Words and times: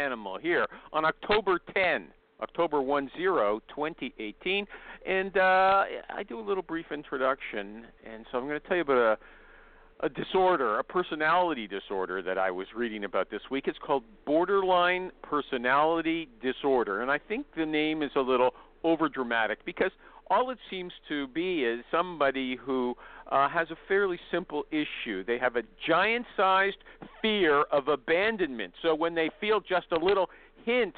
Animal 0.00 0.38
here 0.38 0.66
on 0.92 1.04
October 1.04 1.60
10, 1.74 2.08
October 2.42 2.82
10, 2.82 3.10
2018. 3.16 4.66
And 5.06 5.36
uh, 5.36 5.84
I 6.10 6.22
do 6.28 6.38
a 6.38 6.42
little 6.42 6.62
brief 6.62 6.86
introduction, 6.92 7.86
and 8.04 8.26
so 8.30 8.38
I'm 8.38 8.46
going 8.46 8.60
to 8.60 8.66
tell 8.66 8.76
you 8.76 8.82
about 8.82 9.18
a, 10.00 10.06
a 10.06 10.08
disorder, 10.08 10.78
a 10.78 10.84
personality 10.84 11.66
disorder 11.66 12.22
that 12.22 12.38
I 12.38 12.50
was 12.50 12.66
reading 12.74 13.04
about 13.04 13.30
this 13.30 13.42
week. 13.50 13.64
It's 13.66 13.78
called 13.78 14.04
borderline 14.26 15.10
personality 15.22 16.28
disorder, 16.42 17.02
and 17.02 17.10
I 17.10 17.18
think 17.18 17.46
the 17.56 17.66
name 17.66 18.02
is 18.02 18.10
a 18.16 18.20
little 18.20 18.54
overdramatic 18.84 19.56
because 19.64 19.92
all 20.30 20.50
it 20.50 20.58
seems 20.70 20.92
to 21.08 21.26
be 21.28 21.64
is 21.64 21.80
somebody 21.90 22.56
who 22.56 22.94
uh, 23.30 23.48
has 23.48 23.70
a 23.70 23.76
fairly 23.86 24.18
simple 24.30 24.64
issue. 24.70 25.24
They 25.24 25.38
have 25.38 25.56
a 25.56 25.62
giant 25.86 26.26
sized 26.36 26.78
fear 27.22 27.62
of 27.72 27.88
abandonment. 27.88 28.74
So 28.82 28.94
when 28.94 29.14
they 29.14 29.30
feel 29.40 29.60
just 29.60 29.86
a 29.92 30.04
little 30.04 30.28
hint 30.64 30.94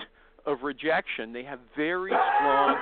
of 0.47 0.59
rejection, 0.63 1.33
they 1.33 1.45
have 1.45 1.61
very 1.77 2.11
strong. 2.11 2.77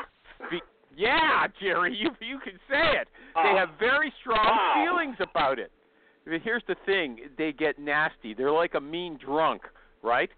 Fe- 0.51 0.61
yeah, 0.97 1.47
Jerry, 1.61 1.97
you 1.97 2.11
you 2.21 2.39
can 2.39 2.55
say 2.69 2.99
it. 3.01 3.09
They 3.35 3.59
have 3.59 3.71
very 3.79 4.13
strong 4.21 4.59
feelings 4.85 5.17
about 5.21 5.59
it. 5.59 5.71
But 6.25 6.41
Here's 6.43 6.63
the 6.69 6.77
thing: 6.87 7.19
they 7.39 7.53
get 7.53 7.79
nasty. 7.79 8.35
They're 8.35 8.53
like 8.53 8.75
a 8.75 8.81
mean 8.81 9.19
drunk, 9.25 9.63
right? 10.03 10.31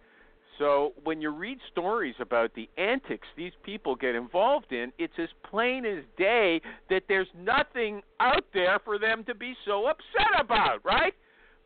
So 0.59 0.93
when 1.05 1.21
you 1.21 1.31
read 1.31 1.59
stories 1.71 2.15
about 2.21 2.55
the 2.55 2.69
antics 2.77 3.27
these 3.37 3.53
people 3.63 3.97
get 3.97 4.15
involved 4.15 4.73
in, 4.73 4.93
it's 4.99 5.15
as 5.19 5.29
plain 5.49 5.85
as 5.85 6.05
day 6.17 6.61
that 6.91 7.03
there's 7.09 7.29
nothing 7.37 8.03
out 8.21 8.45
there 8.53 8.79
for 8.85 8.99
them 8.99 9.25
to 9.25 9.35
be 9.35 9.55
so 9.67 9.87
upset 9.87 10.41
about, 10.41 10.85
right? 10.85 11.15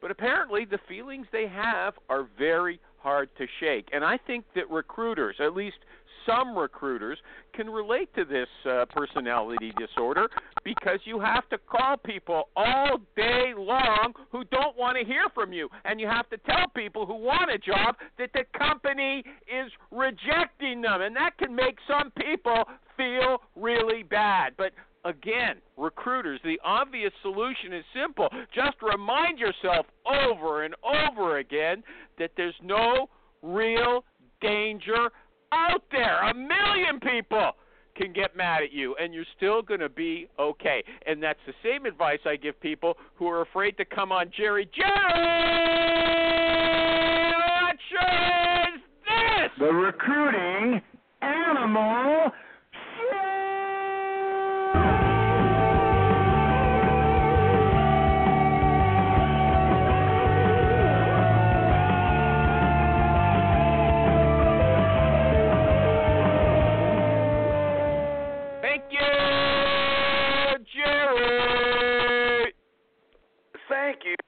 But 0.00 0.10
apparently 0.10 0.64
the 0.64 0.78
feelings 0.88 1.26
they 1.32 1.48
have 1.48 1.94
are 2.08 2.28
very 2.38 2.80
hard 2.98 3.28
to 3.38 3.46
shake. 3.60 3.88
And 3.92 4.04
I 4.04 4.18
think 4.18 4.44
that 4.54 4.70
recruiters, 4.70 5.36
at 5.40 5.54
least 5.54 5.76
some 6.26 6.56
recruiters, 6.56 7.18
can 7.54 7.70
relate 7.70 8.14
to 8.14 8.24
this 8.24 8.48
uh, 8.68 8.84
personality 8.86 9.72
disorder 9.78 10.28
because 10.64 10.98
you 11.04 11.18
have 11.20 11.48
to 11.48 11.58
call 11.58 11.96
people 11.96 12.48
all 12.56 12.98
day 13.16 13.52
long 13.56 14.12
who 14.30 14.44
don't 14.44 14.76
want 14.76 14.98
to 14.98 15.04
hear 15.04 15.24
from 15.34 15.52
you. 15.52 15.68
And 15.84 16.00
you 16.00 16.06
have 16.06 16.28
to 16.30 16.38
tell 16.38 16.66
people 16.74 17.06
who 17.06 17.14
want 17.14 17.50
a 17.50 17.58
job 17.58 17.96
that 18.18 18.30
the 18.34 18.44
company 18.58 19.24
is 19.46 19.70
rejecting 19.90 20.82
them. 20.82 21.00
And 21.00 21.14
that 21.16 21.38
can 21.38 21.54
make 21.54 21.78
some 21.88 22.10
people 22.12 22.64
feel 22.96 23.38
really 23.54 24.02
bad. 24.02 24.54
But 24.58 24.72
again, 25.04 25.56
recruiters, 25.76 26.40
the 26.44 26.58
obvious 26.64 27.12
solution 27.22 27.72
is 27.72 27.84
simple. 27.94 28.28
Just 28.54 28.76
remind 28.82 29.38
yourself 29.38 29.86
over 30.04 30.64
and 30.64 30.74
over 30.84 31.38
again 31.38 31.82
that 32.18 32.32
there's 32.36 32.54
no 32.62 33.08
real 33.42 34.04
danger 34.40 35.10
out 35.52 35.82
there. 35.90 36.22
A 36.22 36.34
million 36.34 37.00
people 37.00 37.52
can 37.96 38.12
get 38.12 38.36
mad 38.36 38.62
at 38.62 38.72
you 38.72 38.94
and 39.00 39.14
you're 39.14 39.24
still 39.36 39.62
going 39.62 39.80
to 39.80 39.88
be 39.88 40.28
okay. 40.38 40.84
And 41.06 41.22
that's 41.22 41.38
the 41.46 41.54
same 41.62 41.86
advice 41.86 42.18
I 42.26 42.36
give 42.36 42.60
people 42.60 42.96
who 43.14 43.26
are 43.28 43.42
afraid 43.42 43.76
to 43.78 43.84
come 43.84 44.12
on 44.12 44.30
Jerry. 44.36 44.68
Jerry, 44.74 45.66
this? 49.04 49.50
The 49.58 49.72
recruiting 49.72 50.82
animal 51.22 52.30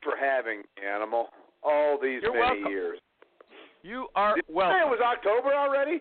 for 0.08 0.16
having 0.16 0.58
me, 0.60 0.64
Animal, 0.86 1.28
all 1.62 1.98
these 2.00 2.22
You're 2.22 2.32
many 2.32 2.62
welcome. 2.62 2.72
years. 2.72 2.98
You 3.82 4.08
are 4.14 4.34
Did 4.36 4.44
you 4.48 4.54
welcome. 4.54 4.76
say 4.76 4.86
it 4.86 4.91
was 4.91 5.00
October 5.04 5.54
already? 5.54 6.00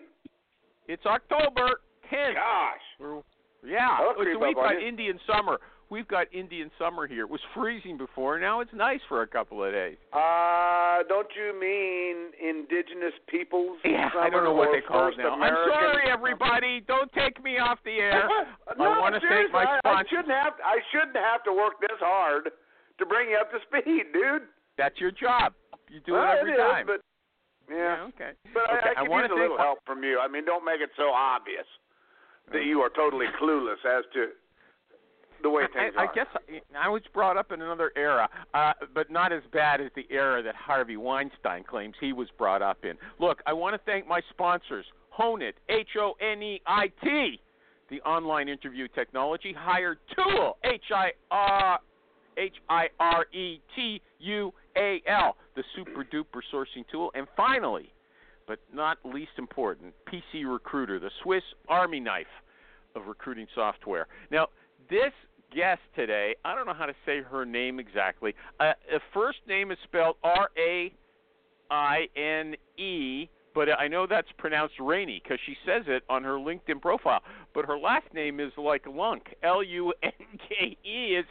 It's 0.88 1.04
October 1.04 1.80
10th. 2.10 2.34
Gosh. 2.34 2.80
We're- 2.98 3.22
yeah, 3.62 4.00
it's- 4.10 4.16
creep 4.16 4.40
we've 4.40 4.54
got. 4.56 4.76
Indian 4.76 5.18
summer. 5.26 5.60
We've 5.90 6.06
got 6.08 6.26
Indian 6.32 6.70
summer 6.78 7.06
here. 7.06 7.22
It 7.22 7.30
was 7.30 7.40
freezing 7.54 7.96
before. 7.96 8.38
Now 8.38 8.60
it's 8.60 8.72
nice 8.74 9.00
for 9.08 9.22
a 9.22 9.26
couple 9.26 9.64
of 9.64 9.72
days. 9.72 9.96
Uh, 10.12 11.02
don't 11.08 11.34
you 11.34 11.54
mean 11.58 12.32
indigenous 12.38 13.14
peoples? 13.26 13.78
Yeah, 13.84 14.10
I 14.18 14.28
don't 14.28 14.44
know 14.44 14.52
what 14.52 14.70
they 14.72 14.82
call 14.82 15.08
it 15.08 15.16
now. 15.16 15.32
I'm 15.40 15.54
sorry, 15.70 16.10
everybody. 16.10 16.80
Don't 16.80 17.10
take 17.14 17.42
me 17.42 17.58
off 17.58 17.78
the 17.84 17.96
air. 18.00 18.28
no, 18.78 18.84
I 18.84 18.98
want 19.00 19.14
to 19.14 19.20
thank 19.28 19.50
my 19.50 19.64
I, 19.64 19.80
I 19.88 20.02
shouldn't 20.10 20.28
have. 20.30 20.54
I 20.62 20.78
shouldn't 20.92 21.16
have 21.16 21.42
to 21.44 21.52
work 21.54 21.80
this 21.80 21.98
hard 22.00 22.50
to 22.98 23.06
bring 23.06 23.30
you 23.30 23.38
up 23.38 23.50
to 23.50 23.58
speed, 23.66 24.12
dude. 24.12 24.42
That's 24.76 24.98
your 25.00 25.10
job. 25.10 25.54
You 25.90 26.00
do 26.04 26.12
well, 26.12 26.32
it 26.32 26.38
every 26.40 26.52
it 26.52 26.54
is, 26.54 26.60
time. 26.60 26.86
but 26.86 27.00
yeah. 27.70 28.06
okay. 28.08 28.32
But 28.54 28.70
okay. 28.70 28.92
I, 28.96 29.02
I 29.02 29.06
could 29.06 29.12
use 29.12 29.30
a 29.32 29.40
little 29.40 29.58
help 29.58 29.78
from 29.86 30.02
you. 30.02 30.18
I 30.20 30.28
mean, 30.28 30.44
don't 30.44 30.64
make 30.64 30.80
it 30.80 30.90
so 30.96 31.10
obvious 31.10 31.66
that 32.52 32.64
you 32.64 32.80
are 32.80 32.90
totally 32.90 33.26
clueless 33.40 33.80
as 33.84 34.04
to 34.14 34.28
the 35.42 35.50
way 35.50 35.64
things 35.74 35.94
I, 35.96 36.02
I 36.02 36.06
are. 36.06 36.14
guess 36.14 36.26
I, 36.34 36.86
I 36.86 36.88
was 36.88 37.02
brought 37.12 37.36
up 37.36 37.52
in 37.52 37.62
another 37.62 37.92
era, 37.96 38.28
uh, 38.54 38.72
but 38.94 39.10
not 39.10 39.32
as 39.32 39.42
bad 39.52 39.80
as 39.80 39.90
the 39.94 40.06
era 40.10 40.42
that 40.42 40.54
Harvey 40.54 40.96
Weinstein 40.96 41.64
claims 41.64 41.94
he 42.00 42.12
was 42.12 42.28
brought 42.36 42.62
up 42.62 42.84
in. 42.84 42.94
Look, 43.20 43.42
I 43.46 43.52
want 43.52 43.74
to 43.74 43.80
thank 43.84 44.06
my 44.06 44.20
sponsors, 44.30 44.86
Honeit, 45.16 45.54
H 45.68 45.90
O 45.98 46.14
N 46.20 46.42
E 46.42 46.60
I 46.66 46.88
T, 47.02 47.40
the 47.90 48.00
online 48.02 48.48
interview 48.48 48.88
technology, 48.88 49.54
Hired 49.56 49.98
Tool, 50.16 50.56
H 50.64 50.82
I 50.94 51.10
R 51.30 51.78
H 52.38 52.54
I 52.68 52.86
R 53.00 53.26
E 53.32 53.60
T 53.74 54.00
U 54.20 54.52
A 54.76 55.02
L, 55.06 55.36
the 55.56 55.64
super 55.76 56.04
duper 56.04 56.40
sourcing 56.52 56.84
tool, 56.90 57.10
and 57.14 57.26
finally, 57.36 57.92
but 58.46 58.58
not 58.72 58.98
least 59.04 59.32
important, 59.38 59.92
PC 60.06 60.50
Recruiter, 60.50 60.98
the 60.98 61.10
Swiss 61.22 61.42
Army 61.68 62.00
knife 62.00 62.26
of 62.94 63.06
recruiting 63.06 63.46
software. 63.54 64.06
Now, 64.30 64.48
this 64.88 65.12
guest 65.54 65.80
today, 65.94 66.34
I 66.44 66.54
don't 66.54 66.66
know 66.66 66.74
how 66.74 66.86
to 66.86 66.94
say 67.04 67.20
her 67.20 67.44
name 67.44 67.78
exactly. 67.78 68.34
Uh, 68.60 68.72
her 68.90 69.00
first 69.12 69.38
name 69.46 69.70
is 69.70 69.78
spelled 69.84 70.16
R 70.22 70.48
A 70.58 70.92
I 71.70 72.06
N 72.16 72.54
E, 72.76 73.28
but 73.54 73.68
I 73.78 73.88
know 73.88 74.06
that's 74.06 74.28
pronounced 74.38 74.74
Rainy 74.80 75.20
because 75.22 75.38
she 75.44 75.56
says 75.66 75.82
it 75.86 76.02
on 76.08 76.22
her 76.24 76.34
LinkedIn 76.34 76.80
profile. 76.80 77.20
But 77.54 77.64
her 77.66 77.78
last 77.78 78.06
name 78.14 78.40
is 78.40 78.52
like 78.56 78.84
Lunk, 78.86 79.34
L 79.42 79.62
U 79.62 79.92
N 80.02 80.12
K 80.48 80.76
E. 80.84 81.16
Is 81.16 81.24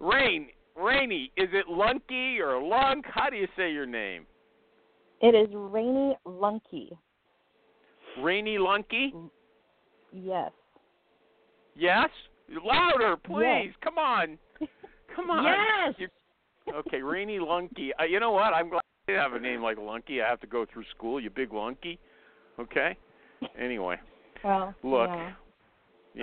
Rain 0.00 0.48
Rainey? 0.76 1.32
Is 1.36 1.48
it 1.52 1.66
Lunky 1.68 2.38
or 2.40 2.62
Lunk? 2.62 3.04
How 3.08 3.28
do 3.30 3.36
you 3.36 3.48
say 3.56 3.72
your 3.72 3.86
name? 3.86 4.26
It 5.20 5.34
is 5.34 5.48
Rainy 5.54 6.16
Lunky. 6.26 6.90
Rainy 8.22 8.58
Lunky? 8.58 9.12
Yes. 10.12 10.52
Yes. 11.74 12.08
Louder, 12.64 13.16
please. 13.16 13.44
Yes. 13.66 13.74
Come 13.82 13.98
on. 13.98 14.38
Come 15.14 15.30
on. 15.30 15.44
Yes. 15.44 15.94
You- 15.98 16.74
okay, 16.74 17.02
Rainy 17.02 17.38
Lunky. 17.38 17.90
Uh, 18.00 18.04
you 18.04 18.20
know 18.20 18.30
what? 18.32 18.52
I'm 18.54 18.68
glad 18.70 18.82
didn't 19.06 19.22
have 19.22 19.34
a 19.34 19.38
name 19.40 19.62
like 19.62 19.78
Lunky. 19.78 20.20
I 20.22 20.28
have 20.28 20.40
to 20.40 20.46
go 20.46 20.66
through 20.72 20.84
school. 20.96 21.20
You 21.20 21.30
big 21.30 21.52
Lunky. 21.52 21.98
Okay. 22.58 22.96
Anyway, 23.58 23.96
Well, 24.42 24.74
look. 24.82 25.08
yeah. 25.08 25.32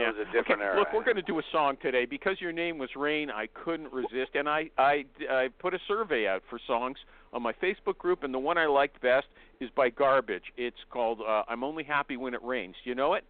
Yeah. 0.01 0.07
was 0.11 0.15
a 0.27 0.31
different 0.31 0.61
okay, 0.61 0.63
era. 0.63 0.79
Look, 0.79 0.87
we're 0.93 1.03
going 1.03 1.17
to 1.17 1.21
do 1.21 1.37
a 1.39 1.43
song 1.51 1.77
today 1.81 2.05
because 2.05 2.37
your 2.41 2.51
name 2.51 2.77
was 2.77 2.89
Rain. 2.95 3.29
I 3.29 3.47
couldn't 3.53 3.93
resist, 3.93 4.31
and 4.33 4.49
I 4.49 4.69
I 4.77 5.05
I 5.29 5.49
put 5.59 5.73
a 5.73 5.79
survey 5.87 6.27
out 6.27 6.41
for 6.49 6.59
songs 6.65 6.97
on 7.31 7.41
my 7.43 7.53
Facebook 7.53 7.97
group, 7.97 8.23
and 8.23 8.33
the 8.33 8.39
one 8.39 8.57
I 8.57 8.65
liked 8.65 9.01
best 9.01 9.27
is 9.59 9.69
by 9.75 9.89
Garbage. 9.89 10.43
It's 10.57 10.77
called 10.89 11.19
uh, 11.21 11.43
"I'm 11.47 11.63
Only 11.63 11.83
Happy 11.83 12.17
When 12.17 12.33
It 12.33 12.41
Rains." 12.43 12.75
Do 12.83 12.89
you 12.89 12.95
know 12.95 13.13
it? 13.13 13.23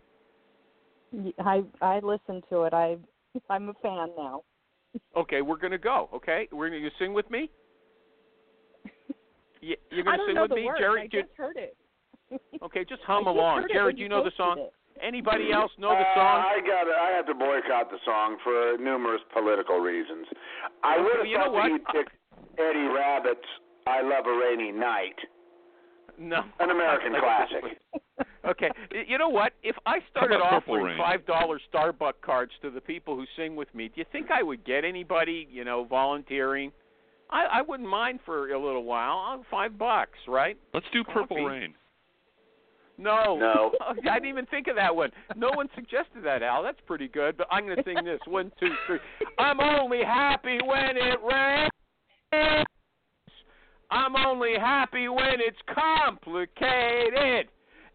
I 1.40 1.64
I 1.82 2.00
listened 2.00 2.44
to 2.50 2.64
it. 2.64 2.74
I 2.74 2.98
I'm 3.50 3.70
a 3.70 3.74
fan 3.82 4.10
now. 4.18 4.44
Okay, 5.18 5.42
we're 5.42 5.58
going 5.58 5.72
to 5.72 5.78
go. 5.78 6.10
Okay, 6.14 6.48
we're 6.52 6.70
going 6.70 6.82
to 6.84 6.90
sing 7.00 7.14
with 7.14 7.30
me. 7.30 7.50
Yeah, 9.62 9.76
you're 9.92 10.04
going 10.04 10.18
to 10.20 10.26
sing 10.28 10.36
know 10.36 10.42
with 10.42 10.50
the 10.52 10.56
me, 10.58 10.66
words. 10.66 10.80
Jerry. 10.82 11.02
I 11.04 11.08
do- 11.08 11.22
just 11.22 11.34
heard 11.38 11.56
it. 11.56 11.78
okay, 12.62 12.84
just 12.84 13.02
I 13.08 13.14
hum 13.14 13.24
just 13.24 13.34
along. 13.34 13.62
heard 13.62 13.72
it 13.72 13.74
Jared, 13.74 13.96
do 13.96 14.00
you 14.02 14.06
you 14.06 14.10
know 14.10 14.22
the 14.22 14.32
song? 14.36 14.60
it. 14.60 14.74
Anybody 15.02 15.52
else 15.52 15.72
know 15.78 15.90
the 15.90 15.96
Uh, 16.08 16.16
song? 16.16 16.46
I 16.48 16.60
got 16.62 16.88
I 16.88 17.12
have 17.12 17.26
to 17.28 17.34
boycott 17.34 17.90
the 17.92 17.98
song 18.06 18.38
for 18.44 18.78
numerous 18.78 19.22
political 19.34 19.80
reasons. 19.80 20.28
I 20.84 20.98
would 21.00 21.18
have 21.18 21.26
You 21.26 21.38
know 21.38 21.46
thought 21.46 21.54
what? 21.54 21.64
that 21.64 21.72
he'd 21.72 21.86
pick 21.88 22.08
Eddie 22.58 22.88
Rabbitt's 22.88 23.48
"I 23.88 24.02
Love 24.02 24.26
a 24.28 24.34
Rainy 24.38 24.72
Night," 24.72 25.18
No. 26.18 26.44
an 26.60 26.70
American 26.70 27.14
classic. 27.20 27.64
Okay, 28.46 28.70
you 29.08 29.18
know 29.18 29.30
what? 29.30 29.54
If 29.64 29.78
I 29.86 30.00
started 30.12 30.36
about 30.36 30.52
offering 30.54 30.84
Rain? 30.84 30.98
five 30.98 31.26
dollar 31.26 31.60
Starbucks 31.74 32.20
cards 32.22 32.52
to 32.62 32.70
the 32.70 32.82
people 32.82 33.16
who 33.16 33.26
sing 33.38 33.56
with 33.56 33.74
me, 33.74 33.88
do 33.88 33.94
you 34.02 34.06
think 34.12 34.32
I 34.32 34.44
would 34.44 34.66
get 34.66 34.84
anybody, 34.84 35.48
you 35.50 35.64
know, 35.64 35.86
volunteering? 35.86 36.74
I, 37.30 37.46
I 37.46 37.62
wouldn't 37.62 37.88
mind 37.88 38.20
for 38.26 38.52
a 38.52 38.60
little 38.60 38.84
while. 38.84 39.40
Uh, 39.40 39.44
Five 39.50 39.78
bucks, 39.78 40.20
right? 40.28 40.58
Let's 40.74 40.86
do 40.92 41.06
Purple 41.06 41.38
Coffee. 41.38 41.42
Rain. 41.46 41.74
No. 42.98 43.38
No. 43.38 43.72
I 44.10 44.16
didn't 44.16 44.30
even 44.30 44.46
think 44.48 44.68
of 44.68 44.76
that 44.76 44.96
one. 44.96 45.12
No 45.36 45.50
one 45.54 45.68
suggested 45.76 46.24
that, 46.24 46.44
Al. 46.44 46.64
That's 46.64 46.80
pretty 46.86 47.08
good. 47.08 47.38
But 47.38 47.48
I'm 47.52 47.66
going 47.66 47.78
to 47.78 47.84
sing 47.84 48.04
this. 48.04 48.20
One, 48.28 48.52
two, 48.60 48.70
three. 48.88 49.00
I'm 49.40 49.60
only 49.60 50.04
happy 50.04 50.60
when 50.64 50.98
it 50.98 51.20
rains. 51.24 51.70
I'm 53.92 54.16
only 54.16 54.54
happy 54.60 55.08
when 55.08 55.40
it's 55.40 55.58
complicated. 55.74 57.48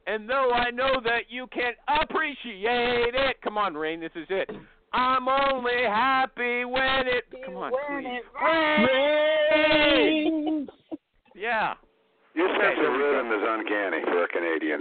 And 0.07 0.29
though 0.29 0.53
I 0.53 0.71
know 0.71 1.01
that 1.05 1.23
you 1.29 1.47
can 1.53 1.73
appreciate 2.03 3.15
it, 3.15 3.37
come 3.43 3.59
on, 3.59 3.75
Rain, 3.75 4.01
this 4.01 4.13
is 4.15 4.27
it. 4.31 4.49
I'm 4.93 5.29
only 5.29 5.83
happy 5.87 6.65
when 6.65 7.07
it. 7.07 7.25
Come 7.45 7.57
on, 7.57 7.73
please. 7.91 8.23
Rain. 9.61 10.69
Yeah. 11.35 11.75
Your 12.39 12.49
Okay, 12.51 12.59
sense 12.63 12.79
there 12.79 12.95
of 12.95 13.01
rhythm 13.01 13.33
is 13.33 13.45
uncanny 13.45 14.03
for 14.05 14.23
a 14.23 14.29
Canadian. 14.29 14.81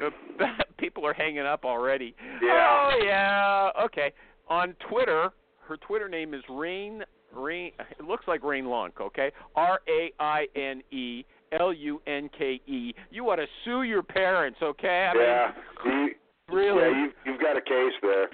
People 0.77 1.07
are 1.07 1.13
hanging 1.13 1.39
up 1.39 1.65
already. 1.65 2.15
Yeah. 2.41 2.67
Oh 2.69 2.99
yeah. 3.03 3.83
Okay. 3.85 4.13
On 4.47 4.75
Twitter, 4.87 5.31
her 5.67 5.77
Twitter 5.77 6.07
name 6.07 6.35
is 6.35 6.43
Rain 6.49 7.03
Rain. 7.35 7.71
It 7.99 8.05
looks 8.05 8.27
like 8.27 8.43
Rain 8.43 8.67
Lunk. 8.67 9.01
Okay. 9.01 9.31
R 9.55 9.79
A 9.89 10.11
I 10.19 10.45
N 10.55 10.83
E 10.91 11.25
L 11.59 11.73
U 11.73 11.99
N 12.05 12.29
K 12.37 12.61
E. 12.67 12.93
You 13.09 13.29
ought 13.29 13.37
to 13.37 13.47
sue 13.65 13.81
your 13.81 14.03
parents. 14.03 14.59
Okay. 14.61 15.09
I 15.11 15.17
yeah, 15.19 15.51
mean, 15.83 16.09
you, 16.49 16.55
really. 16.55 16.91
yeah, 16.91 17.03
you've, 17.05 17.13
you've 17.25 17.41
got 17.41 17.57
a 17.57 17.61
case 17.61 17.93
there. 18.03 18.29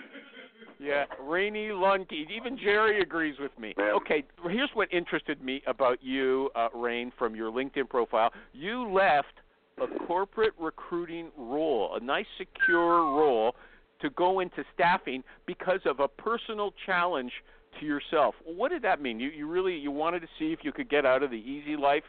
Yeah, 0.83 1.05
Rainy 1.21 1.71
Lunky. 1.71 2.27
Even 2.35 2.57
Jerry 2.57 3.01
agrees 3.01 3.35
with 3.39 3.57
me. 3.57 3.73
Yeah. 3.77 3.93
Okay, 3.93 4.23
here's 4.49 4.69
what 4.73 4.91
interested 4.91 5.41
me 5.41 5.63
about 5.65 6.03
you, 6.03 6.49
uh, 6.55 6.67
Rain, 6.73 7.11
from 7.17 7.35
your 7.35 7.51
LinkedIn 7.51 7.89
profile. 7.89 8.33
You 8.51 8.91
left 8.91 9.39
a 9.81 9.87
corporate 10.05 10.53
recruiting 10.59 11.31
role, 11.37 11.95
a 11.95 12.03
nice, 12.03 12.25
secure 12.37 12.97
role, 12.97 13.55
to 14.01 14.09
go 14.09 14.41
into 14.41 14.65
staffing 14.73 15.23
because 15.45 15.79
of 15.85 16.01
a 16.01 16.07
personal 16.09 16.73
challenge 16.85 17.31
to 17.79 17.85
yourself. 17.85 18.35
What 18.43 18.69
did 18.69 18.81
that 18.81 19.01
mean? 19.01 19.19
You 19.19 19.29
you 19.29 19.47
really 19.47 19.75
you 19.75 19.89
wanted 19.89 20.19
to 20.19 20.27
see 20.37 20.51
if 20.51 20.59
you 20.63 20.73
could 20.73 20.89
get 20.89 21.05
out 21.05 21.23
of 21.23 21.31
the 21.31 21.37
easy 21.37 21.77
life 21.77 22.03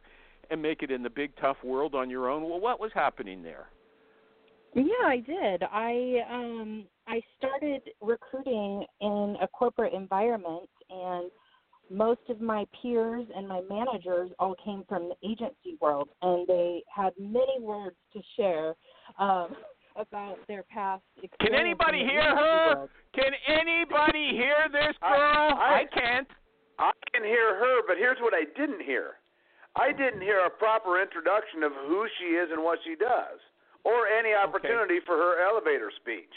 and 0.50 0.60
make 0.60 0.82
it 0.82 0.90
in 0.90 1.02
the 1.02 1.10
big 1.10 1.30
tough 1.40 1.56
world 1.62 1.94
on 1.94 2.10
your 2.10 2.28
own. 2.28 2.42
Well, 2.42 2.60
what 2.60 2.80
was 2.80 2.90
happening 2.92 3.42
there? 3.42 3.68
Yeah, 4.74 5.06
I 5.06 5.16
did. 5.18 5.62
I 5.62 6.16
um 6.30 6.84
I 7.06 7.20
started 7.38 7.82
recruiting 8.00 8.84
in 9.00 9.36
a 9.40 9.48
corporate 9.48 9.92
environment 9.92 10.68
and 10.90 11.30
most 11.90 12.20
of 12.28 12.40
my 12.40 12.64
peers 12.80 13.26
and 13.36 13.46
my 13.46 13.60
managers 13.68 14.30
all 14.38 14.56
came 14.64 14.84
from 14.88 15.10
the 15.10 15.28
agency 15.28 15.76
world 15.80 16.08
and 16.22 16.46
they 16.46 16.82
had 16.94 17.12
many 17.18 17.60
words 17.60 17.96
to 18.12 18.20
share 18.36 18.74
um 19.18 19.54
about 19.96 20.38
their 20.48 20.64
past 20.64 21.02
experience. 21.22 21.38
Can 21.40 21.54
anybody 21.54 21.98
hear 21.98 22.34
her? 22.34 22.74
world. 22.74 22.90
Can 23.14 23.30
anybody 23.46 24.30
hear 24.32 24.66
this 24.72 24.96
I- 25.00 25.16
girl? 25.16 25.58
I- 25.58 25.80
I 25.80 25.84
can't. 25.86 26.28
I 26.80 26.90
can 27.12 27.22
hear 27.22 27.54
her, 27.54 27.82
but 27.86 27.96
here's 27.96 28.18
what 28.18 28.34
I 28.34 28.42
didn't 28.58 28.82
hear. 28.82 29.18
I 29.76 29.92
didn't 29.92 30.22
hear 30.22 30.40
a 30.40 30.50
proper 30.50 31.00
introduction 31.00 31.62
of 31.62 31.70
who 31.86 32.06
she 32.18 32.34
is 32.34 32.50
and 32.50 32.62
what 32.64 32.80
she 32.84 32.96
does, 32.96 33.38
or 33.84 34.06
any 34.08 34.32
opportunity 34.34 34.98
for 35.06 35.16
her 35.16 35.44
elevator 35.46 35.90
speech. 36.00 36.32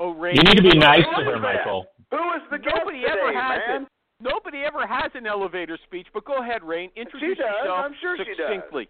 Oh, 0.00 0.10
Ray. 0.14 0.32
You 0.34 0.42
need 0.42 0.56
to 0.56 0.62
be 0.62 0.76
nice 0.76 1.04
to 1.16 1.24
her. 1.24 1.38
Michael. 1.38 1.86
Who 2.10 2.18
is 2.34 2.42
the 2.50 2.58
guest 2.58 2.74
Nobody 2.78 3.00
today, 3.00 3.12
ever 3.12 3.32
has 3.32 3.60
man? 3.68 3.82
it. 3.82 3.88
Nobody 4.20 4.58
ever 4.66 4.86
has 4.86 5.10
an 5.14 5.26
elevator 5.26 5.78
speech. 5.86 6.06
But 6.12 6.24
go 6.24 6.42
ahead, 6.42 6.62
Rain. 6.62 6.90
Introduce 6.96 7.38
does. 7.38 7.46
yourself 7.46 7.78
I'm 7.86 7.94
sure 8.00 8.16
she 8.18 8.24
does. 8.34 8.36
succinctly. 8.38 8.88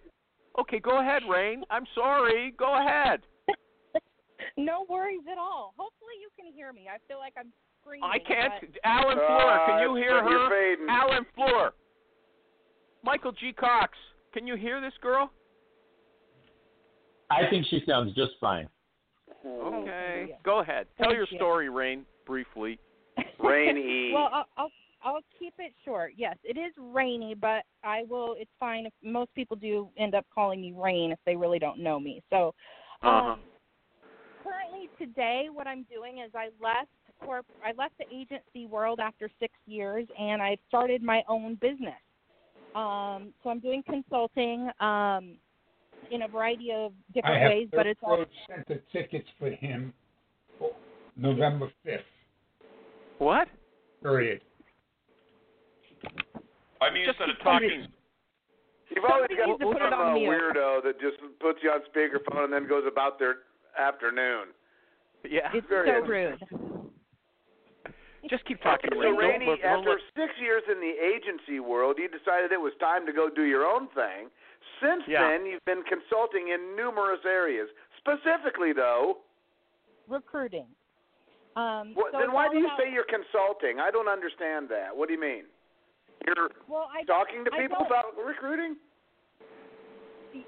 Okay, 0.58 0.80
go 0.80 1.00
ahead, 1.00 1.22
Rain. 1.28 1.64
I'm 1.70 1.84
sorry. 1.94 2.52
Go 2.58 2.76
ahead. 2.76 3.20
No 4.58 4.84
worries 4.88 5.24
at 5.30 5.38
all. 5.38 5.72
Hopefully 5.78 6.12
you 6.20 6.28
can 6.36 6.52
hear 6.52 6.72
me. 6.72 6.88
I 6.92 6.98
feel 7.08 7.18
like 7.18 7.32
I'm 7.38 7.52
screaming. 7.80 8.04
I 8.04 8.18
can't. 8.18 8.52
but- 8.60 8.80
Alan 8.84 9.16
Floor, 9.16 9.60
can 9.66 9.80
you 9.80 9.92
Uh, 9.92 9.94
hear 9.94 10.28
you're 10.28 10.50
her? 10.50 10.88
Alan 10.90 11.24
Floor. 11.34 11.72
Michael 13.04 13.32
G. 13.32 13.52
Cox, 13.52 13.96
can 14.34 14.46
you 14.46 14.56
hear 14.56 14.80
this 14.80 14.92
girl? 15.00 15.30
I 17.32 17.50
think 17.50 17.66
she 17.68 17.82
sounds 17.86 18.14
just 18.14 18.32
fine. 18.40 18.68
Okay. 19.44 20.26
yeah. 20.28 20.36
Go 20.44 20.60
ahead. 20.60 20.86
Tell 20.98 21.08
Thank 21.08 21.16
your 21.18 21.26
you. 21.30 21.38
story, 21.38 21.68
Rain, 21.68 22.04
briefly. 22.26 22.78
Rainy. 23.38 24.12
Well, 24.12 24.28
I'll, 24.32 24.46
I'll 24.56 24.70
I'll 25.04 25.20
keep 25.38 25.54
it 25.58 25.72
short. 25.84 26.12
Yes, 26.16 26.36
it 26.44 26.56
is 26.56 26.72
rainy, 26.78 27.34
but 27.34 27.64
I 27.82 28.04
will. 28.08 28.36
It's 28.38 28.50
fine 28.60 28.86
if 28.86 28.92
most 29.02 29.34
people 29.34 29.56
do 29.56 29.88
end 29.96 30.14
up 30.14 30.24
calling 30.32 30.60
me 30.60 30.72
Rain 30.76 31.10
if 31.10 31.18
they 31.26 31.34
really 31.34 31.58
don't 31.58 31.80
know 31.80 31.98
me. 31.98 32.22
So, 32.30 32.54
um, 33.02 33.10
Uh-huh. 33.10 33.36
currently 34.44 34.90
today, 34.98 35.48
what 35.52 35.66
I'm 35.66 35.84
doing 35.92 36.18
is 36.24 36.30
I 36.34 36.50
left 36.60 36.90
corp. 37.20 37.46
I 37.64 37.72
left 37.76 37.94
the 37.98 38.04
agency 38.14 38.66
world 38.66 39.00
after 39.00 39.28
six 39.40 39.52
years, 39.66 40.06
and 40.18 40.40
I 40.40 40.56
started 40.68 41.02
my 41.02 41.22
own 41.28 41.56
business. 41.56 41.94
Um, 42.74 43.34
so 43.42 43.50
I'm 43.50 43.60
doing 43.60 43.82
consulting 43.82 44.70
um, 44.80 45.36
in 46.12 46.22
a 46.22 46.28
variety 46.28 46.70
of 46.72 46.92
I 46.92 47.12
different 47.14 47.42
have 47.42 47.50
ways, 47.50 47.68
but 47.72 47.86
it's 47.86 48.00
all 48.02 48.24
sent 48.48 48.68
the 48.68 48.80
tickets 48.92 49.26
for 49.38 49.50
him 49.50 49.92
for 50.58 50.70
November 51.16 51.70
5th, 51.86 51.98
What? 53.18 53.48
period. 54.02 54.42
I 56.80 56.92
mean, 56.92 57.04
Just 57.06 57.18
instead 57.20 57.30
of 57.30 57.42
talking. 57.42 57.86
You've 58.94 59.04
always 59.08 59.28
Somebody 59.30 59.36
got 59.36 59.46
needs 59.48 59.60
to 59.60 59.66
put 59.72 59.76
it 59.80 59.90
some 59.90 60.00
on 60.00 60.12
uh, 60.12 60.20
weirdo 60.20 60.82
that 60.84 61.00
just 61.00 61.16
puts 61.40 61.60
you 61.62 61.70
on 61.70 61.80
speakerphone 61.88 62.44
and 62.44 62.52
then 62.52 62.68
goes 62.68 62.84
about 62.86 63.18
their 63.18 63.36
afternoon. 63.78 64.52
Yeah. 65.24 65.48
it's 65.54 65.66
very 65.68 65.88
so 65.88 66.06
rude. 66.06 66.38
Just 68.30 68.44
keep 68.44 68.62
talking, 68.62 68.90
So, 68.94 69.00
Rain. 69.00 69.16
Rainey, 69.16 69.46
look. 69.46 69.60
After 69.64 69.90
look. 69.90 69.98
six 70.14 70.30
years 70.40 70.62
in 70.70 70.78
the 70.78 70.94
agency 70.94 71.58
world, 71.58 71.96
you 71.98 72.06
decided 72.06 72.52
it 72.52 72.60
was 72.60 72.72
time 72.78 73.04
to 73.06 73.12
go 73.12 73.28
do 73.28 73.42
your 73.42 73.66
own 73.66 73.88
thing. 73.98 74.30
Since 74.80 75.04
Yeah. 75.08 75.28
then, 75.28 75.46
you've 75.46 75.64
been 75.64 75.82
consulting 75.84 76.48
in 76.48 76.76
numerous 76.76 77.24
areas. 77.24 77.68
Specifically, 77.98 78.72
though, 78.72 79.18
Recruiting. 80.08 80.66
Um, 81.54 81.94
what, 81.94 82.12
so 82.12 82.18
then 82.18 82.32
why 82.32 82.48
do 82.48 82.58
you 82.58 82.66
about- 82.66 82.78
say 82.78 82.90
you're 82.92 83.04
consulting? 83.04 83.78
I 83.78 83.90
don't 83.90 84.08
understand 84.08 84.68
that. 84.70 84.96
What 84.96 85.06
do 85.06 85.14
you 85.14 85.20
mean? 85.20 85.44
You're 86.26 86.50
Well, 86.66 86.88
I 86.92 87.04
talking 87.04 87.44
to 87.44 87.50
people 87.52 87.78
about 87.86 88.16
recruiting? 88.16 88.76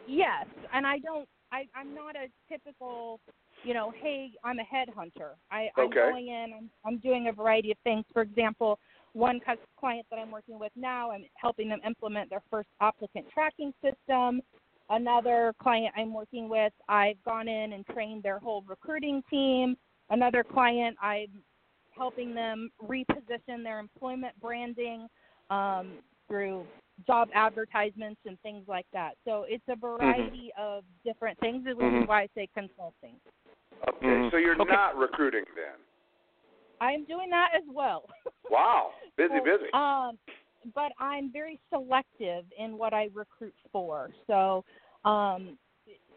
Yes, 0.07 0.47
and 0.73 0.87
I 0.87 0.99
don't. 0.99 1.29
I 1.53 1.69
I'm 1.75 1.95
not 1.95 2.17
a 2.17 2.29
typical, 2.49 3.21
you 3.63 3.75
know, 3.75 3.91
hey, 4.03 4.33
I'm 4.43 4.59
a 4.59 4.65
headhunter. 4.65 5.35
I 5.51 5.69
I'm 5.77 5.91
going 5.91 6.29
in. 6.29 6.53
I'm 6.57 6.71
I'm 6.85 6.99
doing 6.99 7.29
a 7.29 7.33
variety 7.33 7.71
of 7.71 7.79
things. 7.85 8.05
For 8.13 8.23
example, 8.23 8.79
one 9.15 9.41
client 9.79 10.07
that 10.11 10.19
I'm 10.19 10.31
working 10.31 10.59
with 10.59 10.73
now, 10.77 11.11
I'm 11.13 11.25
helping 11.37 11.69
them 11.69 11.81
implement 11.87 12.29
their 12.29 12.43
first 12.51 12.69
applicant 12.81 13.27
tracking 13.33 13.73
system. 13.83 14.43
Another 14.91 15.55
client 15.63 15.95
I'm 15.97 16.13
working 16.13 16.49
with, 16.49 16.73
I've 16.89 17.23
gone 17.25 17.49
in 17.49 17.73
and 17.73 17.87
trained 17.87 18.23
their 18.23 18.39
whole 18.39 18.63
recruiting 18.67 19.23
team. 19.31 19.77
Another 20.11 20.45
client, 20.45 20.97
I'm 21.01 21.29
helping 21.97 22.35
them 22.35 22.71
reposition 22.83 23.63
their 23.63 23.79
employment 23.79 24.39
branding 24.41 25.07
um, 25.49 25.93
through 26.29 26.67
job 27.07 27.29
advertisements 27.35 28.21
and 28.27 28.39
things 28.41 28.65
like 28.67 28.87
that. 28.93 29.13
So 29.25 29.47
it's 29.49 29.65
a 29.69 29.77
variety 29.77 30.53
of 30.59 30.85
different 31.05 31.39
things, 31.39 31.65
which 31.67 32.03
is 32.03 32.09
why 32.09 32.23
I 32.23 32.29
say 32.35 32.49
consulting. 32.53 33.21
Okay, 33.89 34.07
Mhm. 34.07 34.31
so 34.31 34.37
you're 34.39 34.61
Okay. 34.61 34.73
not 34.73 34.97
recruiting 34.97 35.45
then. 35.55 35.79
I'm 36.85 37.05
doing 37.05 37.31
that 37.31 37.51
as 37.57 37.65
well. 37.73 38.05
Wow, 38.51 38.91
busy, 39.17 39.35
So, 39.39 39.45
busy. 39.45 39.73
Um, 39.73 40.19
but 40.75 40.93
I'm 40.99 41.33
very 41.33 41.59
selective 41.73 42.45
in 42.59 42.77
what 42.77 42.93
I 42.93 43.09
recruit 43.15 43.55
for. 43.73 44.11
So, 44.27 44.65
um, 45.05 45.57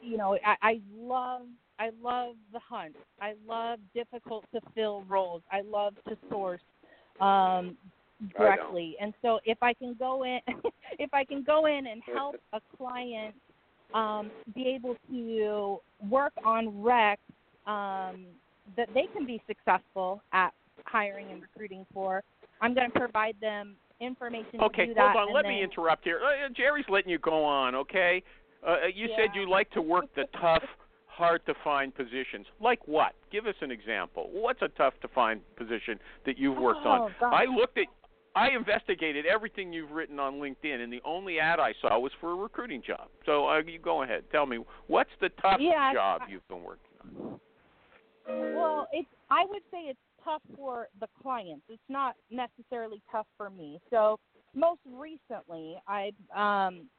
you 0.01 0.17
know, 0.17 0.37
I, 0.45 0.55
I 0.61 0.81
love 0.95 1.43
I 1.79 1.91
love 2.01 2.35
the 2.51 2.59
hunt. 2.59 2.95
I 3.21 3.35
love 3.47 3.79
difficult 3.95 4.45
to 4.53 4.61
fill 4.75 5.03
roles. 5.07 5.41
I 5.51 5.61
love 5.61 5.93
to 6.07 6.17
source 6.29 6.61
um, 7.21 7.77
directly. 8.37 8.95
And 8.99 9.13
so, 9.21 9.39
if 9.45 9.57
I 9.61 9.73
can 9.73 9.95
go 9.97 10.23
in, 10.23 10.39
if 10.99 11.13
I 11.13 11.23
can 11.23 11.43
go 11.43 11.65
in 11.67 11.87
and 11.87 12.01
help 12.13 12.35
a 12.53 12.59
client 12.77 13.35
um, 13.93 14.31
be 14.53 14.67
able 14.67 14.95
to 15.09 15.77
work 16.09 16.33
on 16.43 16.83
rec 16.83 17.19
um, 17.65 18.25
that 18.75 18.89
they 18.93 19.05
can 19.13 19.25
be 19.25 19.41
successful 19.47 20.21
at 20.33 20.53
hiring 20.85 21.31
and 21.31 21.41
recruiting 21.41 21.85
for. 21.93 22.23
I'm 22.61 22.73
going 22.73 22.91
to 22.91 22.99
provide 22.99 23.35
them 23.39 23.75
information 23.99 24.61
Okay, 24.61 24.83
to 24.83 24.87
do 24.87 24.93
that. 24.95 25.15
hold 25.15 25.29
on. 25.29 25.33
Let 25.33 25.43
then, 25.43 25.53
me 25.53 25.63
interrupt 25.63 26.03
here. 26.03 26.19
Uh, 26.23 26.49
Jerry's 26.55 26.85
letting 26.89 27.09
you 27.11 27.19
go 27.19 27.43
on. 27.43 27.75
Okay. 27.75 28.23
Uh, 28.67 28.87
you 28.93 29.07
said 29.15 29.29
you 29.35 29.49
like 29.49 29.69
to 29.71 29.81
work 29.81 30.05
the 30.15 30.25
tough, 30.41 30.63
hard 31.05 31.45
to 31.45 31.53
find 31.63 31.93
positions. 31.95 32.45
Like 32.59 32.79
what? 32.87 33.13
Give 33.31 33.45
us 33.45 33.55
an 33.61 33.71
example. 33.71 34.29
What's 34.31 34.61
a 34.61 34.67
tough 34.69 34.93
to 35.01 35.07
find 35.09 35.41
position 35.55 35.99
that 36.25 36.37
you've 36.37 36.57
worked 36.57 36.81
Oh, 36.83 36.89
on? 36.89 37.11
gosh. 37.19 37.33
I 37.33 37.45
looked 37.45 37.77
at. 37.77 37.85
I 38.35 38.49
investigated 38.49 39.25
everything 39.25 39.73
you've 39.73 39.89
written 39.89 40.19
on 40.19 40.35
LinkedIn, 40.35 40.79
and 40.83 40.93
the 40.93 41.01
only 41.03 41.39
ad 41.39 41.59
I 41.59 41.73
saw 41.81 41.97
was 41.97 42.11
for 42.21 42.33
a 42.33 42.35
recruiting 42.35 42.83
job. 42.85 43.07
So 43.25 43.47
uh, 43.49 43.61
you 43.65 43.79
go 43.79 44.03
ahead. 44.03 44.25
Tell 44.31 44.45
me 44.45 44.59
what's 44.85 45.09
the 45.21 45.29
tough 45.41 45.57
Yeah, 45.59 45.91
job 45.91 46.21
I- 46.27 46.31
you've 46.31 46.47
been 46.47 46.61
working 46.61 46.83
on. 47.01 47.39
Well, 48.53 48.87
it's 48.91 49.09
I 49.29 49.45
would 49.49 49.63
say 49.71 49.83
it's 49.89 49.99
tough 50.23 50.41
for 50.55 50.87
the 50.99 51.07
clients. 51.21 51.63
It's 51.69 51.81
not 51.89 52.15
necessarily 52.31 53.01
tough 53.11 53.27
for 53.37 53.49
me. 53.49 53.79
So 53.89 54.19
most 54.55 54.81
recently, 54.85 55.75
I 55.87 56.11
um, 56.35 56.89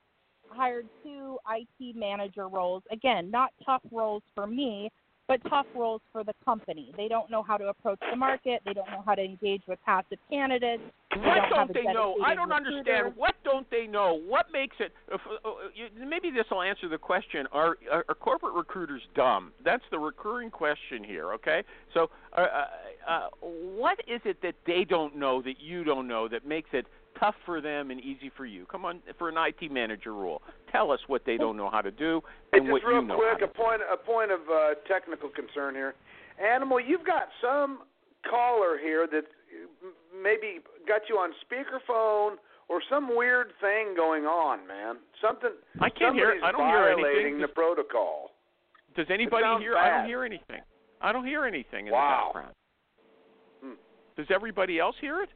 hired 0.49 0.89
two 1.03 1.39
IT 1.51 1.97
manager 1.97 2.49
roles. 2.49 2.83
Again, 2.91 3.31
not 3.31 3.51
tough 3.65 3.83
roles 3.91 4.23
for 4.35 4.47
me, 4.47 4.91
but 5.29 5.41
tough 5.51 5.67
roles 5.77 6.01
for 6.11 6.25
the 6.25 6.33
company. 6.45 6.93
They 6.97 7.07
don't 7.07 7.31
know 7.31 7.43
how 7.43 7.59
to 7.59 7.69
approach 7.69 7.99
the 8.11 8.17
market. 8.17 8.63
They 8.65 8.73
don't 8.73 8.91
know 8.91 9.03
how 9.05 9.15
to 9.15 9.23
engage 9.23 9.63
with 9.69 9.79
passive 9.85 10.19
candidates. 10.31 10.83
They 11.15 11.21
What 11.21 11.51
don't 11.51 11.51
don't 11.51 11.75
they 11.75 11.93
know? 11.93 12.17
I 12.25 12.35
don't 12.35 12.49
recruiter. 12.49 12.71
understand. 12.71 13.13
What 13.17 13.35
don't 13.45 13.71
they 13.71 13.87
know? 13.87 14.19
What 14.27 14.47
makes 14.53 14.77
it? 14.81 14.93
If, 15.13 15.21
uh, 15.27 15.49
uh, 15.49 15.53
you, 15.75 16.07
maybe 16.07 16.31
this 16.31 16.47
will 16.51 16.63
answer 16.63 16.89
the 16.89 16.99
question: 16.99 17.47
Are, 17.53 17.77
are 17.93 18.05
are 18.09 18.15
corporate 18.15 18.55
recruiters 18.55 19.03
dumb? 19.15 19.53
That's 19.65 19.83
the 19.91 19.99
recurring 19.99 20.51
question 20.51 21.05
here. 21.05 21.33
Okay, 21.35 21.63
so 21.93 22.11
uh, 22.37 22.41
uh, 22.41 23.11
uh, 23.11 23.29
what 23.43 23.99
is 24.07 24.21
it 24.25 24.41
that 24.43 24.55
they 24.67 24.85
don't 24.85 25.17
know 25.17 25.43
that 25.43 25.61
you 25.61 25.85
don't 25.85 26.09
know 26.09 26.27
that 26.29 26.47
makes 26.47 26.71
it 26.73 26.87
tough 27.19 27.35
for 27.45 27.61
them 27.61 27.91
and 27.91 28.01
easy 28.01 28.31
for 28.37 28.47
you? 28.47 28.67
Come 28.67 28.85
on, 28.85 29.01
for 29.19 29.29
an 29.29 29.37
IT 29.39 29.71
manager 29.71 30.15
role, 30.15 30.43
tell 30.71 30.91
us 30.91 31.01
what 31.07 31.23
they 31.25 31.37
don't 31.37 31.57
know 31.57 31.71
how 31.71 31.81
to 31.81 31.91
do 31.91 32.21
and 32.53 32.63
just 32.63 32.73
what 32.73 32.83
you 32.83 32.89
know 32.89 33.01
Just 33.01 33.11
real 33.11 33.37
quick, 33.37 33.43
a 33.43 33.53
point 33.53 33.81
a 33.93 33.97
point 33.97 34.31
of 34.31 34.41
uh, 34.53 34.75
technical 34.87 35.29
concern 35.29 35.75
here. 35.75 35.95
Animal, 36.43 36.81
you've 36.81 37.05
got 37.05 37.29
some 37.43 37.81
caller 38.29 38.79
here 38.79 39.07
that 39.11 39.25
maybe 40.23 40.61
got 40.87 41.03
you 41.09 41.17
on 41.17 41.31
speakerphone 41.45 42.37
or 42.69 42.81
some 42.91 43.17
weird 43.17 43.49
thing 43.61 43.95
going 43.97 44.25
on, 44.25 44.67
man. 44.67 44.97
Something. 45.23 45.51
I 45.81 45.89
can't 45.89 46.15
hear. 46.15 46.37
I 46.45 46.53
don't 46.53 46.67
hear 46.69 46.95
violating 46.95 47.21
anything. 47.21 47.41
the 47.41 47.49
protocol. 47.49 48.31
Does 48.97 49.07
anybody 49.11 49.45
hear? 49.61 49.77
I 49.77 49.99
don't 49.99 50.07
hear 50.07 50.25
anything. 50.25 50.61
I 51.01 51.13
don't 51.13 51.25
hear 51.25 51.45
anything 51.45 51.87
in 51.87 51.93
Wow. 51.93 52.33
the 52.33 52.39
background. 52.41 52.55
Hmm. 53.63 53.73
Does 54.17 54.27
everybody 54.35 54.79
else 54.79 54.97
hear 55.01 55.23
it? 55.23 55.31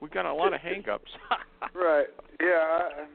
We've 0.00 0.10
got 0.10 0.26
a 0.26 0.32
lot 0.32 0.52
of 0.54 0.60
hangups. 0.60 1.00
Right. 1.74 2.06
Yeah. 2.40 2.46
I- 2.46 3.06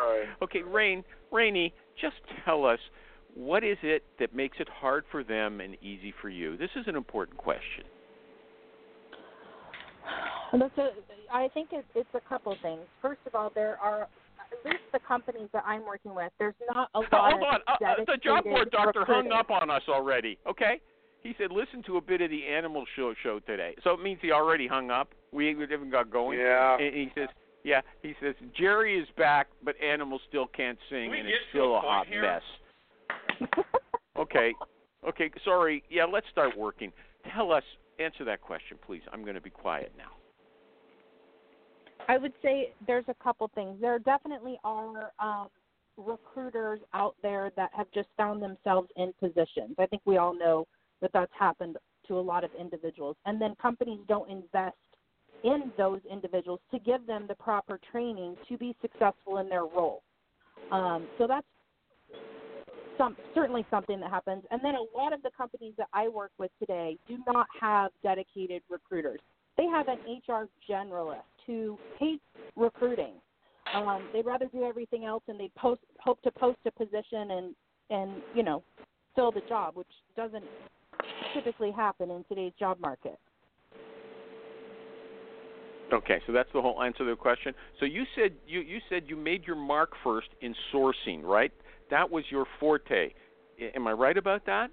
All 0.00 0.08
right. 0.10 0.28
okay, 0.42 0.62
Rain, 0.62 1.04
Rainey, 1.30 1.74
just 2.00 2.14
tell 2.44 2.64
us 2.64 2.78
what 3.34 3.62
is 3.64 3.76
it 3.82 4.02
that 4.18 4.34
makes 4.34 4.56
it 4.60 4.68
hard 4.68 5.04
for 5.10 5.22
them 5.22 5.60
and 5.60 5.76
easy 5.82 6.14
for 6.22 6.28
you? 6.30 6.56
This 6.56 6.70
is 6.76 6.84
an 6.86 6.96
important 6.96 7.36
question. 7.36 7.84
And 10.52 10.62
That's 10.62 10.78
a, 10.78 10.88
I 11.32 11.48
think 11.48 11.68
it's, 11.72 11.86
it's 11.94 12.08
a 12.14 12.20
couple 12.28 12.56
things. 12.62 12.80
First 13.02 13.20
of 13.26 13.34
all, 13.34 13.52
there 13.54 13.76
are 13.82 14.02
at 14.02 14.08
least 14.64 14.82
the 14.92 14.98
companies 15.06 15.48
that 15.52 15.64
I'm 15.66 15.84
working 15.84 16.14
with. 16.14 16.32
There's 16.38 16.54
not 16.74 16.88
a 16.94 16.98
lot 17.00 17.08
Hold 17.12 17.34
of 17.34 17.42
on, 17.42 17.60
uh, 17.68 17.72
uh, 17.84 17.94
the 18.06 18.16
job 18.16 18.44
board 18.44 18.70
dedicated 18.70 18.72
doctor 18.72 19.04
hung 19.04 19.30
up 19.32 19.50
on 19.50 19.70
us 19.70 19.82
already. 19.88 20.38
Okay, 20.48 20.80
he 21.22 21.34
said 21.38 21.50
listen 21.52 21.82
to 21.84 21.96
a 21.96 22.00
bit 22.00 22.20
of 22.20 22.30
the 22.30 22.46
animal 22.46 22.84
show 22.96 23.14
show 23.22 23.40
today. 23.40 23.74
So 23.84 23.90
it 23.90 24.02
means 24.02 24.18
he 24.22 24.32
already 24.32 24.66
hung 24.66 24.90
up. 24.90 25.10
We 25.32 25.48
haven't 25.48 25.90
got 25.90 26.10
going. 26.10 26.38
Yeah. 26.38 26.78
And 26.78 26.94
he 26.94 27.10
says, 27.14 27.28
yeah, 27.62 27.80
he 28.02 28.14
says 28.22 28.34
Jerry 28.56 28.98
is 28.98 29.08
back, 29.16 29.48
but 29.62 29.74
animals 29.82 30.22
still 30.28 30.46
can't 30.46 30.78
sing, 30.88 31.12
and 31.16 31.28
it's 31.28 31.36
still 31.50 31.76
a 31.76 31.80
hot 31.80 32.06
mess. 32.10 32.42
Okay, 34.18 34.52
okay, 35.08 35.30
sorry. 35.46 35.82
Yeah, 35.88 36.04
let's 36.04 36.26
start 36.30 36.56
working. 36.56 36.92
Tell 37.34 37.52
us, 37.52 37.62
answer 37.98 38.22
that 38.26 38.42
question, 38.42 38.76
please. 38.86 39.00
I'm 39.12 39.22
going 39.22 39.34
to 39.34 39.40
be 39.40 39.48
quiet 39.48 39.92
now. 39.96 40.10
I 42.06 42.18
would 42.18 42.34
say 42.42 42.72
there's 42.86 43.04
a 43.08 43.14
couple 43.14 43.50
things. 43.54 43.78
There 43.80 43.98
definitely 43.98 44.58
are 44.62 45.12
um, 45.20 45.48
recruiters 45.96 46.80
out 46.92 47.14
there 47.22 47.50
that 47.56 47.70
have 47.74 47.86
just 47.94 48.08
found 48.16 48.42
themselves 48.42 48.88
in 48.96 49.14
positions. 49.20 49.76
I 49.78 49.86
think 49.86 50.02
we 50.04 50.18
all 50.18 50.38
know 50.38 50.66
that 51.00 51.10
that's 51.12 51.32
happened 51.38 51.76
to 52.08 52.18
a 52.18 52.20
lot 52.20 52.44
of 52.44 52.50
individuals. 52.58 53.16
And 53.26 53.40
then 53.40 53.54
companies 53.60 54.00
don't 54.08 54.30
invest 54.30 54.76
in 55.44 55.72
those 55.78 56.00
individuals 56.10 56.60
to 56.70 56.78
give 56.78 57.06
them 57.06 57.26
the 57.28 57.34
proper 57.34 57.78
training 57.90 58.36
to 58.48 58.58
be 58.58 58.76
successful 58.82 59.38
in 59.38 59.48
their 59.48 59.64
role. 59.64 60.02
Um, 60.70 61.06
so 61.18 61.26
that's 61.26 61.46
some, 62.98 63.16
certainly 63.34 63.64
something 63.70 63.98
that 64.00 64.10
happens. 64.10 64.44
And 64.50 64.60
then 64.62 64.74
a 64.74 64.98
lot 64.98 65.12
of 65.12 65.22
the 65.22 65.30
companies 65.36 65.72
that 65.78 65.88
I 65.92 66.08
work 66.08 66.32
with 66.38 66.50
today 66.58 66.98
do 67.08 67.18
not 67.26 67.46
have 67.58 67.90
dedicated 68.02 68.62
recruiters. 68.68 69.20
They 69.56 69.64
have 69.66 69.88
an 69.88 69.98
HR 70.28 70.48
generalist 70.70 71.22
who 71.46 71.78
hates 71.98 72.22
recruiting. 72.56 73.14
Um, 73.74 74.08
they'd 74.12 74.26
rather 74.26 74.46
do 74.46 74.64
everything 74.64 75.04
else, 75.04 75.22
and 75.28 75.38
they 75.38 75.50
post 75.56 75.80
hope 76.00 76.20
to 76.22 76.30
post 76.30 76.58
a 76.66 76.70
position 76.70 77.30
and 77.30 77.54
and 77.90 78.22
you 78.34 78.42
know 78.42 78.62
fill 79.14 79.30
the 79.30 79.42
job, 79.48 79.76
which 79.76 79.86
doesn't 80.16 80.44
typically 81.34 81.70
happen 81.70 82.10
in 82.10 82.24
today's 82.28 82.52
job 82.58 82.78
market. 82.80 83.18
Okay, 85.92 86.20
so 86.26 86.32
that's 86.32 86.48
the 86.54 86.62
whole 86.62 86.82
answer 86.82 86.98
to 86.98 87.10
the 87.10 87.16
question. 87.16 87.52
So 87.80 87.86
you 87.86 88.04
said 88.14 88.32
you 88.46 88.60
you 88.60 88.78
said 88.88 89.04
you 89.06 89.16
made 89.16 89.44
your 89.44 89.56
mark 89.56 89.90
first 90.04 90.28
in 90.40 90.54
sourcing, 90.72 91.22
right? 91.22 91.52
That 91.90 92.08
was 92.08 92.24
your 92.30 92.46
forte. 92.60 93.12
Am 93.74 93.86
I 93.86 93.92
right 93.92 94.16
about 94.16 94.46
that? 94.46 94.70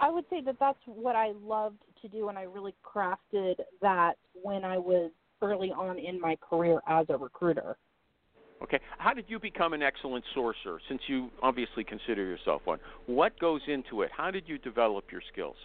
I 0.00 0.10
would 0.10 0.24
say 0.30 0.40
that 0.42 0.56
that's 0.60 0.78
what 0.86 1.16
I 1.16 1.32
loved 1.42 1.78
to 2.02 2.08
do, 2.08 2.28
and 2.28 2.38
I 2.38 2.42
really 2.42 2.74
crafted 2.84 3.56
that 3.80 4.14
when 4.42 4.64
I 4.64 4.78
was 4.78 5.10
early 5.42 5.70
on 5.70 5.98
in 5.98 6.20
my 6.20 6.36
career 6.36 6.80
as 6.86 7.06
a 7.08 7.16
recruiter. 7.16 7.76
Okay. 8.64 8.80
How 8.96 9.12
did 9.12 9.26
you 9.28 9.38
become 9.38 9.74
an 9.74 9.82
excellent 9.82 10.24
sorcerer, 10.34 10.80
since 10.88 11.02
you 11.06 11.30
obviously 11.42 11.84
consider 11.84 12.24
yourself 12.24 12.62
one? 12.64 12.78
What 13.04 13.38
goes 13.38 13.60
into 13.68 14.00
it? 14.00 14.10
How 14.16 14.30
did 14.30 14.44
you 14.48 14.56
develop 14.56 15.04
your 15.12 15.20
skills? 15.30 15.56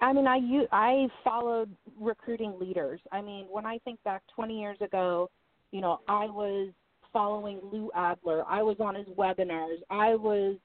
I 0.00 0.12
mean, 0.12 0.26
I 0.26 0.40
I 0.72 1.06
followed 1.22 1.70
recruiting 2.00 2.58
leaders. 2.58 3.00
I 3.12 3.22
mean, 3.22 3.46
when 3.48 3.66
I 3.66 3.78
think 3.84 4.02
back 4.02 4.22
20 4.34 4.58
years 4.58 4.78
ago, 4.80 5.30
you 5.70 5.80
know, 5.80 6.00
I 6.08 6.24
was 6.26 6.72
following 7.12 7.60
Lou 7.70 7.88
Adler. 7.94 8.42
I 8.48 8.62
was 8.62 8.76
on 8.80 8.96
his 8.96 9.06
webinars. 9.16 9.76
I 9.90 10.16
was 10.16 10.56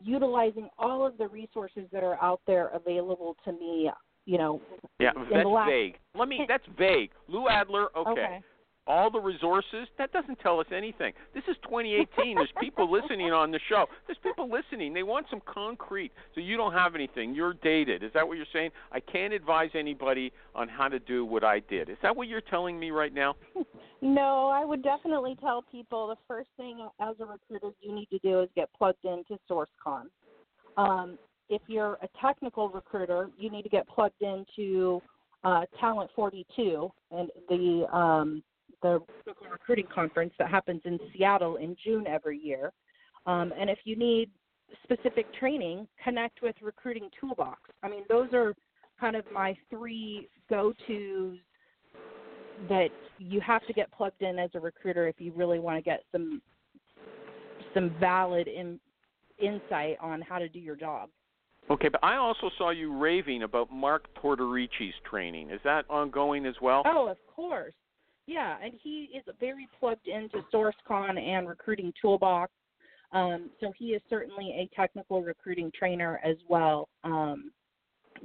utilizing 0.00 0.68
all 0.78 1.04
of 1.04 1.18
the 1.18 1.26
resources 1.26 1.88
that 1.90 2.04
are 2.04 2.22
out 2.22 2.40
there 2.46 2.68
available 2.68 3.36
to 3.44 3.52
me. 3.52 3.90
You 4.24 4.38
know, 4.38 4.60
Yeah, 5.00 5.12
that's 5.32 5.48
last, 5.48 5.70
vague. 5.70 5.98
Let 6.14 6.28
me 6.28 6.44
that's 6.46 6.66
vague. 6.78 7.10
Lou 7.26 7.48
Adler, 7.48 7.88
okay. 7.96 8.10
Okay. 8.10 8.40
All 8.88 9.10
the 9.10 9.20
resources, 9.20 9.86
that 9.98 10.12
doesn't 10.12 10.40
tell 10.40 10.58
us 10.60 10.66
anything. 10.74 11.12
This 11.34 11.44
is 11.46 11.56
2018. 11.64 12.34
There's 12.36 12.48
people 12.58 12.90
listening 13.00 13.32
on 13.32 13.50
the 13.50 13.60
show. 13.68 13.84
There's 14.06 14.18
people 14.22 14.50
listening. 14.50 14.94
They 14.94 15.02
want 15.02 15.26
some 15.28 15.42
concrete. 15.46 16.10
So 16.34 16.40
you 16.40 16.56
don't 16.56 16.72
have 16.72 16.94
anything. 16.94 17.34
You're 17.34 17.52
dated. 17.52 18.02
Is 18.02 18.10
that 18.14 18.26
what 18.26 18.38
you're 18.38 18.46
saying? 18.52 18.70
I 18.90 19.00
can't 19.00 19.34
advise 19.34 19.70
anybody 19.74 20.32
on 20.54 20.68
how 20.68 20.88
to 20.88 20.98
do 20.98 21.24
what 21.24 21.44
I 21.44 21.60
did. 21.60 21.90
Is 21.90 21.98
that 22.02 22.16
what 22.16 22.28
you're 22.28 22.40
telling 22.40 22.80
me 22.80 22.90
right 22.90 23.12
now? 23.12 23.36
No, 24.00 24.46
I 24.46 24.64
would 24.64 24.84
definitely 24.84 25.36
tell 25.40 25.62
people 25.62 26.06
the 26.06 26.16
first 26.28 26.48
thing 26.56 26.88
as 27.00 27.16
a 27.18 27.26
recruiter 27.26 27.74
you 27.80 27.92
need 27.92 28.08
to 28.10 28.18
do 28.20 28.42
is 28.42 28.48
get 28.54 28.68
plugged 28.72 29.04
into 29.04 29.36
SourceCon. 29.50 30.04
Um, 30.76 31.18
if 31.48 31.62
you're 31.66 31.98
a 32.02 32.08
technical 32.20 32.68
recruiter, 32.68 33.28
you 33.36 33.50
need 33.50 33.62
to 33.62 33.68
get 33.68 33.88
plugged 33.88 34.22
into 34.22 35.02
uh, 35.42 35.62
Talent 35.80 36.10
42 36.14 36.90
and 37.10 37.28
the 37.48 37.86
um, 37.92 38.42
the 38.82 39.00
recruiting 39.50 39.86
conference 39.92 40.32
that 40.38 40.50
happens 40.50 40.82
in 40.84 40.98
Seattle 41.12 41.56
in 41.56 41.76
June 41.82 42.06
every 42.06 42.38
year. 42.38 42.72
Um, 43.26 43.52
and 43.58 43.68
if 43.68 43.78
you 43.84 43.96
need 43.96 44.30
specific 44.84 45.26
training, 45.34 45.86
connect 46.02 46.42
with 46.42 46.54
Recruiting 46.62 47.08
Toolbox. 47.20 47.60
I 47.82 47.88
mean, 47.88 48.04
those 48.08 48.28
are 48.32 48.54
kind 49.00 49.16
of 49.16 49.24
my 49.32 49.56
three 49.70 50.28
go-tos 50.50 51.36
that 52.68 52.88
you 53.18 53.40
have 53.40 53.64
to 53.66 53.72
get 53.72 53.90
plugged 53.92 54.22
in 54.22 54.38
as 54.38 54.50
a 54.54 54.60
recruiter 54.60 55.06
if 55.06 55.20
you 55.20 55.32
really 55.36 55.58
want 55.58 55.76
to 55.76 55.82
get 55.82 56.02
some 56.10 56.42
some 57.74 57.94
valid 58.00 58.48
in, 58.48 58.80
insight 59.38 59.96
on 60.00 60.22
how 60.22 60.38
to 60.38 60.48
do 60.48 60.58
your 60.58 60.74
job. 60.74 61.10
Okay, 61.70 61.88
but 61.88 62.02
I 62.02 62.16
also 62.16 62.50
saw 62.56 62.70
you 62.70 62.96
raving 62.96 63.42
about 63.42 63.70
Mark 63.70 64.06
Tortorici's 64.22 64.94
training. 65.08 65.50
Is 65.50 65.60
that 65.64 65.84
ongoing 65.90 66.46
as 66.46 66.54
well? 66.62 66.82
Oh, 66.86 67.08
of 67.08 67.18
course. 67.34 67.74
Yeah, 68.28 68.58
and 68.62 68.74
he 68.82 69.08
is 69.16 69.24
very 69.40 69.66
plugged 69.80 70.06
into 70.06 70.44
SourceCon 70.52 71.18
and 71.18 71.48
Recruiting 71.48 71.94
Toolbox. 72.00 72.52
Um, 73.10 73.48
so 73.58 73.72
he 73.74 73.86
is 73.86 74.02
certainly 74.10 74.50
a 74.50 74.76
technical 74.76 75.22
recruiting 75.22 75.72
trainer 75.76 76.20
as 76.22 76.36
well 76.46 76.90
um, 77.04 77.50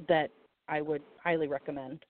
that 0.09 0.29
I 0.67 0.81
would 0.81 1.03
highly 1.23 1.47
recommend. 1.47 2.03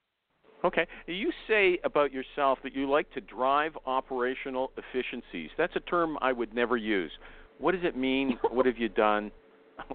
Okay. 0.66 0.88
You 1.06 1.32
say 1.48 1.78
about 1.84 2.12
yourself 2.12 2.58
that 2.64 2.74
you 2.74 2.90
like 2.90 3.12
to 3.12 3.22
drive 3.22 3.78
operational 3.86 4.72
efficiencies. 4.76 5.52
That's 5.56 5.76
a 5.76 5.82
term 5.82 6.18
I 6.20 6.32
would 6.32 6.52
never 6.56 6.78
use. 6.78 7.12
What 7.60 7.74
does 7.74 7.84
it 7.84 7.96
mean? 7.96 8.40
what 8.50 8.66
have 8.66 8.78
you 8.80 8.90
done? 8.90 9.32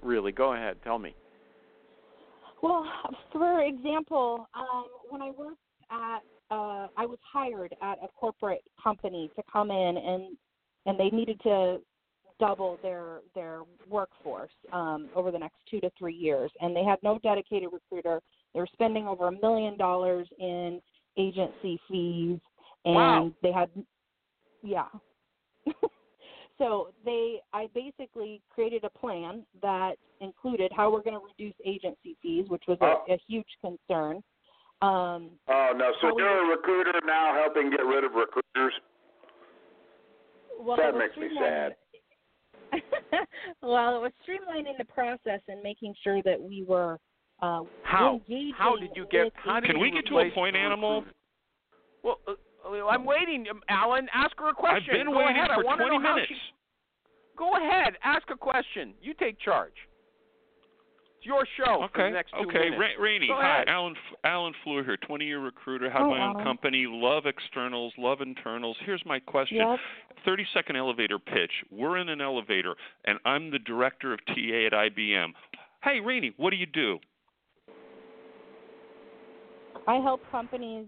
Really, 0.02 0.32
go 0.32 0.54
ahead. 0.54 0.76
Tell 0.82 0.98
me. 0.98 1.14
Well, 2.62 2.84
for 3.32 3.62
example, 3.62 4.48
um, 4.54 4.86
when 5.08 5.22
I 5.22 5.30
worked 5.30 5.56
at, 5.90 6.18
uh, 6.50 6.88
I 6.96 7.06
was 7.06 7.18
hired 7.22 7.74
at 7.82 7.98
a 8.02 8.08
corporate 8.08 8.62
company 8.82 9.30
to 9.36 9.42
come 9.50 9.70
in 9.70 9.96
and 9.96 10.36
and 10.86 10.98
they 10.98 11.10
needed 11.10 11.40
to 11.42 11.78
double 12.40 12.78
their 12.82 13.20
their 13.34 13.62
workforce 13.88 14.52
um, 14.72 15.08
over 15.14 15.30
the 15.30 15.38
next 15.38 15.56
two 15.70 15.80
to 15.80 15.90
three 15.98 16.14
years, 16.14 16.50
and 16.60 16.74
they 16.74 16.84
had 16.84 16.98
no 17.02 17.18
dedicated 17.18 17.68
recruiter. 17.72 18.20
They 18.54 18.60
were 18.60 18.68
spending 18.72 19.06
over 19.06 19.28
a 19.28 19.32
million 19.32 19.76
dollars 19.76 20.28
in 20.38 20.80
agency 21.16 21.80
fees, 21.88 22.38
and 22.84 22.94
Wow. 22.94 23.32
they 23.42 23.52
had, 23.52 23.70
yeah. 24.62 24.86
so 26.58 26.92
they, 27.04 27.40
I 27.52 27.68
basically 27.74 28.40
created 28.48 28.84
a 28.84 28.90
plan 28.90 29.44
that 29.60 29.96
included 30.20 30.72
how 30.74 30.90
we're 30.90 31.02
going 31.02 31.18
to 31.18 31.26
reduce 31.26 31.54
agency 31.64 32.16
fees, 32.22 32.46
which 32.48 32.62
was 32.68 32.78
a, 32.80 33.12
a 33.12 33.18
huge 33.26 33.48
concern. 33.60 34.22
Um, 34.80 35.30
Oh 35.48 35.72
no! 35.76 35.90
So 36.00 36.08
How 36.08 36.18
you're 36.18 36.46
a 36.46 36.56
recruiter 36.56 36.92
now, 37.04 37.34
helping 37.42 37.70
get 37.70 37.80
rid 37.84 38.04
of 38.04 38.12
recruiters. 38.12 38.72
well, 40.60 40.76
That 40.76 40.96
makes 40.96 41.16
me 41.16 41.28
sad. 41.40 41.74
well, 43.62 43.96
it 43.96 44.00
was 44.02 44.12
streamlining 44.26 44.76
the 44.78 44.84
process 44.84 45.40
and 45.48 45.62
making 45.62 45.94
sure 46.04 46.22
that 46.24 46.40
we 46.40 46.64
were 46.68 46.98
uh, 47.42 47.62
How? 47.82 48.20
engaging 48.28 48.52
How 48.56 48.76
did 48.76 48.90
you 48.94 49.06
get? 49.10 49.24
with 49.24 49.32
How 49.36 49.58
did 49.60 49.66
Can 49.70 49.76
you 49.76 49.82
we 49.82 49.90
get 49.90 50.06
to 50.06 50.18
a 50.18 50.30
point, 50.30 50.54
the 50.54 50.60
Animal? 50.60 51.04
Well, 52.04 52.18
uh, 52.28 52.32
uh, 52.68 52.86
I'm 52.86 53.04
waiting, 53.04 53.46
um, 53.50 53.60
Alan. 53.68 54.06
Ask 54.14 54.38
her 54.38 54.50
a 54.50 54.54
question. 54.54 54.90
I've 54.94 54.98
been 55.06 55.12
Go 55.12 55.18
waiting 55.18 55.36
ahead. 55.36 55.48
For 55.54 55.62
20 55.64 55.98
minutes. 55.98 56.28
she- 56.28 56.36
Go 57.36 57.52
ahead. 57.56 57.94
Ask 58.04 58.28
a 58.30 58.36
question. 58.36 58.94
You 59.00 59.14
take 59.14 59.38
charge. 59.40 59.72
It's 61.18 61.26
your 61.26 61.44
show 61.56 61.64
for 61.64 61.98
the 61.98 62.04
Okay. 62.04 62.10
next 62.12 62.30
two 62.30 62.36
Okay. 62.48 62.70
minutes. 62.70 62.78
Ra- 62.96 63.02
Rainey, 63.02 63.26
hi. 63.26 63.64
Alan 63.66 63.96
F- 63.96 64.14
Alan 64.22 64.52
Fleur 64.62 64.84
here, 64.84 64.96
20-year 64.98 65.40
recruiter. 65.40 65.90
Have 65.90 66.02
Oh, 66.02 66.10
my 66.10 66.20
own 66.22 66.30
Alan. 66.34 66.44
company. 66.44 66.86
Love 66.86 67.26
externals. 67.26 67.92
Love 67.98 68.20
internals. 68.20 68.78
Here's 68.78 69.04
my 69.04 69.18
question. 69.18 69.56
Yep. 69.56 69.80
30-second 70.24 70.76
elevator 70.76 71.18
pitch. 71.18 71.50
We're 71.70 71.96
in 71.96 72.08
an 72.08 72.20
elevator, 72.20 72.76
and 73.04 73.18
I'm 73.24 73.50
the 73.50 73.58
director 73.58 74.12
of 74.12 74.24
TA 74.26 74.66
at 74.66 74.72
IBM. 74.72 75.34
Hey, 75.82 75.98
Rainey, 75.98 76.34
what 76.36 76.50
do 76.50 76.56
you 76.56 76.66
do? 76.66 77.00
I 79.88 79.96
help 79.96 80.20
companies 80.30 80.86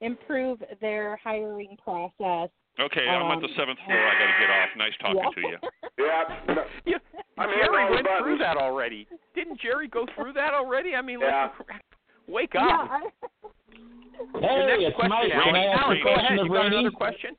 improve 0.00 0.62
their 0.80 1.16
hiring 1.16 1.76
process. 1.82 2.48
Okay, 2.78 3.08
I'm 3.08 3.30
at 3.32 3.40
the 3.40 3.46
Um, 3.48 3.54
seventh 3.56 3.78
floor. 3.86 3.96
I 3.96 4.12
got 4.20 4.26
to 4.26 4.36
get 4.40 4.50
off. 4.50 4.68
Nice 4.76 4.92
talking 5.00 5.22
yeah. 5.24 5.30
to 5.30 5.40
you. 5.48 5.58
Yeah. 5.98 6.54
No, 6.54 6.64
You, 6.84 6.96
I'm 7.38 7.48
hitting 7.48 7.64
Jerry 7.64 7.82
all 7.82 7.88
the 7.88 7.94
went 7.94 8.06
through 8.20 8.38
that 8.38 8.56
already. 8.58 9.08
Didn't 9.34 9.58
Jerry 9.60 9.88
go 9.88 10.04
through 10.14 10.34
that 10.34 10.52
already? 10.52 10.94
I 10.94 11.00
mean, 11.00 11.20
Yeah. 11.20 11.48
let's 11.56 11.80
wake 12.28 12.54
up. 12.54 12.62
I, 12.62 13.00
Your 13.72 14.40
Hey, 14.40 14.84
it's 14.84 14.94
question, 14.96 15.08
Mike. 15.08 15.32
Can 15.32 15.56
I 15.56 15.64
ask 15.72 15.82
Alan, 15.82 15.96
a 15.96 16.04
go 16.04 16.08
ahead. 16.12 16.20
question 16.20 16.38
of 16.38 16.48
got 16.48 16.54
Rainey? 16.54 16.76
another 16.76 16.90
question? 16.90 17.30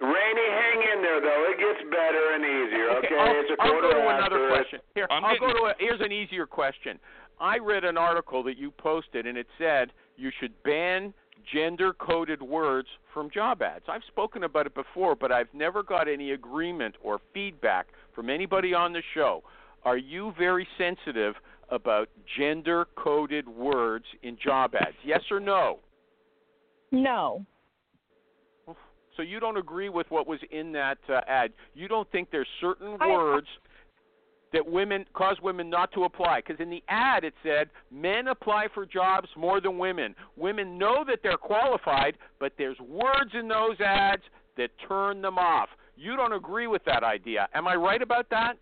Rainey, 0.00 0.48
hang 0.50 0.78
in 0.96 1.02
there 1.02 1.20
though. 1.20 1.46
It 1.50 1.58
gets 1.62 1.82
better 1.90 2.24
and 2.34 2.42
easier. 2.44 2.90
Okay, 2.98 3.14
I'll, 3.18 3.40
it's 3.40 3.50
a 3.54 3.62
I'll 3.62 3.80
go 3.80 3.90
to 3.90 3.96
after 4.02 4.18
another 4.18 4.46
it. 4.46 4.50
question. 4.50 4.78
Here, 4.96 5.06
I'm 5.10 5.24
I'll 5.24 5.38
go 5.38 5.52
to 5.52 5.62
a, 5.70 5.74
here's 5.78 6.00
an 6.00 6.10
easier 6.10 6.46
question. 6.46 6.98
I 7.40 7.58
read 7.58 7.84
an 7.84 7.96
article 7.96 8.42
that 8.44 8.58
you 8.58 8.70
posted, 8.72 9.26
and 9.26 9.38
it 9.38 9.46
said 9.58 9.92
you 10.16 10.30
should 10.40 10.60
ban 10.64 11.14
gender-coded 11.52 12.42
words 12.42 12.88
from 13.12 13.30
job 13.30 13.62
ads. 13.62 13.84
I've 13.88 14.02
spoken 14.08 14.44
about 14.44 14.66
it 14.66 14.74
before, 14.74 15.14
but 15.14 15.32
I've 15.32 15.52
never 15.52 15.82
got 15.82 16.08
any 16.08 16.32
agreement 16.32 16.96
or 17.02 17.20
feedback 17.32 17.88
from 18.14 18.30
anybody 18.30 18.74
on 18.74 18.92
the 18.92 19.02
show. 19.14 19.42
Are 19.84 19.96
you 19.96 20.32
very 20.38 20.66
sensitive 20.78 21.34
about 21.70 22.08
gender-coded 22.38 23.48
words 23.48 24.04
in 24.22 24.36
job 24.42 24.74
ads? 24.74 24.96
Yes 25.04 25.22
or 25.30 25.40
no? 25.40 25.78
no. 26.90 27.44
So 29.16 29.22
you 29.22 29.40
don't 29.40 29.58
agree 29.58 29.90
with 29.90 30.06
what 30.10 30.26
was 30.26 30.40
in 30.50 30.72
that 30.72 30.98
uh, 31.08 31.20
ad. 31.28 31.52
You 31.74 31.86
don't 31.86 32.10
think 32.10 32.30
there's 32.30 32.48
certain 32.60 32.96
I- 32.98 33.08
words 33.08 33.46
that 34.52 34.66
women 34.66 35.04
cause 35.14 35.36
women 35.42 35.70
not 35.70 35.92
to 35.92 36.04
apply 36.04 36.40
because 36.46 36.60
in 36.60 36.70
the 36.70 36.82
ad 36.88 37.24
it 37.24 37.34
said 37.42 37.68
men 37.90 38.28
apply 38.28 38.66
for 38.74 38.86
jobs 38.86 39.28
more 39.36 39.60
than 39.60 39.78
women. 39.78 40.14
Women 40.36 40.78
know 40.78 41.04
that 41.06 41.20
they're 41.22 41.36
qualified, 41.36 42.16
but 42.38 42.52
there's 42.58 42.78
words 42.80 43.32
in 43.38 43.48
those 43.48 43.80
ads 43.80 44.22
that 44.56 44.70
turn 44.86 45.22
them 45.22 45.38
off. 45.38 45.68
You 45.96 46.16
don't 46.16 46.32
agree 46.32 46.66
with 46.66 46.84
that 46.84 47.02
idea. 47.02 47.48
Am 47.54 47.66
I 47.66 47.74
right 47.74 48.02
about 48.02 48.28
that? 48.30 48.54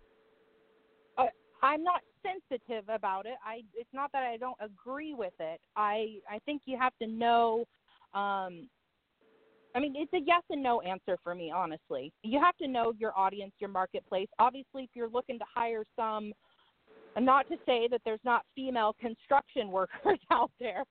I, 1.17 1.27
I'm 1.61 1.83
not 1.83 2.01
sensitive 2.23 2.85
about 2.87 3.25
it. 3.25 3.35
I 3.45 3.61
it's 3.73 3.89
not 3.93 4.11
that 4.11 4.23
I 4.23 4.37
don't 4.37 4.57
agree 4.61 5.13
with 5.13 5.33
it. 5.39 5.59
I 5.75 6.17
I 6.29 6.39
think 6.45 6.63
you 6.65 6.77
have 6.77 6.93
to 7.01 7.07
know 7.07 7.65
um 8.13 8.67
I 9.73 9.79
mean, 9.79 9.93
it's 9.95 10.11
a 10.13 10.19
yes 10.25 10.43
and 10.49 10.61
no 10.61 10.81
answer 10.81 11.17
for 11.23 11.33
me, 11.33 11.51
honestly. 11.55 12.11
You 12.23 12.39
have 12.41 12.57
to 12.57 12.67
know 12.67 12.93
your 12.97 13.17
audience, 13.17 13.53
your 13.59 13.69
marketplace. 13.69 14.27
Obviously, 14.39 14.83
if 14.83 14.89
you're 14.93 15.09
looking 15.09 15.39
to 15.39 15.45
hire 15.53 15.83
some 15.95 16.33
not 17.19 17.45
to 17.49 17.57
say 17.65 17.87
that 17.89 18.01
there's 18.05 18.21
not 18.23 18.43
female 18.55 18.95
construction 18.99 19.69
workers 19.71 20.19
out 20.31 20.51
there, 20.59 20.83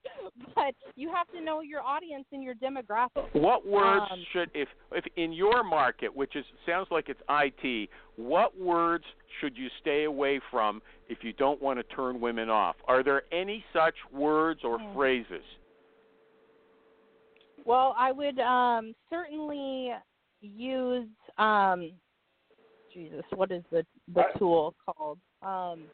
but 0.55 0.75
you 0.97 1.11
have 1.11 1.27
to 1.35 1.41
know 1.41 1.61
your 1.63 1.81
audience 1.81 2.27
and 2.33 2.43
your 2.43 2.55
demographic. 2.55 3.25
What 3.33 3.67
words 3.67 4.05
Um, 4.11 4.25
should 4.33 4.51
if 4.55 4.69
if 4.93 5.05
in 5.17 5.33
your 5.33 5.63
market, 5.65 6.15
which 6.15 6.37
is 6.37 6.45
sounds 6.67 6.89
like 6.91 7.09
it's 7.09 7.21
IT, 7.29 7.89
what 8.17 8.59
words 8.59 9.05
should 9.41 9.57
you 9.57 9.69
stay 9.81 10.05
away 10.05 10.41
from 10.51 10.83
if 11.09 11.19
you 11.23 11.33
don't 11.33 11.61
want 11.63 11.79
to 11.79 11.95
turn 11.95 12.21
women 12.21 12.51
off? 12.51 12.77
Are 12.87 13.03
there 13.03 13.23
any 13.33 13.65
such 13.73 13.95
words 14.13 14.61
or 14.65 14.79
Hmm. 14.79 14.95
phrases? 14.95 15.45
Well, 17.65 17.95
I 17.99 18.13
would 18.13 18.39
um 18.41 18.95
certainly 19.09 19.93
use 20.41 21.09
um 21.39 21.93
Jesus, 22.93 23.23
what 23.35 23.51
is 23.53 23.63
the 23.71 23.85
the 24.15 24.23
I- 24.23 24.39
tool 24.39 24.75
called? 24.85 25.19
Um 25.43 25.85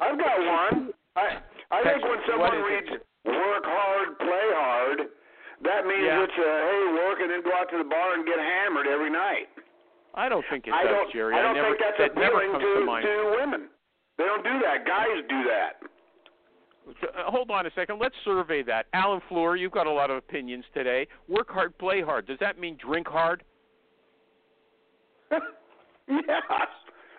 I've 0.00 0.18
got 0.18 0.38
one. 0.40 0.90
I 1.16 1.38
I 1.70 1.82
think 1.84 2.02
when 2.02 2.18
someone 2.28 2.56
reads 2.62 2.88
it? 2.88 3.04
"work 3.26 3.64
hard, 3.64 4.18
play 4.18 4.48
hard," 4.56 4.98
that 5.62 5.84
means 5.86 6.04
Yeah. 6.04 6.24
it's 6.24 6.32
a 6.38 6.52
hey, 6.64 6.82
work 7.04 7.20
and 7.20 7.30
then 7.30 7.42
go 7.42 7.52
out 7.52 7.68
to 7.70 7.78
the 7.78 7.84
bar 7.84 8.14
and 8.14 8.24
get 8.24 8.38
hammered 8.38 8.86
every 8.86 9.10
night. 9.10 9.48
I 10.14 10.28
don't 10.28 10.44
think 10.50 10.66
it 10.66 10.72
I 10.72 10.84
does, 10.84 10.92
don't. 10.94 11.12
Jerry. 11.12 11.34
I 11.36 11.42
don't 11.42 11.54
never, 11.54 11.68
think 11.68 11.80
that's 11.84 11.98
that 11.98 12.14
never 12.16 12.40
appealing 12.40 12.52
comes 12.52 12.64
to 12.64 12.80
to 12.80 12.86
mind. 12.86 13.04
to 13.06 13.36
women. 13.38 13.68
They 14.16 14.24
don't 14.24 14.42
do 14.42 14.58
that. 14.64 14.84
Guys 14.86 15.22
do 15.28 15.44
that. 15.44 15.78
Uh, 16.88 17.30
Hold 17.30 17.50
on 17.50 17.66
a 17.66 17.70
second. 17.74 17.98
Let's 18.00 18.14
survey 18.24 18.62
that. 18.64 18.86
Alan 18.92 19.20
Fleur, 19.28 19.56
you've 19.56 19.72
got 19.72 19.86
a 19.86 19.92
lot 19.92 20.10
of 20.10 20.16
opinions 20.16 20.64
today. 20.72 21.06
Work 21.28 21.50
hard, 21.50 21.76
play 21.78 22.00
hard. 22.00 22.26
Does 22.26 22.38
that 22.40 22.58
mean 22.58 22.78
drink 22.84 23.06
hard? 23.06 23.44
yes. 25.30 26.42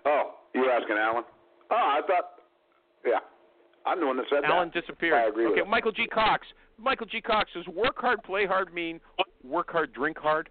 Oh, 0.05 0.31
you're 0.55 0.71
asking 0.71 0.97
Alan? 0.97 1.23
Oh, 1.71 1.75
I 1.75 2.01
thought. 2.07 2.31
Yeah, 3.05 3.19
I'm 3.85 3.99
the 3.99 4.07
one 4.07 4.17
that 4.17 4.25
said 4.29 4.43
that. 4.43 4.49
Alan 4.51 4.71
that. 4.73 4.81
disappeared. 4.81 5.13
I 5.13 5.27
agree 5.27 5.47
okay. 5.47 5.69
Michael 5.69 5.91
G. 5.91 6.07
Cox. 6.07 6.47
Michael 6.77 7.05
G. 7.05 7.21
Cox 7.21 7.49
does 7.53 7.67
work 7.67 7.97
hard, 7.97 8.23
play 8.23 8.45
hard 8.45 8.73
mean 8.73 8.99
work 9.43 9.71
hard, 9.71 9.93
drink 9.93 10.17
hard? 10.17 10.49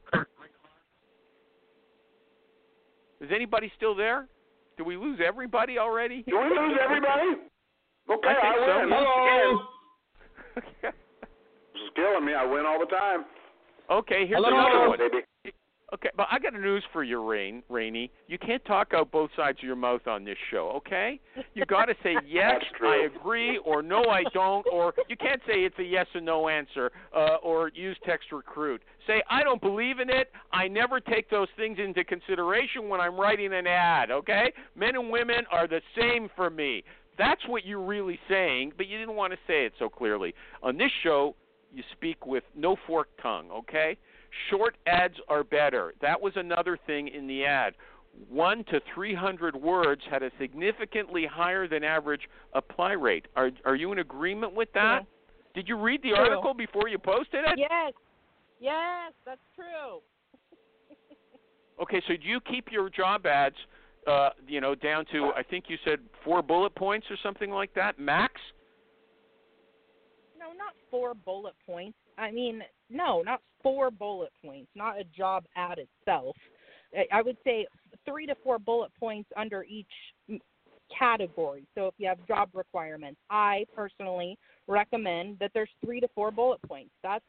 Is 3.21 3.31
anybody 3.35 3.73
still 3.77 3.95
there? 3.95 4.29
Did 4.77 4.87
we 4.87 4.97
lose 4.97 5.19
everybody 5.27 5.79
already? 5.79 6.23
Do 6.29 6.39
we 6.39 6.45
lose 6.45 6.79
everybody? 6.83 7.43
Okay, 8.11 8.29
I 8.29 8.53
think 8.55 8.67
so. 8.67 8.79
win. 8.81 8.89
Hello. 8.91 9.63
Okay. 10.59 10.97
killing 11.95 12.25
me. 12.25 12.35
I 12.35 12.45
win 12.45 12.67
all 12.67 12.81
the 12.81 12.87
time. 12.87 13.25
Okay, 13.91 14.27
here's 14.27 14.43
Hello. 14.45 14.49
another 14.49 14.89
one. 14.89 14.99
baby. 14.99 15.55
Okay, 15.95 16.11
but 16.19 16.27
I 16.31 16.39
got 16.39 16.55
a 16.55 16.59
news 16.59 16.85
for 16.93 17.03
you, 17.03 17.27
Rain, 17.27 17.63
Rainy. 17.71 18.11
You 18.27 18.39
can't 18.39 18.63
talk 18.67 18.93
out 18.95 19.11
both 19.11 19.31
sides 19.35 19.57
of 19.61 19.65
your 19.65 19.75
mouth 19.75 20.07
on 20.07 20.23
this 20.23 20.37
show, 20.51 20.71
okay? 20.77 21.19
You 21.55 21.65
got 21.65 21.87
to 21.87 21.95
say 22.03 22.15
yes, 22.29 22.61
I 22.83 23.09
agree, 23.17 23.59
or 23.65 23.81
no, 23.81 24.05
I 24.05 24.23
don't, 24.35 24.67
or 24.71 24.93
you 25.09 25.17
can't 25.17 25.41
say 25.47 25.61
it's 25.61 25.79
a 25.79 25.83
yes 25.83 26.05
or 26.15 26.21
no 26.21 26.49
answer, 26.51 26.93
uh, 27.17 27.37
or 27.43 27.71
use 27.75 27.97
text 28.05 28.33
recruit. 28.33 28.83
Say 29.07 29.23
I 29.31 29.43
don't 29.43 29.63
believe 29.63 29.99
in 29.99 30.11
it. 30.11 30.31
I 30.53 30.69
never 30.69 31.01
take 31.01 31.31
those 31.31 31.49
things 31.57 31.79
into 31.83 32.05
consideration 32.05 32.91
when 32.91 33.01
I'm 33.01 33.19
writing 33.19 33.55
an 33.55 33.67
ad, 33.67 34.11
okay? 34.11 34.53
Men 34.77 34.95
and 34.95 35.09
women 35.11 35.47
are 35.51 35.67
the 35.67 35.81
same 35.99 36.29
for 36.37 36.51
me. 36.51 36.85
That's 37.19 37.41
what 37.49 37.67
you're 37.67 37.83
really 37.83 38.19
saying, 38.29 38.73
but 38.77 38.87
you 38.87 38.97
didn't 38.97 39.17
want 39.17 39.33
to 39.33 39.39
say 39.47 39.67
it 39.67 39.73
so 39.79 39.89
clearly. 39.89 40.35
On 40.63 40.79
this 40.79 40.91
show, 41.03 41.35
you 41.75 41.83
speak 41.93 42.25
with 42.27 42.45
no 42.57 42.77
forked 42.87 43.21
tongue, 43.21 43.51
okay? 43.51 43.97
Short 44.51 44.77
ads 44.87 45.15
are 45.29 45.43
better. 45.43 45.95
That 46.01 46.21
was 46.21 46.33
another 46.37 46.79
thing 46.87 47.09
in 47.09 47.27
the 47.27 47.45
ad. 47.45 47.75
One 48.29 48.65
to 48.65 48.81
300 48.95 49.55
words 49.57 50.03
had 50.11 50.23
a 50.23 50.31
significantly 50.41 51.27
higher 51.31 51.69
than 51.69 51.85
average 51.85 52.23
apply 52.55 52.93
rate. 52.93 53.27
Are 53.37 53.51
are 53.65 53.77
you 53.77 53.93
in 53.93 53.99
agreement 53.99 54.55
with 54.55 54.73
that? 54.75 55.05
Did 55.55 55.69
you 55.69 55.77
read 55.77 56.03
the 56.03 56.11
True. 56.11 56.19
article 56.19 56.55
before 56.55 56.89
you 56.89 56.99
posted 56.99 57.41
it? 57.47 57.59
Yes, 57.59 57.93
yes, 58.61 59.13
that's 59.25 59.41
true. 59.55 60.01
Okay, 61.81 62.03
so 62.09 62.15
do 62.21 62.27
you 62.27 62.41
keep 62.41 62.73
your 62.73 62.91
job 62.91 63.25
ads, 63.25 63.55
uh, 64.09 64.31
you 64.47 64.61
know, 64.61 64.75
down 64.75 65.05
to 65.13 65.33
I 65.37 65.43
think 65.43 65.67
you 65.69 65.77
said 65.85 66.01
four 66.25 66.43
bullet 66.43 66.75
points 66.75 67.07
or 67.11 67.17
something 67.23 67.51
like 67.51 67.75
that, 67.75 67.99
max? 67.99 68.35
No, 70.39 70.47
not 70.47 70.75
four 70.91 71.15
bullet 71.15 71.55
points. 71.67 71.99
I 72.17 72.31
mean, 72.31 72.63
no, 72.91 73.23
not 73.23 73.41
four 73.63 73.91
bullet 73.91 74.31
points. 74.43 74.71
Not 74.75 74.99
a 74.99 75.05
job 75.05 75.45
ad 75.57 75.79
itself. 75.79 76.37
I- 77.13 77.21
would 77.21 77.37
say 77.45 77.67
three 78.07 78.25
to 78.27 78.35
four 78.37 78.59
bullet 78.59 78.91
points 78.99 79.31
under 79.37 79.65
each 79.65 79.87
category. 80.97 81.67
So 81.75 81.87
if 81.87 81.95
you 81.99 82.09
have 82.09 82.25
job 82.27 82.49
requirements, 82.55 83.21
I 83.29 83.67
personally 83.75 84.39
recommend 84.67 85.39
that 85.39 85.51
there's 85.53 85.71
three 85.85 86.01
to 86.01 86.09
four 86.15 86.31
bullet 86.31 86.63
points. 86.63 86.93
That's 87.03 87.25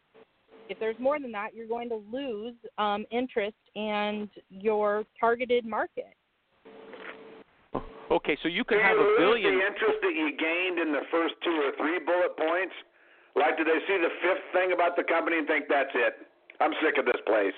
if 0.70 0.80
there's 0.80 1.00
more 1.00 1.20
than 1.20 1.32
that, 1.32 1.54
you're 1.54 1.68
going 1.68 1.90
to 1.90 2.02
lose 2.12 2.54
um, 2.78 3.06
interest 3.12 3.58
and 3.76 4.30
your 4.50 5.04
targeted 5.20 5.66
market. 5.66 6.14
Okay, 8.10 8.38
so 8.42 8.50
you 8.50 8.66
could 8.66 8.82
have 8.82 8.98
a 8.98 9.10
billion. 9.18 9.54
the 9.54 9.66
interest 9.66 10.02
that 10.02 10.16
you 10.18 10.34
gained 10.34 10.82
in 10.82 10.92
the 10.92 11.06
first 11.14 11.36
two 11.46 11.54
or 11.62 11.72
three 11.78 12.02
bullet 12.02 12.34
points? 12.38 12.74
Like, 13.38 13.58
do 13.58 13.64
they 13.64 13.78
see 13.86 13.98
the 14.02 14.10
fifth 14.26 14.46
thing 14.52 14.74
about 14.74 14.98
the 14.98 15.06
company 15.06 15.38
and 15.38 15.48
think 15.48 15.70
that's 15.70 15.94
it? 15.94 16.26
I'm 16.60 16.74
sick 16.82 16.98
of 16.98 17.06
this 17.06 17.22
place. 17.30 17.54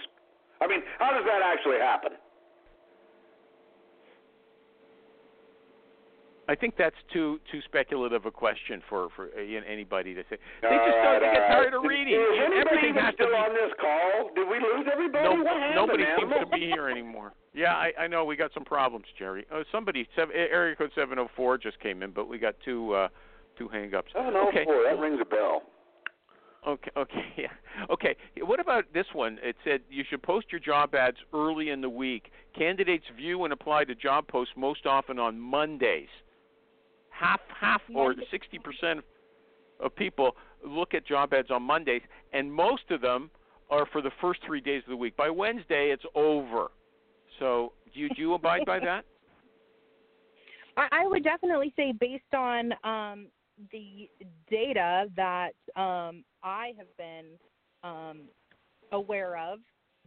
I 0.60 0.68
mean, 0.68 0.84
how 1.00 1.16
does 1.16 1.24
that 1.26 1.42
actually 1.42 1.80
happen? 1.80 2.20
I 6.50 6.56
think 6.56 6.76
that's 6.78 6.96
too 7.14 7.40
too 7.52 7.60
speculative 7.66 8.26
a 8.26 8.32
question 8.32 8.82
for 8.90 9.10
for 9.16 9.30
anybody 9.38 10.14
to 10.14 10.24
say. 10.30 10.38
They 10.62 10.68
All 10.68 10.74
just 10.74 10.98
right, 10.98 11.20
don't 11.20 11.34
get 11.34 11.42
all 11.42 11.48
right. 11.48 11.48
tired 11.54 11.74
of 11.76 11.84
reading. 11.84 12.14
Is 12.16 12.28
anybody 12.40 12.60
Everything 12.66 12.90
even 12.90 13.04
has 13.04 13.16
to 13.16 13.24
still 13.24 13.30
be. 13.30 13.36
on 13.36 13.54
this 13.54 13.72
call? 13.80 14.30
Did 14.36 14.48
we 14.50 14.58
lose 14.60 14.88
everybody? 14.92 15.24
No, 15.24 15.44
what 15.44 15.48
happened, 15.48 15.76
nobody 15.76 16.04
seems 16.18 16.34
to 16.42 16.50
be 16.52 16.66
here 16.74 16.90
anymore. 16.90 17.34
Yeah, 17.54 17.74
I, 17.74 17.92
I 18.00 18.08
know 18.08 18.26
we 18.26 18.36
got 18.36 18.52
some 18.54 18.64
problems, 18.66 19.06
Jerry. 19.18 19.46
Uh, 19.54 19.64
somebody, 19.72 20.08
seven, 20.16 20.36
area 20.36 20.76
code 20.76 20.92
seven 20.96 21.16
zero 21.16 21.30
four 21.36 21.58
just 21.58 21.80
came 21.80 22.02
in, 22.02 22.12
but 22.12 22.28
we 22.28 22.40
got 22.40 22.56
two 22.66 22.94
uh, 22.94 23.08
two 23.58 23.68
hang-ups. 23.68 24.12
Oh, 24.16 24.30
no, 24.30 24.48
okay. 24.50 24.64
four. 24.66 24.84
That 24.84 25.00
rings 25.00 25.20
a 25.22 25.26
bell. 25.26 25.64
Okay, 26.68 26.92
okay, 26.96 27.26
yeah. 27.38 27.48
Okay, 27.90 28.16
what 28.42 28.60
about 28.60 28.86
this 28.94 29.06
one? 29.14 29.38
It 29.42 29.56
said 29.64 29.82
you 29.90 30.04
should 30.10 30.22
post 30.22 30.48
your 30.52 30.60
job 30.60 30.94
ads 30.96 31.18
early 31.34 31.70
in 31.70 31.82
the 31.82 31.90
week. 31.90 32.32
Candidates 32.58 33.06
view 33.16 33.44
and 33.44 33.54
apply 33.54 33.86
to 33.86 33.96
job 33.96 34.28
posts 34.28 34.54
most 34.58 34.86
often 34.86 35.18
on 35.20 35.40
Mondays. 35.40 36.10
Half, 37.22 37.40
half, 37.60 37.82
or 37.94 38.16
sixty 38.32 38.58
percent 38.58 39.02
of 39.80 39.96
people 39.96 40.36
look 40.66 40.94
at 40.96 41.06
job 41.06 41.34
ads 41.34 41.52
on 41.52 41.62
Mondays, 41.62 42.02
and 42.34 42.52
most 42.52 42.90
of 42.90 43.02
them 43.02 43.30
are 43.70 43.86
for 43.92 44.02
the 44.02 44.12
first 44.20 44.40
three 44.46 44.60
days 44.60 44.82
of 44.86 44.90
the 44.90 44.98
week. 44.98 45.16
By 45.16 45.30
Wednesday, 45.30 45.92
it's 45.92 46.04
over. 46.16 46.72
So, 47.40 47.74
do 47.94 48.00
you, 48.00 48.10
do 48.10 48.22
you 48.22 48.34
abide 48.34 48.66
by 48.66 48.80
that? 48.80 49.06
I, 50.78 50.88
I 50.92 51.08
would 51.08 51.24
definitely 51.24 51.74
say, 51.76 51.92
based 51.92 52.34
on 52.34 52.74
um, 52.84 53.28
the 53.72 54.10
data 54.50 55.06
that 55.16 55.52
um, 55.76 56.24
I 56.44 56.74
have 56.78 56.88
been 56.98 57.26
um, 57.84 58.22
aware 58.92 59.38
of, 59.38 59.60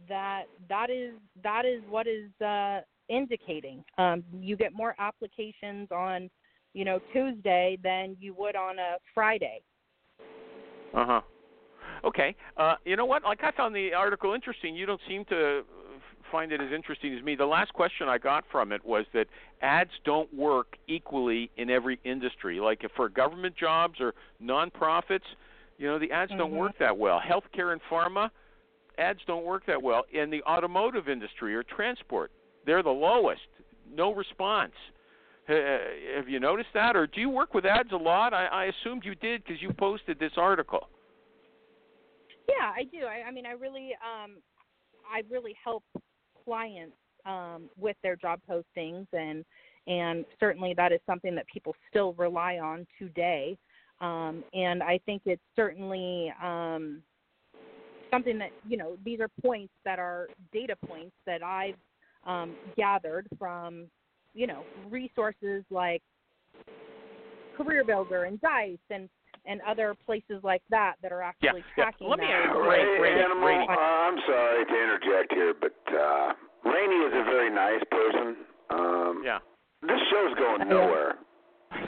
that 0.09 0.43
that 0.67 0.89
is 0.89 1.13
that 1.43 1.63
is 1.65 1.81
what 1.89 2.07
is 2.07 2.29
uh, 2.45 2.81
indicating. 3.09 3.83
Um, 3.97 4.23
you 4.39 4.57
get 4.57 4.73
more 4.73 4.95
applications 4.99 5.89
on, 5.91 6.29
you 6.75 6.83
know, 6.83 6.99
Tuesday 7.13 7.79
than 7.81 8.17
you 8.19 8.35
would 8.37 8.55
on 8.55 8.77
a 8.77 8.97
Friday. 9.13 9.61
Uh 10.93 11.05
huh. 11.05 11.21
Okay. 12.03 12.35
Uh, 12.57 12.75
you 12.83 12.97
know 12.97 13.05
what? 13.05 13.23
Like 13.23 13.43
I 13.43 13.51
found 13.51 13.73
the 13.73 13.93
article 13.93 14.33
interesting. 14.33 14.75
You 14.75 14.85
don't 14.85 15.01
seem 15.07 15.23
to 15.25 15.63
find 16.31 16.51
it 16.51 16.59
as 16.59 16.71
interesting 16.73 17.15
as 17.15 17.23
me. 17.23 17.35
The 17.35 17.45
last 17.45 17.73
question 17.73 18.09
I 18.09 18.17
got 18.17 18.43
from 18.51 18.73
it 18.73 18.83
was 18.83 19.05
that 19.13 19.27
ads 19.61 19.91
don't 20.03 20.31
work 20.33 20.75
equally 20.87 21.49
in 21.55 21.69
every 21.69 21.97
industry. 22.03 22.59
Like 22.59 22.83
if 22.83 22.91
for 22.91 23.07
government 23.07 23.55
jobs 23.55 24.01
or 24.01 24.13
nonprofits, 24.43 25.21
you 25.77 25.87
know, 25.87 25.97
the 25.97 26.11
ads 26.11 26.31
don't 26.31 26.51
Mhm. 26.51 26.57
work 26.57 26.77
that 26.79 26.97
well. 26.97 27.21
Healthcare 27.21 27.71
and 27.71 27.81
pharma, 27.89 28.29
ads 28.97 29.23
don't 29.25 29.45
work 29.45 29.65
that 29.65 29.81
well. 29.81 30.03
In 30.11 30.29
the 30.29 30.43
automotive 30.43 31.07
industry 31.07 31.55
or 31.55 31.63
transport, 31.63 32.31
they're 32.65 32.83
the 32.83 32.93
lowest. 32.93 33.47
No 33.89 34.13
response. 34.13 34.73
Uh, 35.47 35.53
have 36.15 36.27
you 36.27 36.39
noticed 36.39 36.69
that, 36.73 36.95
or 36.95 37.05
do 37.05 37.21
you 37.21 37.29
work 37.29 37.53
with 37.53 37.65
ads 37.65 37.91
a 37.91 37.97
lot? 37.97 38.33
I, 38.33 38.45
I 38.45 38.65
assumed 38.65 39.03
you 39.05 39.13
did 39.15 39.43
because 39.43 39.61
you 39.61 39.71
posted 39.73 40.17
this 40.17 40.31
article. 40.37 40.89
Yeah, 42.49 42.71
I 42.75 42.83
do. 42.83 43.05
I, 43.05 43.27
I 43.27 43.31
mean, 43.31 43.45
I 43.45 43.51
really, 43.51 43.91
um, 43.93 44.37
I 45.11 45.21
really 45.29 45.55
help 45.63 45.83
clients 46.43 46.95
um, 47.25 47.69
with 47.77 47.95
their 48.01 48.15
job 48.15 48.39
postings, 48.49 49.07
and 49.13 49.45
and 49.87 50.25
certainly 50.39 50.73
that 50.75 50.91
is 50.91 50.99
something 51.05 51.35
that 51.35 51.45
people 51.47 51.75
still 51.89 52.13
rely 52.13 52.57
on 52.57 52.87
today. 52.97 53.55
Um, 54.01 54.43
and 54.53 54.81
I 54.81 54.99
think 55.05 55.21
it's 55.25 55.41
certainly 55.55 56.33
um, 56.43 57.01
something 58.11 58.37
that 58.39 58.51
you 58.67 58.77
know 58.77 58.97
these 59.05 59.19
are 59.19 59.29
points 59.43 59.73
that 59.83 59.99
are 59.99 60.27
data 60.51 60.75
points 60.87 61.15
that 61.25 61.43
I've 61.43 61.75
um, 62.25 62.55
gathered 62.75 63.27
from 63.37 63.85
you 64.35 64.45
know 64.47 64.61
resources 64.91 65.63
like 65.71 66.01
Career 67.57 67.83
Builder 67.83 68.25
and 68.25 68.39
Dice 68.41 68.77
and 68.89 69.09
and 69.47 69.61
other 69.61 69.95
places 70.05 70.41
like 70.43 70.61
that 70.71 70.95
that 71.03 71.11
are 71.11 71.21
actually 71.21 71.61
yeah. 71.77 71.83
tracking 71.83 72.09
Let 72.09 72.19
me 72.19 72.25
that. 72.25 72.49
ask- 72.49 72.55
Ray, 72.57 72.81
Ray, 72.83 72.99
Ray, 73.13 73.23
Animal, 73.23 73.47
Ray. 73.47 73.61
uh, 73.69 73.71
I'm 73.77 74.17
sorry 74.25 74.65
to 74.65 74.73
interject 74.73 75.33
here, 75.33 75.53
but 75.53 75.77
uh, 75.93 76.33
Rainey 76.65 76.95
is 77.05 77.13
a 77.13 77.23
very 77.29 77.53
nice 77.53 77.81
person. 77.91 78.35
Um, 78.71 79.21
Yeah. 79.23 79.37
This 79.83 80.01
show's 80.09 80.33
going 80.39 80.67
nowhere. 80.67 81.15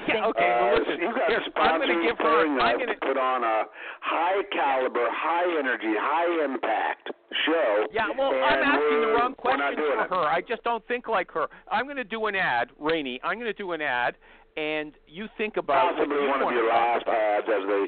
Yeah. 0.07 0.27
Okay. 0.27 0.45
Uh, 0.45 0.63
well, 0.63 0.79
listen. 0.79 0.97
you've 1.01 1.15
got 1.15 1.27
Here, 1.29 1.41
I'm 1.43 1.51
sponsors 1.51 1.87
going 1.87 1.99
to 1.99 2.07
give 2.07 2.17
her. 2.17 2.59
I'm 2.59 2.77
going 2.77 2.89
to 2.89 3.01
put 3.05 3.17
on 3.17 3.43
a 3.43 3.63
high 4.01 4.41
caliber, 4.51 5.07
high 5.11 5.47
energy, 5.59 5.93
high 5.95 6.45
impact 6.45 7.11
show. 7.45 7.87
Yeah. 7.91 8.09
Well, 8.17 8.31
I'm 8.31 8.63
asking 8.63 9.01
the 9.01 9.07
wrong 9.07 9.35
we're 9.43 9.57
not 9.57 9.75
questions 9.75 9.77
for 9.77 10.03
it. 10.03 10.09
her. 10.09 10.27
I 10.27 10.41
just 10.41 10.63
don't 10.63 10.85
think 10.87 11.07
like 11.07 11.31
her. 11.31 11.47
I'm 11.71 11.85
going 11.85 11.97
to 11.97 12.03
do 12.03 12.25
an 12.27 12.35
ad, 12.35 12.69
Rainey. 12.79 13.19
I'm 13.23 13.35
going 13.39 13.51
to 13.51 13.53
do 13.53 13.71
an 13.73 13.81
ad, 13.81 14.15
and 14.55 14.93
you 15.07 15.27
think 15.37 15.57
about 15.57 15.95
Possibly 15.95 16.17
what 16.17 16.23
you 16.23 16.29
one 16.29 16.41
of 16.43 16.51
your 16.51 16.69
last 16.69 17.07
ads 17.07 17.47
as 17.47 17.63
they 17.67 17.83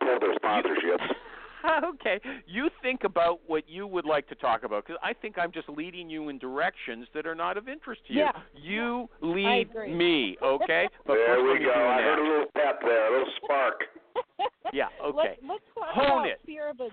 pull 0.00 0.18
their 0.20 0.34
sponsorships. 0.38 1.08
okay. 1.94 2.20
You 2.46 2.68
think 2.82 3.04
about 3.04 3.40
what 3.46 3.68
you 3.68 3.86
would 3.86 4.04
like 4.04 4.28
to 4.28 4.34
talk 4.34 4.64
about 4.64 4.86
because 4.86 5.00
I 5.02 5.12
think 5.12 5.36
I'm 5.38 5.52
just 5.52 5.68
leading 5.68 6.08
you 6.10 6.28
in 6.28 6.38
directions 6.38 7.06
that 7.14 7.26
are 7.26 7.34
not 7.34 7.56
of 7.56 7.68
interest 7.68 8.02
to 8.08 8.12
you. 8.12 8.20
Yeah. 8.20 8.32
You 8.54 9.08
lead 9.20 9.68
me, 9.88 10.36
okay? 10.42 10.88
But 11.06 11.14
there 11.26 11.42
we 11.42 11.58
go. 11.58 11.72
I 11.72 12.02
heard 12.02 12.18
a 12.18 12.22
little 12.28 12.46
pep 12.54 12.80
there, 12.82 13.08
a 13.08 13.18
little 13.18 13.32
spark. 13.42 13.80
Yeah, 14.72 14.88
okay. 15.04 15.36
Let's, 15.44 15.60
let's 15.60 15.68
talk 15.76 15.92
Hone 15.92 16.24
about 16.24 16.28
it. 16.32 16.40
fear 16.46 16.70
of 16.70 16.80
a. 16.80 16.88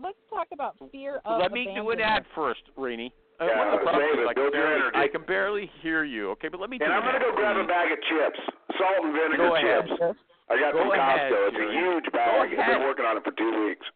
Let's 0.00 0.18
talk 0.30 0.46
about 0.52 0.76
fear 0.92 1.18
of. 1.24 1.40
Let 1.40 1.50
me 1.50 1.66
do 1.74 1.90
an 1.90 1.98
ad 1.98 2.22
first, 2.36 2.60
Rainey. 2.76 3.10
Uh, 3.40 3.46
Yeah, 3.50 3.58
one 3.58 3.66
of 3.66 3.72
the 3.74 3.82
problems 3.82 4.06
save 4.14 4.20
it. 4.22 4.28
I 4.30 4.34
can, 4.34 4.42
Build 4.46 4.54
your 4.54 4.62
barely, 4.62 4.80
energy. 4.86 4.96
I 5.02 5.08
can 5.10 5.22
barely 5.26 5.66
hear 5.82 6.04
you. 6.04 6.30
Okay, 6.38 6.46
but 6.46 6.60
let 6.60 6.70
me 6.70 6.78
do 6.78 6.84
And 6.86 6.92
I'm 6.94 7.02
gonna 7.02 7.18
go 7.18 7.34
grab 7.34 7.56
a 7.58 7.66
bag 7.66 7.90
of 7.90 7.98
chips, 8.06 8.38
salt 8.78 9.10
and 9.10 9.12
vinegar 9.16 9.42
Go 9.48 9.56
ahead. 9.58 9.90
chips. 9.90 10.18
I 10.46 10.54
got 10.60 10.70
Go 10.78 10.86
from 10.86 10.94
ahead, 10.94 11.32
Costco. 11.32 11.48
It's 11.50 11.58
a 11.58 11.68
huge 11.74 12.06
Go 12.06 12.14
bag. 12.14 12.46
I've 12.46 12.58
ahead. 12.62 12.78
been 12.78 12.86
working 12.86 13.06
on 13.10 13.16
it 13.18 13.24
for 13.26 13.34
two 13.34 13.52
weeks. 13.66 13.86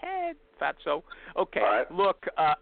Go 0.00 0.08
ahead, 0.08 0.36
fatso. 0.60 1.02
Okay, 1.36 1.60
right. 1.60 1.90
look. 1.92 2.26
Uh, 2.36 2.54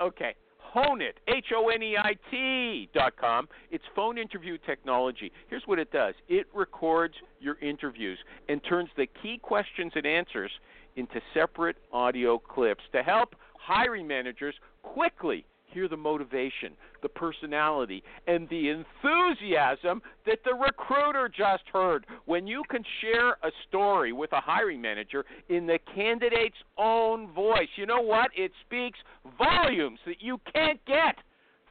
okay, 0.00 0.34
Honeit, 0.74 1.18
H 1.28 1.46
O 1.54 1.68
N 1.68 1.82
E 1.82 1.96
I 1.96 2.14
T 2.30 2.88
dot 2.94 3.16
com. 3.16 3.48
It's 3.70 3.84
phone 3.94 4.18
interview 4.18 4.58
technology. 4.64 5.32
Here's 5.48 5.62
what 5.66 5.78
it 5.78 5.90
does 5.92 6.14
it 6.28 6.46
records 6.54 7.14
your 7.40 7.58
interviews 7.60 8.18
and 8.48 8.60
turns 8.68 8.88
the 8.96 9.06
key 9.22 9.38
questions 9.42 9.92
and 9.94 10.06
answers 10.06 10.50
into 10.96 11.20
separate 11.34 11.76
audio 11.92 12.38
clips 12.38 12.82
to 12.92 13.02
help 13.02 13.34
hiring 13.58 14.06
managers 14.06 14.54
quickly 14.82 15.44
hear 15.72 15.88
the 15.88 15.96
motivation, 15.96 16.72
the 17.02 17.08
personality, 17.08 18.02
and 18.26 18.48
the 18.48 18.68
enthusiasm 18.68 20.02
that 20.26 20.38
the 20.44 20.54
recruiter 20.54 21.28
just 21.28 21.64
heard. 21.72 22.06
When 22.26 22.46
you 22.46 22.62
can 22.70 22.84
share 23.00 23.30
a 23.42 23.50
story 23.68 24.12
with 24.12 24.32
a 24.32 24.40
hiring 24.40 24.80
manager 24.80 25.24
in 25.48 25.66
the 25.66 25.78
candidate's 25.94 26.56
own 26.76 27.32
voice, 27.32 27.68
you 27.76 27.86
know 27.86 28.00
what? 28.00 28.30
It 28.36 28.52
speaks 28.66 28.98
volumes 29.38 29.98
that 30.06 30.20
you 30.20 30.40
can't 30.52 30.84
get 30.86 31.16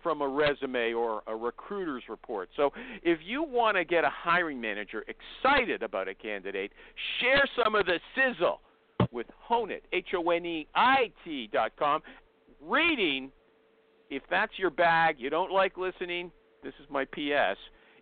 from 0.01 0.21
a 0.21 0.27
resume 0.27 0.93
or 0.93 1.21
a 1.27 1.35
recruiter's 1.35 2.03
report. 2.07 2.49
So 2.55 2.71
if 3.03 3.19
you 3.23 3.43
want 3.43 3.75
to 3.75 3.83
get 3.83 4.05
a 4.05 4.09
hiring 4.09 4.61
manager 4.61 5.03
excited 5.07 5.83
about 5.83 6.07
a 6.07 6.15
candidate, 6.15 6.71
share 7.19 7.45
some 7.61 7.75
of 7.75 7.85
the 7.85 7.99
sizzle 8.15 8.61
with 9.11 9.27
Honeit, 9.49 9.83
H 9.91 10.09
O 10.15 10.29
N 10.29 10.45
E 10.45 10.67
I 10.75 11.11
T 11.25 11.49
dot 11.51 11.73
com. 11.77 12.01
Reading 12.61 13.31
if 14.09 14.23
that's 14.29 14.53
your 14.57 14.69
bag, 14.69 15.15
you 15.19 15.29
don't 15.29 15.51
like 15.51 15.77
listening, 15.77 16.31
this 16.63 16.73
is 16.81 16.87
my 16.89 17.05
PS, 17.05 17.57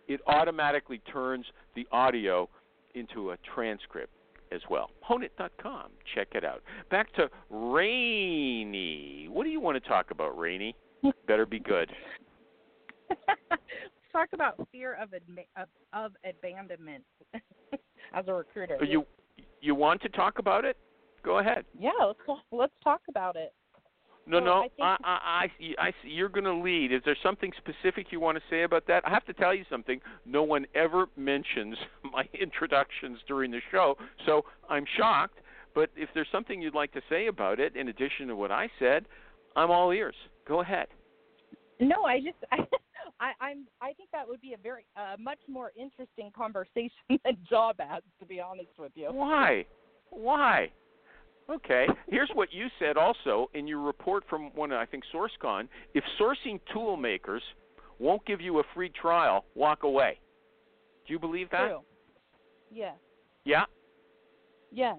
it 0.08 0.20
automatically 0.26 1.00
turns 1.12 1.46
the 1.74 1.86
audio 1.92 2.48
into 2.94 3.32
a 3.32 3.36
transcript 3.54 4.12
as 4.50 4.60
well. 4.70 4.90
Honeit.com. 5.06 5.90
Check 6.14 6.28
it 6.32 6.44
out. 6.44 6.62
Back 6.90 7.12
to 7.14 7.28
Rainy. 7.50 9.28
What 9.30 9.44
do 9.44 9.50
you 9.50 9.60
want 9.60 9.82
to 9.82 9.88
talk 9.88 10.10
about, 10.10 10.38
Rainy? 10.38 10.74
Better 11.26 11.46
be 11.46 11.58
good. 11.58 11.90
Let's 13.10 13.62
talk 14.12 14.28
about 14.32 14.66
fear 14.72 14.94
of 14.94 15.10
admi- 15.10 15.46
of, 15.56 15.68
of 15.92 16.12
abandonment 16.24 17.04
as 18.14 18.24
a 18.26 18.32
recruiter. 18.32 18.78
You 18.84 19.04
you 19.60 19.74
want 19.74 20.02
to 20.02 20.08
talk 20.08 20.38
about 20.38 20.64
it? 20.64 20.76
Go 21.22 21.38
ahead. 21.38 21.64
Yeah, 21.78 21.90
let's 22.00 22.40
let's 22.50 22.72
talk 22.82 23.02
about 23.08 23.36
it. 23.36 23.52
No, 24.28 24.40
no. 24.40 24.68
I 24.80 24.84
I, 24.84 24.96
I, 25.02 25.18
I, 25.44 25.46
see- 25.58 25.74
I 25.78 25.90
see. 26.02 26.10
You're 26.10 26.28
going 26.28 26.44
to 26.44 26.54
lead. 26.54 26.92
Is 26.92 27.00
there 27.04 27.16
something 27.22 27.50
specific 27.56 28.08
you 28.10 28.20
want 28.20 28.36
to 28.36 28.42
say 28.50 28.62
about 28.62 28.86
that? 28.86 29.02
I 29.06 29.10
have 29.10 29.24
to 29.26 29.32
tell 29.32 29.54
you 29.54 29.64
something. 29.70 30.00
No 30.26 30.42
one 30.42 30.66
ever 30.74 31.06
mentions 31.16 31.76
my 32.12 32.28
introductions 32.38 33.18
during 33.26 33.50
the 33.50 33.60
show, 33.70 33.96
so 34.26 34.44
I'm 34.68 34.84
shocked. 34.96 35.38
But 35.74 35.90
if 35.96 36.08
there's 36.14 36.28
something 36.32 36.60
you'd 36.60 36.74
like 36.74 36.92
to 36.92 37.00
say 37.08 37.28
about 37.28 37.60
it, 37.60 37.76
in 37.76 37.88
addition 37.88 38.28
to 38.28 38.36
what 38.36 38.50
I 38.50 38.68
said, 38.78 39.06
I'm 39.56 39.70
all 39.70 39.92
ears. 39.92 40.14
Go 40.46 40.60
ahead. 40.60 40.88
No, 41.80 42.04
I 42.04 42.18
just 42.18 42.36
I, 42.52 42.56
I 43.20 43.32
I'm 43.40 43.66
I 43.80 43.92
think 43.94 44.10
that 44.12 44.26
would 44.28 44.40
be 44.40 44.54
a 44.54 44.58
very 44.58 44.84
uh, 44.96 45.16
much 45.18 45.38
more 45.48 45.72
interesting 45.78 46.30
conversation 46.36 46.90
than 47.24 47.38
job 47.48 47.76
ads, 47.80 48.04
to 48.20 48.26
be 48.26 48.40
honest 48.40 48.70
with 48.78 48.92
you. 48.94 49.08
Why? 49.12 49.64
Why? 50.10 50.70
Okay. 51.50 51.86
Here's 52.08 52.30
what 52.34 52.52
you 52.52 52.66
said 52.78 52.96
also 52.96 53.50
in 53.54 53.66
your 53.66 53.80
report 53.80 54.24
from 54.28 54.50
one, 54.54 54.72
I 54.72 54.84
think, 54.84 55.04
SourceCon. 55.14 55.68
If 55.94 56.04
sourcing 56.20 56.60
tool 56.72 56.96
makers 56.96 57.42
won't 57.98 58.24
give 58.26 58.40
you 58.40 58.58
a 58.58 58.62
free 58.74 58.90
trial, 58.90 59.44
walk 59.54 59.82
away. 59.82 60.18
Do 61.06 61.12
you 61.12 61.18
believe 61.18 61.50
that? 61.50 61.68
True. 61.68 61.80
Yes. 62.70 62.96
Yeah. 63.44 63.64
Yes. 64.70 64.96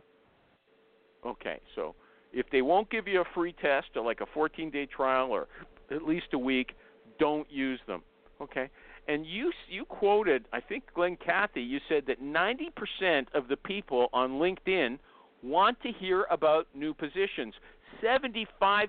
Okay. 1.26 1.60
So 1.76 1.94
if 2.34 2.48
they 2.52 2.62
won't 2.62 2.90
give 2.90 3.08
you 3.08 3.22
a 3.22 3.26
free 3.36 3.54
test 3.62 3.88
or 3.96 4.04
like 4.04 4.22
a 4.22 4.38
14-day 4.38 4.88
trial 4.88 5.30
or 5.32 5.48
at 5.92 6.04
least 6.04 6.28
a 6.34 6.40
week, 6.40 6.72
don't 7.20 7.50
use 7.52 7.80
them. 7.88 8.02
Okay. 8.42 8.70
And 9.08 9.26
you 9.26 9.52
you 9.68 9.86
quoted, 9.86 10.46
I 10.54 10.62
think 10.62 10.84
Glen 10.94 11.18
Cathey, 11.18 11.68
you 11.68 11.80
said 11.90 12.04
that 12.08 12.22
90% 12.22 13.26
of 13.34 13.48
the 13.48 13.58
people 13.58 14.08
on 14.14 14.34
LinkedIn 14.34 15.00
want 15.44 15.80
to 15.82 15.92
hear 15.92 16.26
about 16.30 16.68
new 16.74 16.94
positions. 16.94 17.54
75% 18.04 18.88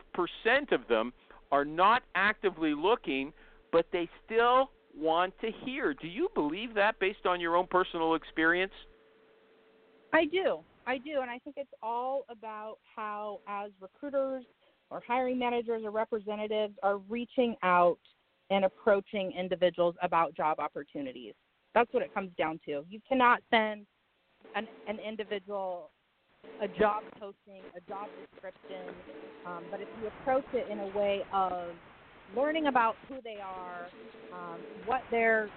of 0.73 0.87
them 0.89 1.13
are 1.53 1.65
not 1.65 2.03
actively 2.15 2.75
looking, 2.75 3.33
but 3.73 3.87
they 3.93 4.09
still 4.25 4.71
want 4.97 5.35
to 5.41 5.51
hear. 5.65 5.95
Do 5.95 6.09
you 6.09 6.29
believe 6.35 6.75
that 6.75 6.99
based 6.99 7.27
on 7.27 7.41
your 7.41 7.57
own 7.57 7.67
personal 7.67 8.15
experience? 8.15 8.73
I 10.13 10.25
do. 10.25 10.61
I 10.87 10.99
do, 10.99 11.21
and 11.21 11.31
I 11.31 11.39
think 11.39 11.57
it's 11.57 11.71
all 11.83 12.25
about 12.29 12.79
how, 12.97 13.41
as 13.47 13.71
recruiters 13.81 14.45
or 14.91 15.03
hiring 15.07 15.39
managers 15.39 15.83
or 15.85 15.91
representatives, 15.91 16.75
are 16.83 16.99
reaching 16.99 17.55
out 17.63 17.99
and 18.51 18.65
approaching 18.65 19.33
individuals 19.39 19.95
about 20.03 20.35
job 20.35 20.59
opportunities. 20.59 21.35
That's 21.75 21.93
what 21.93 22.03
it 22.03 22.13
comes 22.13 22.31
down 22.37 22.59
to. 22.67 22.85
You 22.89 23.01
cannot 23.09 23.41
send 23.51 23.87
an, 24.57 24.67
an 24.89 24.99
individual 24.99 25.91
a 26.61 26.69
job 26.69 27.03
posting, 27.19 27.63
a 27.77 27.81
job 27.89 28.09
description, 28.33 28.95
um, 29.47 29.65
but 29.71 29.81
if 29.81 29.89
you 30.01 30.09
approach 30.09 30.45
it 30.53 30.69
in 30.71 30.81
a 30.81 30.87
way 30.97 31.23
of 31.33 31.69
learning 32.37 32.67
about 32.67 32.97
who 33.09 33.17
they 33.25 33.39
are, 33.43 33.89
um, 34.33 34.59
what 34.87 35.03
their 35.11 35.49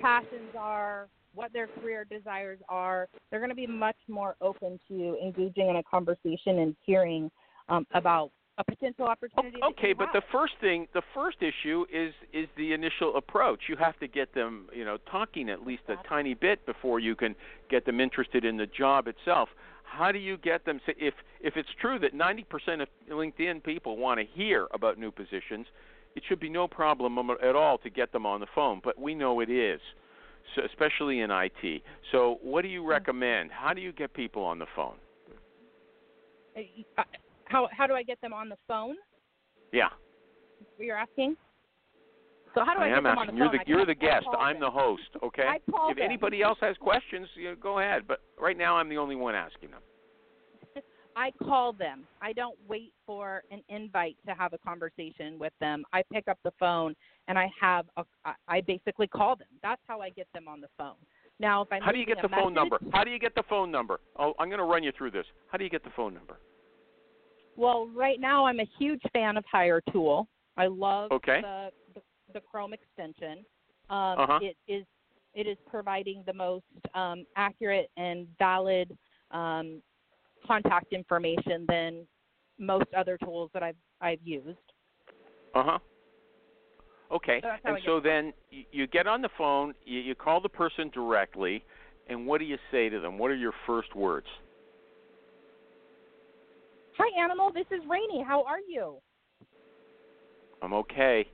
passions 0.00 0.54
are, 0.58 1.08
what 1.34 1.52
their 1.52 1.66
career 1.66 2.04
desires 2.04 2.58
are, 2.68 3.08
they're 3.30 3.40
going 3.40 3.50
to 3.50 3.56
be 3.56 3.66
much 3.66 3.96
more 4.08 4.34
open 4.40 4.80
to 4.88 5.16
engaging 5.22 5.68
in 5.68 5.76
a 5.76 5.82
conversation 5.82 6.58
and 6.60 6.74
hearing 6.84 7.30
um, 7.68 7.86
about 7.94 8.30
a 8.58 8.64
potential 8.64 9.06
opportunity. 9.06 9.58
Okay, 9.62 9.92
but 9.92 10.08
the 10.12 10.22
first 10.32 10.54
thing, 10.60 10.86
the 10.94 11.02
first 11.14 11.38
issue 11.40 11.84
is 11.92 12.12
is 12.32 12.48
the 12.56 12.72
initial 12.72 13.16
approach. 13.16 13.60
You 13.68 13.76
have 13.76 13.98
to 14.00 14.08
get 14.08 14.34
them, 14.34 14.66
you 14.74 14.84
know, 14.84 14.98
talking 15.10 15.50
at 15.50 15.66
least 15.66 15.82
a 15.88 15.96
tiny 16.08 16.34
bit 16.34 16.64
before 16.66 16.98
you 16.98 17.14
can 17.14 17.34
get 17.70 17.84
them 17.84 18.00
interested 18.00 18.44
in 18.44 18.56
the 18.56 18.66
job 18.66 19.08
itself. 19.08 19.48
How 19.84 20.10
do 20.10 20.18
you 20.18 20.36
get 20.38 20.64
them? 20.64 20.80
If 20.86 21.14
if 21.40 21.56
it's 21.56 21.68
true 21.80 21.98
that 22.00 22.14
90% 22.14 22.82
of 22.82 22.88
LinkedIn 23.10 23.62
people 23.62 23.96
want 23.96 24.20
to 24.20 24.26
hear 24.26 24.66
about 24.72 24.98
new 24.98 25.10
positions, 25.10 25.66
it 26.14 26.22
should 26.28 26.40
be 26.40 26.48
no 26.48 26.66
problem 26.66 27.18
um, 27.18 27.30
at 27.42 27.54
all 27.54 27.78
to 27.78 27.90
get 27.90 28.12
them 28.12 28.26
on 28.26 28.40
the 28.40 28.46
phone. 28.54 28.80
But 28.82 28.98
we 28.98 29.14
know 29.14 29.40
it 29.40 29.50
is, 29.50 29.80
so 30.54 30.62
especially 30.64 31.20
in 31.20 31.30
IT. 31.30 31.82
So, 32.10 32.38
what 32.42 32.62
do 32.62 32.68
you 32.68 32.82
mm. 32.82 32.88
recommend? 32.88 33.50
How 33.52 33.74
do 33.74 33.80
you 33.80 33.92
get 33.92 34.14
people 34.14 34.42
on 34.42 34.58
the 34.58 34.66
phone? 34.74 34.96
Uh, 36.56 36.60
uh, 36.96 37.02
How 37.46 37.68
how 37.76 37.86
do 37.86 37.94
I 37.94 38.02
get 38.02 38.20
them 38.20 38.32
on 38.32 38.48
the 38.48 38.56
phone? 38.68 38.96
Yeah. 39.72 39.88
You're 40.78 40.96
asking. 40.96 41.36
So 42.54 42.64
how 42.64 42.74
do 42.74 42.80
I, 42.80 42.86
I 42.86 42.88
get 42.88 42.98
am 42.98 43.04
them 43.04 43.18
asking. 43.18 43.28
on 43.28 43.34
the 43.34 43.38
You're 43.38 43.48
phone? 43.50 43.58
the 43.58 43.70
you're 43.70 43.86
the 43.86 43.94
guest. 43.94 44.26
I'm 44.38 44.54
them. 44.54 44.62
the 44.62 44.70
host. 44.70 45.02
Okay. 45.22 45.42
I 45.46 45.58
call 45.70 45.90
if 45.90 45.96
them. 45.96 46.04
anybody 46.04 46.42
else 46.42 46.58
has 46.60 46.76
questions, 46.78 47.28
you 47.34 47.50
know, 47.50 47.56
go 47.60 47.78
ahead. 47.80 48.02
But 48.08 48.20
right 48.40 48.56
now, 48.56 48.76
I'm 48.76 48.88
the 48.88 48.96
only 48.96 49.16
one 49.16 49.34
asking 49.34 49.70
them. 49.72 49.80
I 51.16 51.30
call 51.42 51.72
them. 51.72 52.04
I 52.22 52.32
don't 52.32 52.56
wait 52.68 52.92
for 53.06 53.42
an 53.50 53.62
invite 53.68 54.16
to 54.26 54.32
have 54.34 54.52
a 54.52 54.58
conversation 54.58 55.38
with 55.38 55.52
them. 55.60 55.84
I 55.92 56.02
pick 56.12 56.28
up 56.28 56.38
the 56.44 56.52
phone 56.58 56.94
and 57.28 57.38
I 57.38 57.48
have 57.60 57.86
a, 57.96 58.04
I- 58.48 58.60
basically 58.62 59.06
call 59.06 59.36
them. 59.36 59.48
That's 59.62 59.80
how 59.86 60.00
I 60.00 60.10
get 60.10 60.26
them 60.34 60.48
on 60.48 60.60
the 60.60 60.68
phone. 60.78 60.96
Now, 61.38 61.62
if 61.62 61.68
I'm 61.70 61.82
How 61.82 61.92
do 61.92 61.98
you 61.98 62.06
get 62.06 62.18
the 62.22 62.26
a 62.26 62.40
phone 62.40 62.54
number? 62.54 62.78
How 62.92 63.04
do 63.04 63.10
you 63.10 63.18
get 63.18 63.34
the 63.34 63.42
phone 63.48 63.70
number? 63.70 64.00
Oh, 64.18 64.32
I'm 64.38 64.48
going 64.48 64.58
to 64.58 64.64
run 64.64 64.82
you 64.82 64.92
through 64.96 65.10
this. 65.10 65.26
How 65.50 65.58
do 65.58 65.64
you 65.64 65.70
get 65.70 65.84
the 65.84 65.90
phone 65.94 66.14
number? 66.14 66.38
Well, 67.56 67.88
right 67.94 68.20
now 68.20 68.46
I'm 68.46 68.60
a 68.60 68.68
huge 68.78 69.02
fan 69.12 69.36
of 69.36 69.44
Hire 69.50 69.80
Tool. 69.92 70.28
I 70.56 70.66
love 70.66 71.10
Okay. 71.12 71.40
the, 71.40 71.70
the 71.94 72.02
the 72.34 72.40
Chrome 72.40 72.72
extension. 72.72 73.44
Um, 73.90 74.18
Uh-huh. 74.18 74.38
It 74.42 74.56
is 74.68 74.84
it 75.34 75.46
is 75.46 75.56
providing 75.66 76.22
the 76.26 76.32
most 76.32 76.64
um, 76.94 77.26
accurate 77.36 77.90
and 77.96 78.26
valid 78.38 78.96
um, 79.30 79.82
contact 80.46 80.92
information 80.92 81.66
than 81.68 82.06
most 82.58 82.86
other 82.96 83.18
tools 83.18 83.50
that 83.54 83.62
I've 83.62 83.76
I've 84.00 84.22
used. 84.22 84.58
Uh 85.54 85.62
huh. 85.64 85.78
Okay. 87.12 87.40
So 87.42 87.48
and 87.64 87.78
so 87.84 88.00
the 88.00 88.08
then 88.08 88.32
you, 88.50 88.64
you 88.72 88.86
get 88.86 89.06
on 89.06 89.22
the 89.22 89.30
phone, 89.38 89.74
you, 89.84 90.00
you 90.00 90.14
call 90.14 90.40
the 90.40 90.48
person 90.48 90.90
directly, 90.92 91.64
and 92.08 92.26
what 92.26 92.38
do 92.38 92.44
you 92.44 92.58
say 92.70 92.88
to 92.88 93.00
them? 93.00 93.18
What 93.18 93.30
are 93.30 93.36
your 93.36 93.54
first 93.66 93.94
words? 93.94 94.26
Hi, 96.98 97.22
Animal. 97.22 97.52
This 97.52 97.66
is 97.70 97.84
Rainey. 97.88 98.24
How 98.26 98.42
are 98.44 98.60
you? 98.66 98.96
I'm 100.62 100.72
okay. 100.72 101.28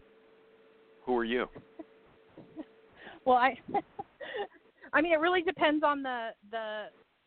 Who 1.05 1.17
are 1.17 1.25
you? 1.25 1.47
Well, 3.25 3.37
I 3.37 3.55
I 4.93 5.01
mean, 5.01 5.13
it 5.13 5.21
really 5.21 5.43
depends 5.43 5.85
on 5.85 6.03
the 6.03 6.31
the 6.51 6.87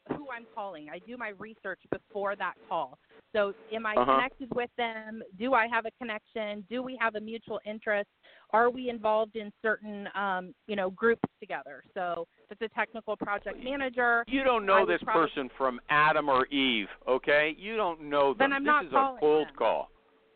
who 0.09 0.27
I'm 0.29 0.45
calling. 0.53 0.87
I 0.91 0.99
do 0.99 1.17
my 1.17 1.29
research 1.39 1.79
before 1.91 2.35
that 2.35 2.53
call. 2.69 2.97
So, 3.33 3.53
am 3.73 3.85
I 3.85 3.95
Uh-huh. 3.95 4.05
connected 4.15 4.53
with 4.55 4.69
them? 4.77 5.21
Do 5.37 5.53
I 5.53 5.67
have 5.67 5.85
a 5.85 5.91
connection? 5.99 6.61
Do 6.69 6.81
we 6.81 6.95
have 7.01 7.15
a 7.15 7.19
mutual 7.19 7.59
interest? 7.65 8.09
Are 8.51 8.69
we 8.69 8.89
involved 8.89 9.35
in 9.35 9.51
certain 9.61 10.07
um, 10.15 10.53
you 10.67 10.75
know 10.75 10.89
groups 10.91 11.27
together? 11.39 11.83
So, 11.93 12.27
if 12.49 12.61
it's 12.61 12.71
a 12.71 12.75
technical 12.75 13.17
project 13.17 13.61
manager, 13.63 14.23
You 14.27 14.43
don't 14.43 14.65
know 14.65 14.85
this 14.85 15.01
probably- 15.03 15.27
person 15.27 15.49
from 15.57 15.81
Adam 15.89 16.29
or 16.29 16.45
Eve, 16.47 16.87
okay? 17.07 17.55
You 17.57 17.75
don't 17.75 18.01
know 18.01 18.29
them. 18.33 18.37
Then 18.37 18.53
I'm 18.53 18.63
this 18.63 18.67
not 18.67 18.85
is 18.85 18.91
calling 18.91 19.17
a 19.17 19.19
cold 19.19 19.47
them. 19.47 19.55
call. 19.55 19.89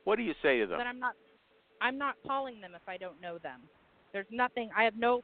What 0.03 0.15
do 0.17 0.23
you 0.23 0.33
say 0.41 0.59
to 0.59 0.67
them? 0.67 0.77
That 0.79 0.87
I'm 0.87 0.99
not 0.99 1.15
I'm 1.81 1.97
not 1.97 2.15
calling 2.27 2.59
them 2.59 2.73
if 2.75 2.81
I 2.87 2.97
don't 2.97 3.21
know 3.21 3.37
them. 3.37 3.61
There's 4.11 4.27
nothing 4.31 4.69
I 4.75 4.83
have 4.83 4.95
no 4.97 5.23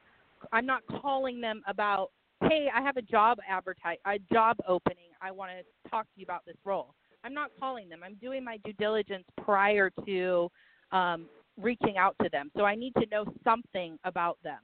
I'm 0.52 0.64
not 0.66 0.82
calling 0.86 1.40
them 1.40 1.62
about 1.66 2.10
hey, 2.42 2.68
I 2.74 2.82
have 2.82 2.96
a 2.96 3.02
job 3.02 3.38
advertise 3.48 3.98
a 4.06 4.18
job 4.32 4.56
opening. 4.66 5.10
I 5.20 5.30
want 5.30 5.52
to 5.52 5.90
talk 5.90 6.04
to 6.04 6.20
you 6.20 6.24
about 6.24 6.44
this 6.46 6.56
role. 6.64 6.94
I'm 7.24 7.34
not 7.34 7.50
calling 7.58 7.88
them. 7.88 8.00
I'm 8.04 8.14
doing 8.20 8.44
my 8.44 8.58
due 8.58 8.72
diligence 8.74 9.24
prior 9.42 9.90
to 10.06 10.48
um, 10.92 11.26
reaching 11.60 11.96
out 11.96 12.14
to 12.22 12.28
them. 12.30 12.50
So 12.56 12.64
I 12.64 12.74
need 12.74 12.94
to 12.94 13.06
know 13.10 13.24
something 13.42 13.98
about 14.04 14.38
them. 14.44 14.60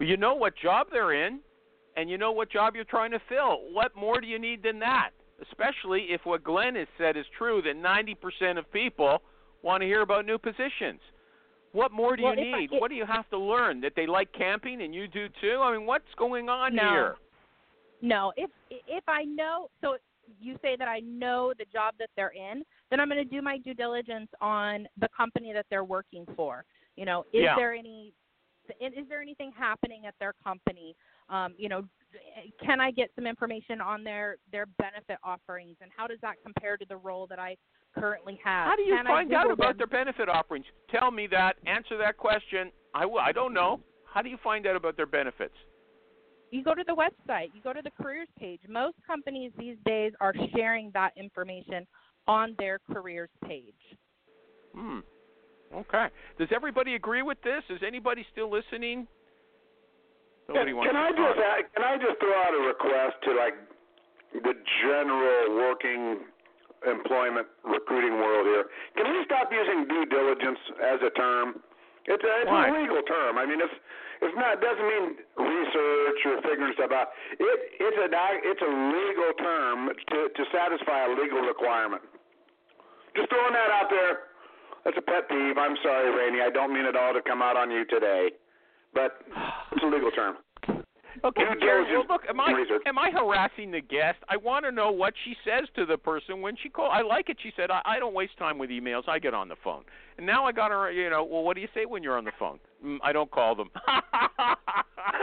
You 0.00 0.16
know 0.16 0.34
what 0.34 0.54
job 0.62 0.88
they're 0.92 1.26
in, 1.26 1.40
and 1.96 2.10
you 2.10 2.18
know 2.18 2.32
what 2.32 2.50
job 2.50 2.74
you're 2.74 2.84
trying 2.84 3.12
to 3.12 3.20
fill. 3.28 3.60
What 3.72 3.96
more 3.96 4.20
do 4.20 4.26
you 4.26 4.38
need 4.38 4.62
than 4.62 4.78
that? 4.80 5.10
Especially 5.50 6.08
if 6.10 6.20
what 6.24 6.44
Glen 6.44 6.74
has 6.74 6.88
said 6.98 7.16
is 7.16 7.24
true 7.38 7.62
that 7.62 7.76
90% 7.76 8.58
of 8.58 8.70
people 8.72 9.22
want 9.62 9.80
to 9.80 9.86
hear 9.86 10.02
about 10.02 10.26
new 10.26 10.38
positions. 10.38 11.00
What 11.76 11.92
more 11.92 12.16
do 12.16 12.22
Well, 12.22 12.34
you 12.34 12.40
if 12.48 12.54
I- 12.54 12.60
need? 12.60 12.70
what 12.80 12.88
do 12.88 12.94
you 12.94 13.04
have 13.04 13.28
to 13.28 13.36
learn? 13.36 13.82
That 13.82 13.94
they 13.94 14.06
like 14.06 14.32
camping 14.32 14.80
and 14.80 14.94
you 14.94 15.06
do 15.06 15.28
too? 15.42 15.60
I 15.60 15.76
mean, 15.76 15.84
what's 15.84 16.12
going 16.14 16.48
on 16.48 16.74
No. 16.74 16.90
here? 16.90 17.16
No, 18.00 18.32
if 18.36 18.50
if 18.70 19.04
I 19.06 19.24
know, 19.24 19.68
so 19.82 19.98
you 20.40 20.58
say 20.62 20.74
that 20.76 20.88
I 20.88 21.00
know 21.00 21.52
the 21.58 21.66
job 21.66 21.94
that 21.98 22.08
they're 22.16 22.30
in, 22.30 22.64
then 22.90 22.98
I'm 22.98 23.08
going 23.10 23.22
to 23.22 23.30
do 23.30 23.42
my 23.42 23.58
due 23.58 23.74
diligence 23.74 24.30
on 24.40 24.88
the 24.96 25.08
company 25.10 25.52
that 25.52 25.66
they're 25.68 25.84
working 25.84 26.24
for. 26.34 26.64
You 26.96 27.04
know, 27.04 27.26
is 27.34 27.42
Yeah. 27.42 27.56
there 27.56 27.74
any 27.74 28.14
is 28.80 29.06
there 29.08 29.20
anything 29.20 29.52
happening 29.52 30.06
at 30.06 30.18
their 30.18 30.32
company? 30.32 30.96
Um, 31.28 31.54
you 31.58 31.68
know, 31.68 31.86
can 32.58 32.80
I 32.80 32.90
get 32.90 33.14
some 33.14 33.26
information 33.26 33.82
on 33.82 34.02
their 34.02 34.38
their 34.50 34.64
benefit 34.66 35.18
offerings 35.22 35.76
and 35.82 35.90
how 35.94 36.06
does 36.06 36.20
that 36.22 36.36
compare 36.42 36.78
to 36.78 36.86
the 36.86 36.96
role 36.96 37.26
that 37.26 37.38
I 37.38 37.56
currently 37.98 38.38
have? 38.44 38.66
How 38.68 38.76
do 38.76 38.82
you 38.82 38.96
Can 38.96 39.06
find 39.06 39.32
out 39.32 39.50
about 39.50 39.78
them? 39.78 39.88
their 39.90 40.04
benefit 40.04 40.28
offerings? 40.28 40.66
Tell 40.90 41.10
me 41.10 41.26
that. 41.30 41.56
Answer 41.66 41.96
that 41.98 42.16
question. 42.16 42.70
I, 42.94 43.04
I 43.04 43.32
don't 43.32 43.52
know. 43.54 43.80
How 44.12 44.22
do 44.22 44.28
you 44.28 44.38
find 44.42 44.66
out 44.66 44.76
about 44.76 44.96
their 44.96 45.06
benefits? 45.06 45.54
you 46.52 46.62
go 46.62 46.74
to 46.74 46.84
the 46.86 46.94
website, 46.94 47.48
you 47.54 47.60
go 47.62 47.72
to 47.72 47.82
the 47.82 47.90
careers 48.00 48.28
page. 48.38 48.60
Most 48.68 48.96
companies 49.06 49.50
these 49.58 49.76
days 49.84 50.12
are 50.20 50.32
sharing 50.54 50.90
that 50.94 51.10
information 51.16 51.86
on 52.28 52.54
their 52.58 52.78
careers 52.92 53.28
page. 53.44 53.74
Hmm. 54.74 55.00
Okay. 55.74 56.06
Does 56.38 56.48
everybody 56.54 56.94
agree 56.94 57.22
with 57.22 57.38
this? 57.42 57.62
Is 57.68 57.80
anybody 57.86 58.24
still 58.32 58.50
listening? 58.50 59.06
Nobody 60.48 60.70
Can, 60.70 60.76
wants 60.76 60.92
can 60.92 60.96
I 60.96 61.10
talk. 61.10 61.16
just 61.18 61.38
add, 61.44 61.74
can 61.74 61.84
I 61.84 61.96
just 61.96 62.20
throw 62.20 62.32
out 62.32 62.54
a 62.54 62.62
request 62.62 63.16
to 63.24 63.30
like 63.34 63.54
the 64.44 64.54
general 64.82 65.56
working 65.56 66.20
employment 66.84 67.46
recruiting 67.64 68.20
world 68.20 68.46
here? 68.46 68.68
Can 68.96 69.08
we 69.08 69.24
stop 69.24 69.48
using 69.48 69.88
due 69.88 70.04
diligence 70.06 70.60
as 70.82 71.00
a 71.00 71.10
term? 71.16 71.62
It's 72.06 72.22
a, 72.22 72.32
it's 72.42 72.50
Why? 72.50 72.68
a 72.68 72.72
legal 72.72 73.02
term. 73.02 73.38
I 73.38 73.46
mean, 73.46 73.58
it's 73.58 73.72
it's 74.22 74.36
not 74.38 74.58
it 74.58 74.62
doesn't 74.62 74.86
mean 74.86 75.06
research 75.36 76.20
or 76.24 76.34
figuring 76.46 76.72
stuff 76.78 76.92
out. 76.94 77.10
It 77.36 77.58
it's 77.82 77.98
a 77.98 78.08
it's 78.46 78.62
a 78.62 78.72
legal 78.72 79.30
term 79.42 79.90
to 79.90 80.18
to 80.30 80.42
satisfy 80.54 81.06
a 81.06 81.10
legal 81.12 81.42
requirement. 81.42 82.02
Just 83.16 83.28
throwing 83.28 83.52
that 83.52 83.70
out 83.72 83.90
there. 83.90 84.30
That's 84.84 84.96
a 84.96 85.02
pet 85.02 85.28
peeve. 85.28 85.58
I'm 85.58 85.74
sorry, 85.82 86.14
Raine. 86.14 86.40
I 86.40 86.50
don't 86.50 86.72
mean 86.72 86.86
it 86.86 86.94
all 86.94 87.12
to 87.12 87.20
come 87.20 87.42
out 87.42 87.56
on 87.56 87.70
you 87.70 87.84
today, 87.86 88.30
but 88.94 89.18
it's 89.72 89.82
a 89.82 89.86
legal 89.86 90.12
term. 90.12 90.36
Okay, 91.24 91.42
Due 91.54 91.60
Jerry. 91.60 91.84
Well, 91.96 92.04
look, 92.08 92.22
am 92.28 92.40
I 92.40 92.52
research. 92.52 92.82
am 92.86 92.98
I 92.98 93.10
harassing 93.10 93.70
the 93.70 93.80
guest? 93.80 94.18
I 94.28 94.36
want 94.36 94.64
to 94.64 94.72
know 94.72 94.90
what 94.90 95.14
she 95.24 95.34
says 95.44 95.68
to 95.76 95.86
the 95.86 95.96
person 95.96 96.40
when 96.40 96.54
she 96.62 96.68
calls. 96.68 96.90
I 96.92 97.02
like 97.02 97.28
it. 97.28 97.36
She 97.42 97.52
said, 97.56 97.70
I, 97.70 97.80
"I 97.84 97.98
don't 97.98 98.14
waste 98.14 98.36
time 98.38 98.58
with 98.58 98.70
emails. 98.70 99.08
I 99.08 99.18
get 99.18 99.34
on 99.34 99.48
the 99.48 99.56
phone." 99.62 99.84
And 100.18 100.26
now 100.26 100.44
I 100.44 100.52
got 100.52 100.70
her. 100.70 100.90
You 100.90 101.10
know, 101.10 101.24
well, 101.24 101.42
what 101.42 101.54
do 101.54 101.60
you 101.60 101.68
say 101.74 101.86
when 101.86 102.02
you're 102.02 102.16
on 102.18 102.24
the 102.24 102.32
phone? 102.38 102.58
Mm, 102.84 102.98
I 103.02 103.12
don't 103.12 103.30
call 103.30 103.54
them. 103.54 103.70
I 103.86 104.02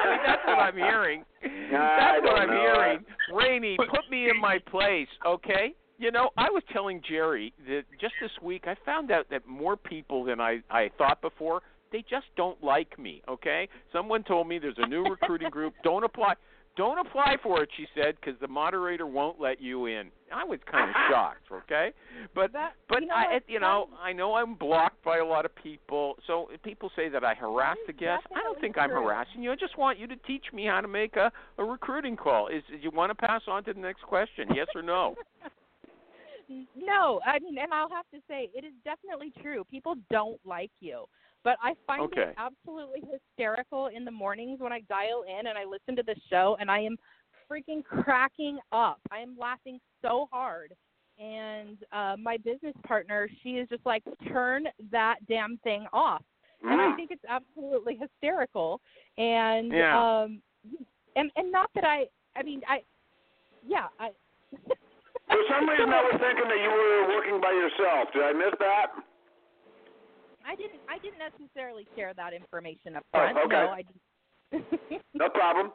mean, 0.08 0.20
that's 0.26 0.42
what 0.46 0.60
I'm 0.60 0.76
hearing. 0.76 1.24
I 1.44 1.48
That's 1.72 2.24
what 2.24 2.40
I'm 2.40 2.50
know. 2.50 2.60
hearing. 2.60 3.06
Raine, 3.34 3.78
put 3.78 4.10
me 4.10 4.30
in 4.30 4.40
my 4.40 4.60
place, 4.60 5.08
okay? 5.26 5.74
You 6.00 6.12
know, 6.12 6.32
I 6.38 6.50
was 6.50 6.64
telling 6.72 7.02
Jerry 7.08 7.54
that 7.68 7.84
just 8.02 8.14
this 8.22 8.32
week 8.42 8.64
I 8.68 8.76
found 8.86 9.12
out 9.12 9.28
that 9.30 9.48
more 9.48 9.78
people 9.78 10.24
than 10.24 10.42
I 10.42 10.60
I 10.70 10.90
thought 10.98 11.22
before 11.22 11.62
they 11.94 12.04
just 12.10 12.26
don't 12.36 12.62
like 12.62 13.00
me. 13.00 13.22
Okay, 13.30 13.70
someone 13.94 14.24
told 14.24 14.50
me 14.50 14.60
there's 14.60 14.76
a 14.78 14.88
new 14.88 15.04
recruiting 15.06 15.50
group. 15.50 15.74
Don't 15.86 16.04
apply. 16.04 16.34
Don't 16.76 16.98
apply 16.98 17.36
for 17.44 17.62
it, 17.62 17.70
she 17.78 17.86
said, 17.94 18.16
because 18.20 18.34
the 18.42 18.48
moderator 18.48 19.06
won't 19.06 19.40
let 19.40 19.62
you 19.62 19.86
in. 19.86 20.10
I 20.34 20.44
was 20.44 20.58
kind 20.72 20.90
of 20.90 20.96
shocked. 21.10 21.46
Okay, 21.52 21.92
but 22.34 22.52
That- 22.52 22.74
but 22.90 23.02
you 23.02 23.08
know 23.08 23.14
I, 23.16 23.36
it- 23.36 23.44
you 23.48 23.60
know, 23.60 23.90
I 24.02 24.12
know 24.12 24.34
I'm 24.34 24.56
blocked 24.56 25.04
by 25.04 25.20
a 25.20 25.26
lot 25.26 25.46
of 25.46 25.54
people. 25.56 26.16
So 26.26 26.50
people 26.64 26.90
say 26.96 27.10
that 27.10 27.24
I 27.24 27.36
harass 27.36 27.78
the 27.86 27.94
guests. 27.94 28.26
I 28.36 28.42
don't 28.42 28.60
think 28.60 28.76
I'm 28.80 28.90
harassing 28.90 29.44
you. 29.44 29.52
I 29.52 29.56
just 29.56 29.78
want 29.78 30.00
you 30.00 30.08
to 30.08 30.16
teach 30.28 30.46
me 30.52 30.66
how 30.66 30.82
to 30.82 30.88
make 30.88 31.16
a 31.16 31.32
a 31.60 31.64
recruiting 31.64 32.18
call. 32.18 32.48
Is 32.48 32.64
you 32.82 32.90
want 32.90 33.12
to 33.12 33.16
pass 33.28 33.44
on 33.48 33.64
to 33.66 33.74
the 33.74 33.80
next 33.80 34.02
question? 34.02 34.48
Yes 34.56 34.68
or 34.76 34.82
no? 34.82 35.16
No, 36.76 37.20
I 37.26 37.40
mean, 37.40 37.58
and 37.58 37.74
I'll 37.74 37.90
have 37.90 38.06
to 38.14 38.20
say, 38.28 38.50
it 38.54 38.66
is 38.66 38.74
definitely 38.84 39.32
true. 39.42 39.64
People 39.72 39.96
don't 40.12 40.40
like 40.46 40.72
you. 40.82 41.06
But 41.44 41.58
I 41.62 41.74
find 41.86 42.04
Okay. 42.04 42.22
it 42.22 42.36
absolutely 42.38 43.02
hysterical 43.12 43.88
in 43.88 44.06
the 44.06 44.12
mornings 44.12 44.60
when 44.60 44.72
I 44.72 44.82
dial 44.82 45.24
in 45.28 45.48
and 45.48 45.58
I 45.58 45.66
listen 45.66 45.96
to 45.98 46.04
the 46.04 46.16
show 46.30 46.58
and 46.60 46.72
I 46.72 46.80
am 46.80 46.98
freaking 47.52 47.84
cracking 47.84 48.60
up. 48.72 49.00
I 49.12 49.20
am 49.20 49.36
laughing 49.40 49.80
so 50.02 50.28
hard. 50.32 50.74
And 51.20 51.78
uh 51.92 52.16
my 52.18 52.38
business 52.38 52.74
partner, 52.88 53.30
she 53.44 53.52
is 53.52 53.70
just 53.70 53.86
like, 53.86 54.04
turn 54.30 54.66
that 54.92 55.18
damn 55.28 55.58
thing 55.64 55.86
off. 55.94 56.24
And 56.64 56.80
I 56.80 56.88
Mm. 56.88 56.96
think 56.96 57.12
it's 57.12 57.26
absolutely 57.28 57.98
hysterical. 57.98 58.80
And 59.18 59.72
Yeah. 59.74 60.00
um 60.24 60.42
and 61.16 61.30
and 61.36 61.52
not 61.52 61.70
that 61.76 61.84
I 61.84 62.08
I 62.36 62.44
mean 62.44 62.62
I 62.68 62.84
yeah, 63.68 63.88
I 64.00 64.10
For 65.28 65.44
some 65.50 65.70
reason, 65.70 65.90
I 65.90 66.02
was 66.04 66.20
thinking 66.24 66.48
that 66.50 66.62
you 66.62 66.70
were 66.70 67.16
working 67.16 67.40
by 67.42 67.52
yourself. 67.52 68.12
Did 68.14 68.24
I 68.24 68.34
miss 68.34 68.54
that? 68.60 68.88
I 70.46 70.56
didn't. 70.56 70.82
I 70.90 70.98
didn't 71.00 71.20
necessarily 71.20 71.88
share 71.96 72.14
that 72.16 72.34
information 72.34 72.96
up 72.96 73.04
Oh, 73.14 73.20
front. 73.20 73.38
okay. 73.38 73.48
No, 73.50 73.70
I 73.70 73.84
didn't. 74.52 75.02
No 75.16 75.30
problem. 75.30 75.72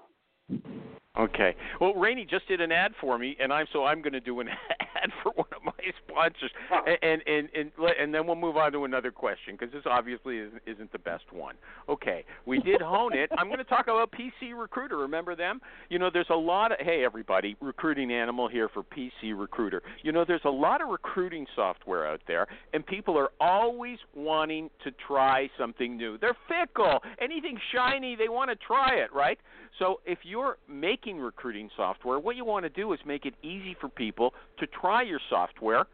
Okay. 1.18 1.56
Well, 1.80 1.94
Raine 1.94 2.26
just 2.30 2.46
did 2.48 2.60
an 2.60 2.70
ad 2.70 2.92
for 3.00 3.18
me, 3.18 3.36
and 3.40 3.52
I'm 3.52 3.66
so 3.72 3.84
I'm 3.84 4.02
going 4.02 4.12
to 4.12 4.20
do 4.20 4.40
an 4.40 4.48
ad 4.80 5.10
for 5.22 5.32
one 5.34 5.48
of 5.56 5.64
my 5.64 5.67
sponsors, 6.08 6.50
and 6.86 6.98
and 7.02 7.22
and 7.26 7.48
and, 7.54 7.72
and 8.00 8.14
then 8.14 8.26
we'll 8.26 8.36
move 8.36 8.56
on 8.56 8.72
to 8.72 8.84
another 8.84 9.10
question 9.10 9.56
because 9.58 9.72
this 9.72 9.82
obviously 9.86 10.38
isn't, 10.38 10.62
isn't 10.66 10.92
the 10.92 10.98
best 10.98 11.24
one. 11.32 11.54
Okay, 11.88 12.24
we 12.46 12.60
did 12.60 12.80
hone 12.80 13.14
it. 13.14 13.30
I'm 13.36 13.46
going 13.46 13.58
to 13.58 13.64
talk 13.64 13.84
about 13.84 14.12
PC 14.12 14.58
Recruiter. 14.58 14.96
Remember 14.96 15.34
them? 15.34 15.60
You 15.88 15.98
know, 15.98 16.10
there's 16.12 16.30
a 16.30 16.36
lot 16.36 16.72
of 16.72 16.78
hey 16.80 17.04
everybody, 17.04 17.56
recruiting 17.60 18.12
animal 18.12 18.48
here 18.48 18.68
for 18.68 18.82
PC 18.82 19.38
Recruiter. 19.38 19.82
You 20.02 20.12
know, 20.12 20.24
there's 20.26 20.40
a 20.44 20.50
lot 20.50 20.80
of 20.80 20.88
recruiting 20.88 21.46
software 21.54 22.06
out 22.06 22.20
there, 22.26 22.46
and 22.72 22.84
people 22.86 23.16
are 23.18 23.30
always 23.40 23.98
wanting 24.14 24.70
to 24.84 24.90
try 25.06 25.48
something 25.58 25.96
new. 25.96 26.18
They're 26.18 26.36
fickle. 26.48 27.00
Anything 27.20 27.58
shiny, 27.74 28.16
they 28.16 28.28
want 28.28 28.50
to 28.50 28.56
try 28.56 28.94
it, 28.94 29.12
right? 29.12 29.38
So 29.78 30.00
if 30.06 30.18
you're 30.22 30.58
making 30.68 31.18
recruiting 31.18 31.70
software, 31.76 32.18
what 32.18 32.36
you 32.36 32.44
want 32.44 32.64
to 32.64 32.70
do 32.70 32.92
is 32.92 33.00
make 33.06 33.26
it 33.26 33.34
easy 33.42 33.76
for 33.80 33.88
people 33.88 34.34
to 34.58 34.66
try 34.66 35.02
your 35.02 35.20
software. 35.68 35.86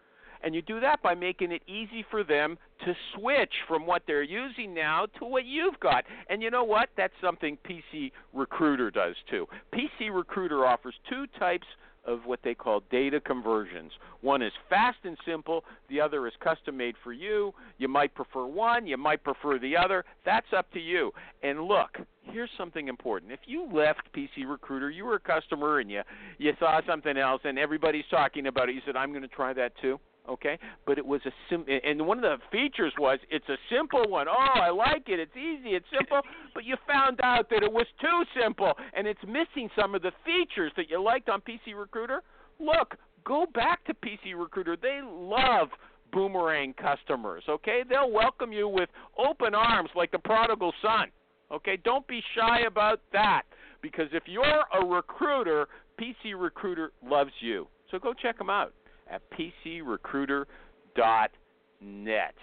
And 0.42 0.54
you 0.54 0.60
do 0.60 0.78
that 0.80 1.02
by 1.02 1.14
making 1.14 1.52
it 1.52 1.62
easy 1.66 2.04
for 2.10 2.22
them 2.22 2.58
to 2.84 2.92
switch 3.14 3.52
from 3.66 3.86
what 3.86 4.02
they're 4.06 4.22
using 4.22 4.74
now 4.74 5.06
to 5.18 5.24
what 5.24 5.46
you've 5.46 5.80
got. 5.80 6.04
And 6.28 6.42
you 6.42 6.50
know 6.50 6.64
what? 6.64 6.90
That's 6.98 7.14
something 7.22 7.56
PC 7.66 8.12
Recruiter 8.34 8.90
does 8.90 9.14
too. 9.30 9.46
PC 9.72 10.14
Recruiter 10.14 10.66
offers 10.66 10.94
two 11.08 11.24
types 11.38 11.66
of 12.06 12.20
what 12.24 12.40
they 12.42 12.54
call 12.54 12.82
data 12.90 13.20
conversions. 13.20 13.92
One 14.20 14.42
is 14.42 14.52
fast 14.68 14.98
and 15.04 15.16
simple, 15.26 15.64
the 15.88 16.00
other 16.00 16.26
is 16.26 16.34
custom 16.42 16.76
made 16.76 16.94
for 17.02 17.12
you. 17.12 17.52
You 17.78 17.88
might 17.88 18.14
prefer 18.14 18.46
one, 18.46 18.86
you 18.86 18.96
might 18.96 19.24
prefer 19.24 19.58
the 19.58 19.76
other. 19.76 20.04
That's 20.24 20.46
up 20.56 20.70
to 20.72 20.80
you. 20.80 21.12
And 21.42 21.62
look, 21.62 21.98
here's 22.22 22.50
something 22.56 22.88
important. 22.88 23.32
If 23.32 23.40
you 23.46 23.68
left 23.72 24.00
PC 24.14 24.48
Recruiter, 24.48 24.90
you 24.90 25.04
were 25.04 25.16
a 25.16 25.20
customer 25.20 25.80
and 25.80 25.90
you 25.90 26.02
you 26.38 26.52
saw 26.58 26.80
something 26.86 27.16
else 27.16 27.40
and 27.44 27.58
everybody's 27.58 28.04
talking 28.10 28.46
about 28.46 28.68
it, 28.68 28.74
you 28.74 28.80
said 28.84 28.96
I'm 28.96 29.10
going 29.10 29.22
to 29.22 29.28
try 29.28 29.52
that 29.52 29.72
too. 29.80 29.98
Okay, 30.26 30.58
but 30.86 30.96
it 30.96 31.04
was 31.04 31.20
a 31.26 31.30
sim, 31.50 31.66
and 31.68 32.06
one 32.06 32.16
of 32.16 32.22
the 32.22 32.36
features 32.50 32.94
was 32.98 33.18
it's 33.28 33.48
a 33.50 33.58
simple 33.70 34.08
one. 34.08 34.26
Oh, 34.26 34.32
I 34.60 34.70
like 34.70 35.08
it. 35.08 35.20
It's 35.20 35.36
easy. 35.36 35.74
It's 35.74 35.84
simple. 35.96 36.22
But 36.54 36.64
you 36.64 36.76
found 36.88 37.20
out 37.22 37.50
that 37.50 37.62
it 37.62 37.70
was 37.70 37.86
too 38.00 38.40
simple, 38.40 38.72
and 38.94 39.06
it's 39.06 39.20
missing 39.26 39.68
some 39.78 39.94
of 39.94 40.00
the 40.00 40.12
features 40.24 40.72
that 40.78 40.88
you 40.88 41.02
liked 41.02 41.28
on 41.28 41.42
PC 41.42 41.76
Recruiter. 41.76 42.22
Look, 42.58 42.96
go 43.26 43.44
back 43.52 43.84
to 43.84 43.94
PC 43.94 44.34
Recruiter. 44.34 44.78
They 44.80 45.00
love 45.04 45.68
boomerang 46.10 46.72
customers. 46.72 47.44
Okay, 47.46 47.82
they'll 47.86 48.10
welcome 48.10 48.50
you 48.50 48.66
with 48.66 48.88
open 49.18 49.54
arms 49.54 49.90
like 49.94 50.10
the 50.10 50.18
prodigal 50.18 50.72
son. 50.80 51.08
Okay, 51.52 51.76
don't 51.84 52.06
be 52.06 52.22
shy 52.34 52.60
about 52.66 53.00
that 53.12 53.42
because 53.82 54.08
if 54.12 54.22
you're 54.24 54.64
a 54.72 54.86
recruiter, 54.86 55.68
PC 56.00 56.32
Recruiter 56.34 56.92
loves 57.06 57.32
you. 57.40 57.66
So 57.90 57.98
go 57.98 58.14
check 58.14 58.38
them 58.38 58.48
out 58.48 58.72
at 59.10 59.22
pcrecruiter.com. 59.30 60.46
net. 61.80 62.34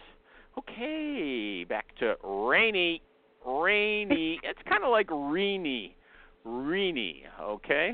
Okay, 0.58 1.66
back 1.68 1.88
to 2.00 2.16
Rainy. 2.24 3.02
Rainy. 3.46 4.40
it's 4.44 4.60
kind 4.68 4.84
of 4.84 4.90
like 4.92 5.08
Reenie. 5.10 5.96
Reenie, 6.44 7.24
okay? 7.42 7.94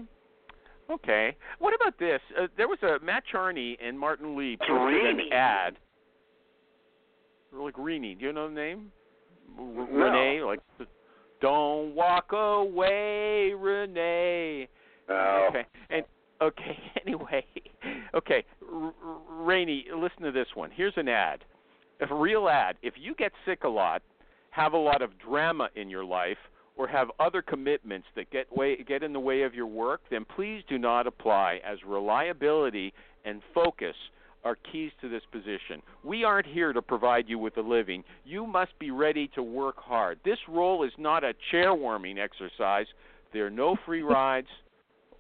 Okay. 0.90 1.36
What 1.60 1.74
about 1.76 2.00
this? 2.00 2.20
Uh, 2.40 2.48
there 2.58 2.68
was 2.68 2.80
a 2.82 3.04
Matt 3.04 3.24
Charney 3.32 3.78
and 3.84 3.98
Martin 4.00 4.38
Lee 4.38 4.58
posted 4.68 5.06
an 5.06 5.20
ad. 5.32 5.78
Like 7.54 7.78
Reenie. 7.78 8.16
Do 8.16 8.26
you 8.26 8.34
know 8.34 8.48
the 8.50 8.56
name? 8.56 8.92
R- 9.58 9.64
No. 9.66 10.06
Renee, 10.06 10.42
like 10.44 10.60
Don't 11.42 11.94
walk 11.96 12.32
away, 12.34 13.54
Renee. 13.58 14.68
Oh. 15.10 15.48
Okay. 15.50 15.66
And 15.90 16.04
okay, 16.42 16.78
anyway. 17.06 17.46
Okay, 18.14 18.44
R- 18.72 18.94
R- 19.04 19.46
Raine, 19.46 19.84
listen 19.96 20.24
to 20.24 20.32
this 20.32 20.48
one. 20.56 20.72
Here's 20.72 20.94
an 20.98 21.08
ad. 21.08 21.44
A 22.00 22.14
real 22.14 22.48
ad. 22.48 22.76
If 22.82 22.94
you 22.98 23.16
get 23.16 23.32
sick 23.46 23.64
a 23.64 23.70
lot, 23.70 24.02
have 24.52 24.74
a 24.74 24.78
lot 24.78 25.02
of 25.02 25.12
drama 25.20 25.70
in 25.76 25.90
your 25.90 26.06
life, 26.06 26.38
or 26.78 26.88
have 26.88 27.10
other 27.20 27.42
commitments 27.42 28.08
that 28.16 28.30
get 28.30 28.56
way 28.56 28.78
get 28.84 29.04
in 29.04 29.14
the 29.14 29.20
way 29.20 29.42
of 29.42 29.54
your 29.56 29.66
work, 29.66 30.02
then 30.10 30.26
please 30.36 30.64
do 30.70 30.78
not 30.78 31.08
apply 31.08 31.60
as 31.66 31.80
reliability 31.86 32.94
and 33.26 33.42
focus 33.54 33.96
are 34.44 34.58
keys 34.72 34.92
to 35.02 35.10
this 35.10 35.24
position. 35.32 35.82
We 36.04 36.24
aren't 36.24 36.46
here 36.46 36.72
to 36.72 36.82
provide 36.82 37.28
you 37.28 37.40
with 37.40 37.58
a 37.58 37.62
living. 37.62 38.04
You 38.24 38.46
must 38.46 38.78
be 38.80 38.92
ready 38.92 39.30
to 39.36 39.44
work 39.44 39.78
hard. 39.78 40.20
This 40.24 40.38
role 40.48 40.84
is 40.84 40.92
not 40.98 41.24
a 41.24 41.34
chair 41.52 41.74
warming 41.74 42.20
exercise. 42.20 42.86
There 43.34 43.46
are 43.46 43.52
no 43.52 43.76
free 43.86 44.04
rides. 44.04 44.48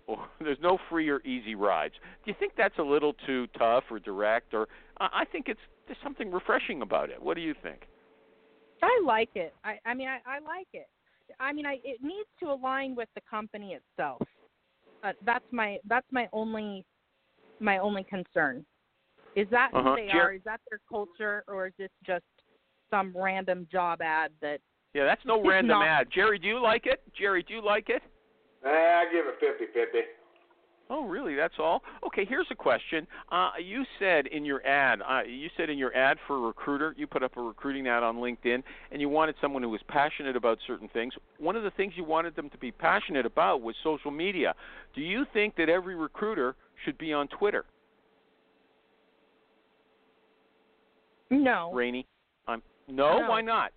Or 0.07 0.25
there's 0.39 0.57
no 0.61 0.77
free 0.89 1.09
or 1.09 1.21
easy 1.21 1.55
rides. 1.55 1.93
Do 2.25 2.31
you 2.31 2.35
think 2.39 2.53
that's 2.57 2.77
a 2.79 2.83
little 2.83 3.13
too 3.25 3.47
tough 3.57 3.83
or 3.91 3.99
direct? 3.99 4.53
Or 4.53 4.67
I 4.99 5.09
I 5.21 5.25
think 5.25 5.47
it's 5.47 5.59
there's 5.85 5.97
something 6.03 6.31
refreshing 6.31 6.81
about 6.81 7.09
it. 7.09 7.21
What 7.21 7.35
do 7.35 7.41
you 7.41 7.53
think? 7.61 7.81
I 8.81 9.01
like 9.05 9.29
it. 9.35 9.53
I, 9.63 9.79
I 9.85 9.93
mean, 9.93 10.07
I, 10.07 10.17
I 10.29 10.39
like 10.39 10.67
it. 10.73 10.87
I 11.39 11.51
mean, 11.53 11.65
I 11.65 11.79
it 11.83 12.01
needs 12.01 12.29
to 12.41 12.47
align 12.51 12.95
with 12.95 13.09
the 13.15 13.21
company 13.29 13.75
itself. 13.75 14.21
Uh, 15.03 15.13
that's 15.25 15.45
my 15.51 15.77
that's 15.87 16.07
my 16.11 16.27
only 16.33 16.85
my 17.59 17.77
only 17.79 18.03
concern. 18.03 18.65
Is 19.35 19.47
that 19.51 19.71
Uh-huh. 19.73 19.91
who 19.91 19.95
they 19.95 20.07
Jer- 20.11 20.21
are? 20.21 20.33
Is 20.33 20.41
that 20.45 20.61
their 20.69 20.79
culture, 20.89 21.43
or 21.47 21.67
is 21.67 21.73
this 21.77 21.89
just 22.05 22.25
some 22.89 23.13
random 23.15 23.67
job 23.71 24.01
ad 24.01 24.31
that? 24.41 24.59
Yeah, 24.93 25.05
that's 25.05 25.21
no 25.25 25.41
random 25.45 25.79
not. 25.79 25.87
ad. 25.87 26.07
Jerry, 26.13 26.39
do 26.39 26.47
you 26.47 26.59
like 26.61 26.85
it? 26.85 27.01
Jerry, 27.17 27.43
do 27.43 27.53
you 27.53 27.63
like 27.63 27.89
it? 27.89 28.01
Eh, 28.65 28.69
I 28.69 29.05
give 29.11 29.25
it 29.25 29.35
fifty-fifty. 29.39 29.99
Oh, 30.89 31.05
really? 31.05 31.35
That's 31.35 31.55
all? 31.59 31.83
Okay, 32.05 32.23
here's 32.23 32.47
a 32.49 32.55
question. 32.55 33.05
Uh, 33.29 33.51
you 33.61 33.83
said 33.99 34.25
in 34.27 34.45
your 34.45 34.65
ad, 34.65 35.01
uh, 35.01 35.21
you 35.23 35.49
said 35.57 35.69
in 35.69 35.77
your 35.77 35.93
ad 35.93 36.17
for 36.25 36.37
a 36.37 36.39
recruiter, 36.39 36.95
you 36.97 37.05
put 37.05 37.23
up 37.23 37.35
a 37.35 37.41
recruiting 37.41 37.89
ad 37.89 38.03
on 38.03 38.15
LinkedIn, 38.15 38.63
and 38.91 39.01
you 39.01 39.09
wanted 39.09 39.35
someone 39.41 39.61
who 39.61 39.69
was 39.69 39.81
passionate 39.89 40.37
about 40.37 40.57
certain 40.65 40.87
things. 40.93 41.13
One 41.39 41.57
of 41.57 41.63
the 41.63 41.71
things 41.71 41.91
you 41.97 42.05
wanted 42.05 42.37
them 42.37 42.49
to 42.51 42.57
be 42.57 42.71
passionate 42.71 43.25
about 43.25 43.61
was 43.61 43.75
social 43.83 44.11
media. 44.11 44.55
Do 44.95 45.01
you 45.01 45.25
think 45.33 45.57
that 45.57 45.67
every 45.67 45.95
recruiter 45.95 46.55
should 46.85 46.97
be 46.97 47.11
on 47.11 47.27
Twitter, 47.27 47.65
No. 51.29 51.73
Raine? 51.73 52.05
Um, 52.47 52.63
no, 52.87 53.19
No. 53.19 53.29
why 53.29 53.41
not? 53.41 53.73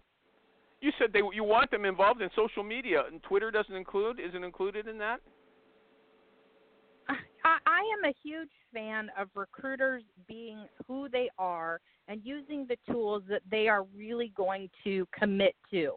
You 0.81 0.91
said 0.99 1.13
they 1.13 1.21
you 1.33 1.45
want 1.45 1.71
them 1.71 1.85
involved 1.85 2.23
in 2.23 2.31
social 2.35 2.63
media, 2.63 3.05
and 3.11 3.23
Twitter 3.23 3.51
doesn't 3.51 3.75
include 3.75 4.19
isn't 4.19 4.45
included 4.45 4.87
in 4.89 4.99
that. 4.99 5.21
I, 7.09 7.59
I 7.67 7.81
am 7.99 8.11
a 8.11 8.15
huge 8.23 8.51
fan 8.73 9.11
of 9.19 9.29
recruiters 9.35 10.03
being 10.27 10.67
who 10.87 11.09
they 11.09 11.29
are 11.39 11.81
and 12.09 12.21
using 12.25 12.67
the 12.67 12.77
tools 12.91 13.23
that 13.29 13.43
they 13.51 13.69
are 13.69 13.85
really 13.97 14.33
going 14.37 14.71
to 14.85 15.07
commit 15.17 15.55
to. 15.71 15.93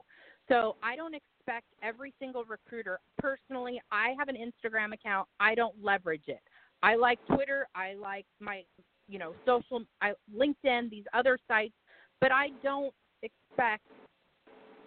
So 0.49 0.75
I 0.83 0.95
don't 0.95 1.15
expect 1.15 1.65
every 1.81 2.13
single 2.19 2.43
recruiter. 2.43 2.99
Personally, 3.19 3.81
I 3.91 4.13
have 4.19 4.27
an 4.27 4.35
Instagram 4.35 4.93
account. 4.93 5.27
I 5.39 5.55
don't 5.55 5.75
leverage 5.81 6.23
it. 6.27 6.41
I 6.81 6.95
like 6.95 7.19
Twitter. 7.27 7.67
I 7.75 7.93
like 7.93 8.25
my, 8.39 8.63
you 9.07 9.17
know, 9.17 9.33
social, 9.45 9.83
I, 10.01 10.11
LinkedIn, 10.35 10.89
these 10.89 11.05
other 11.13 11.37
sites, 11.47 11.73
but 12.19 12.31
I 12.31 12.49
don't 12.61 12.93
expect 13.21 13.83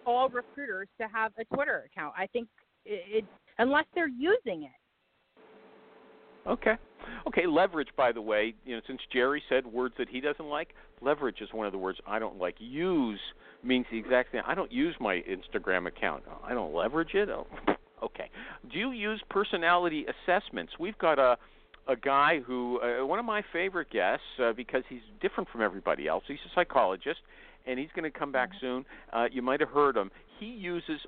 all 0.07 0.29
recruiters 0.29 0.87
to 0.99 1.07
have 1.13 1.33
a 1.37 1.43
Twitter 1.53 1.87
account. 1.91 2.13
I 2.17 2.25
think 2.27 2.47
it, 2.85 3.03
it 3.17 3.25
unless 3.59 3.85
they're 3.93 4.07
using 4.07 4.63
it. 4.63 6.49
Okay. 6.49 6.75
Okay, 7.27 7.45
leverage 7.45 7.89
by 7.97 8.11
the 8.11 8.21
way, 8.21 8.55
you 8.65 8.75
know, 8.75 8.81
since 8.87 9.01
Jerry 9.11 9.43
said 9.49 9.67
words 9.67 9.93
that 9.97 10.07
he 10.09 10.21
doesn't 10.21 10.45
like, 10.45 10.69
leverage 11.01 11.41
is 11.41 11.49
one 11.51 11.65
of 11.65 11.73
the 11.73 11.77
words 11.77 11.99
I 12.07 12.19
don't 12.19 12.39
like. 12.39 12.55
Use 12.59 13.19
means 13.63 13.85
the 13.91 13.97
exact 13.97 14.31
thing. 14.31 14.41
I 14.47 14.55
don't 14.55 14.71
use 14.71 14.95
my 14.99 15.21
Instagram 15.29 15.87
account. 15.87 16.23
I 16.43 16.53
don't 16.53 16.73
leverage 16.73 17.13
it. 17.13 17.29
Oh, 17.29 17.47
okay. 18.03 18.29
Do 18.71 18.79
you 18.79 18.91
use 18.91 19.21
personality 19.29 20.05
assessments? 20.25 20.73
We've 20.79 20.97
got 20.97 21.19
a 21.19 21.37
a 21.89 21.95
guy 21.95 22.41
who 22.45 22.79
uh, 22.81 23.05
one 23.05 23.19
of 23.19 23.25
my 23.25 23.41
favorite 23.53 23.89
guests 23.89 24.25
uh, 24.43 24.51
because 24.53 24.83
he's 24.89 25.01
different 25.21 25.49
from 25.49 25.61
everybody 25.61 26.07
else. 26.07 26.23
He's 26.27 26.37
a 26.45 26.53
psychologist 26.53 27.19
and 27.67 27.77
he's 27.77 27.89
going 27.95 28.09
to 28.09 28.17
come 28.17 28.31
back 28.31 28.49
soon. 28.59 28.85
Uh, 29.13 29.25
you 29.31 29.41
might 29.41 29.59
have 29.59 29.69
heard 29.69 29.95
him. 29.95 30.09
He 30.39 30.47
uses 30.47 30.99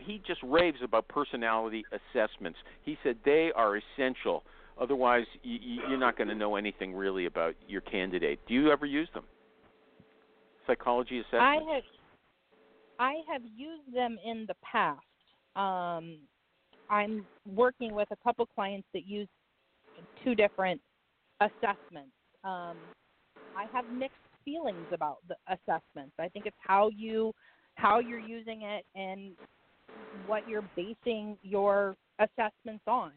he 0.00 0.22
just 0.26 0.40
raves 0.44 0.78
about 0.82 1.08
personality 1.08 1.84
assessments. 1.90 2.58
He 2.82 2.96
said 3.02 3.16
they 3.24 3.50
are 3.56 3.78
essential. 3.78 4.44
Otherwise, 4.80 5.24
y- 5.44 5.58
y- 5.60 5.88
you're 5.88 5.98
not 5.98 6.16
going 6.16 6.28
to 6.28 6.36
know 6.36 6.54
anything 6.54 6.94
really 6.94 7.26
about 7.26 7.56
your 7.66 7.80
candidate. 7.80 8.38
Do 8.46 8.54
you 8.54 8.70
ever 8.70 8.86
use 8.86 9.08
them? 9.12 9.24
Psychology 10.68 11.18
assessments. 11.18 11.42
I 11.42 11.74
have 11.74 11.82
I 13.00 13.14
have 13.32 13.42
used 13.56 13.94
them 13.94 14.18
in 14.24 14.46
the 14.46 14.54
past. 14.62 15.00
Um, 15.56 16.18
I'm 16.90 17.24
working 17.46 17.92
with 17.94 18.08
a 18.10 18.16
couple 18.24 18.46
clients 18.46 18.86
that 18.94 19.06
use 19.06 19.28
two 20.24 20.34
different 20.34 20.80
assessments. 21.40 22.12
Um, 22.44 22.76
I 23.56 23.66
have 23.72 23.84
mixed 23.92 24.16
feelings 24.48 24.86
about 24.92 25.18
the 25.28 25.36
assessments. 25.48 26.14
I 26.18 26.28
think 26.28 26.46
it's 26.46 26.56
how 26.58 26.90
you 26.94 27.32
how 27.74 28.00
you're 28.00 28.18
using 28.18 28.62
it 28.62 28.84
and 28.94 29.32
what 30.26 30.48
you're 30.48 30.64
basing 30.74 31.36
your 31.42 31.96
assessments 32.18 32.82
on. 32.86 33.12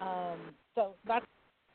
Um, 0.00 0.38
so 0.74 0.94
that's 1.06 1.26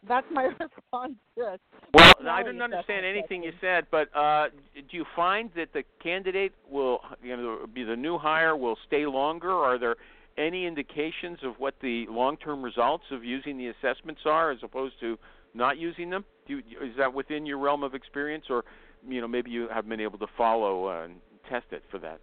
that's 0.07 0.27
my 0.31 0.43
response 0.59 1.13
to 1.37 1.43
this. 1.51 1.59
Well, 1.93 2.13
I 2.29 2.43
didn't 2.43 2.61
understand 2.61 3.05
anything 3.05 3.43
you 3.43 3.53
said, 3.61 3.87
but 3.91 4.15
uh, 4.15 4.49
do 4.75 4.97
you 4.97 5.05
find 5.15 5.49
that 5.55 5.73
the 5.73 5.83
candidate 6.01 6.53
will, 6.69 6.99
you 7.23 7.35
know, 7.35 7.65
be 7.73 7.83
the 7.83 7.95
new 7.95 8.17
hire 8.17 8.55
will 8.55 8.77
stay 8.87 9.05
longer? 9.05 9.51
Are 9.51 9.79
there 9.79 9.95
any 10.37 10.65
indications 10.65 11.39
of 11.43 11.55
what 11.57 11.75
the 11.81 12.05
long-term 12.09 12.61
results 12.61 13.05
of 13.11 13.23
using 13.23 13.57
the 13.57 13.67
assessments 13.67 14.21
are, 14.25 14.51
as 14.51 14.59
opposed 14.63 14.99
to 15.01 15.17
not 15.53 15.77
using 15.77 16.09
them? 16.09 16.23
Do 16.50 16.56
you, 16.68 16.80
is 16.82 16.97
that 16.97 17.14
within 17.14 17.45
your 17.45 17.60
realm 17.60 17.84
of 17.84 17.93
experience, 17.93 18.45
or 18.50 18.66
you 19.08 19.22
know, 19.22 19.28
maybe 19.28 19.52
you 19.52 19.70
have 19.72 19.88
been 19.88 20.00
able 20.00 20.18
to 20.18 20.28
follow 20.36 20.88
uh, 20.88 21.06
and 21.06 21.16
test 21.47 21.68
it 21.72 21.84
for 21.91 22.00
that 22.00 22.20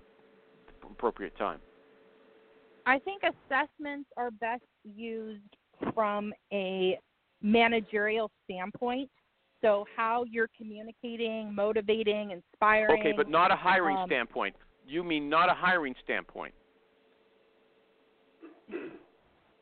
appropriate 0.82 1.36
time? 1.38 1.60
I 2.86 2.98
think 2.98 3.22
assessments 3.22 4.10
are 4.16 4.32
best 4.32 4.64
used 4.84 5.42
from 5.94 6.32
a 6.52 6.98
managerial 7.40 8.30
standpoint. 8.44 9.08
So 9.62 9.86
how 9.96 10.24
you're 10.28 10.50
communicating, 10.56 11.54
motivating, 11.54 12.32
inspiring. 12.32 13.00
Okay, 13.00 13.12
but 13.16 13.30
not 13.30 13.52
a 13.52 13.56
hiring 13.56 13.96
um, 13.96 14.08
standpoint. 14.08 14.56
You 14.86 15.04
mean 15.04 15.28
not 15.28 15.48
a 15.48 15.54
hiring 15.54 15.94
standpoint? 16.04 16.54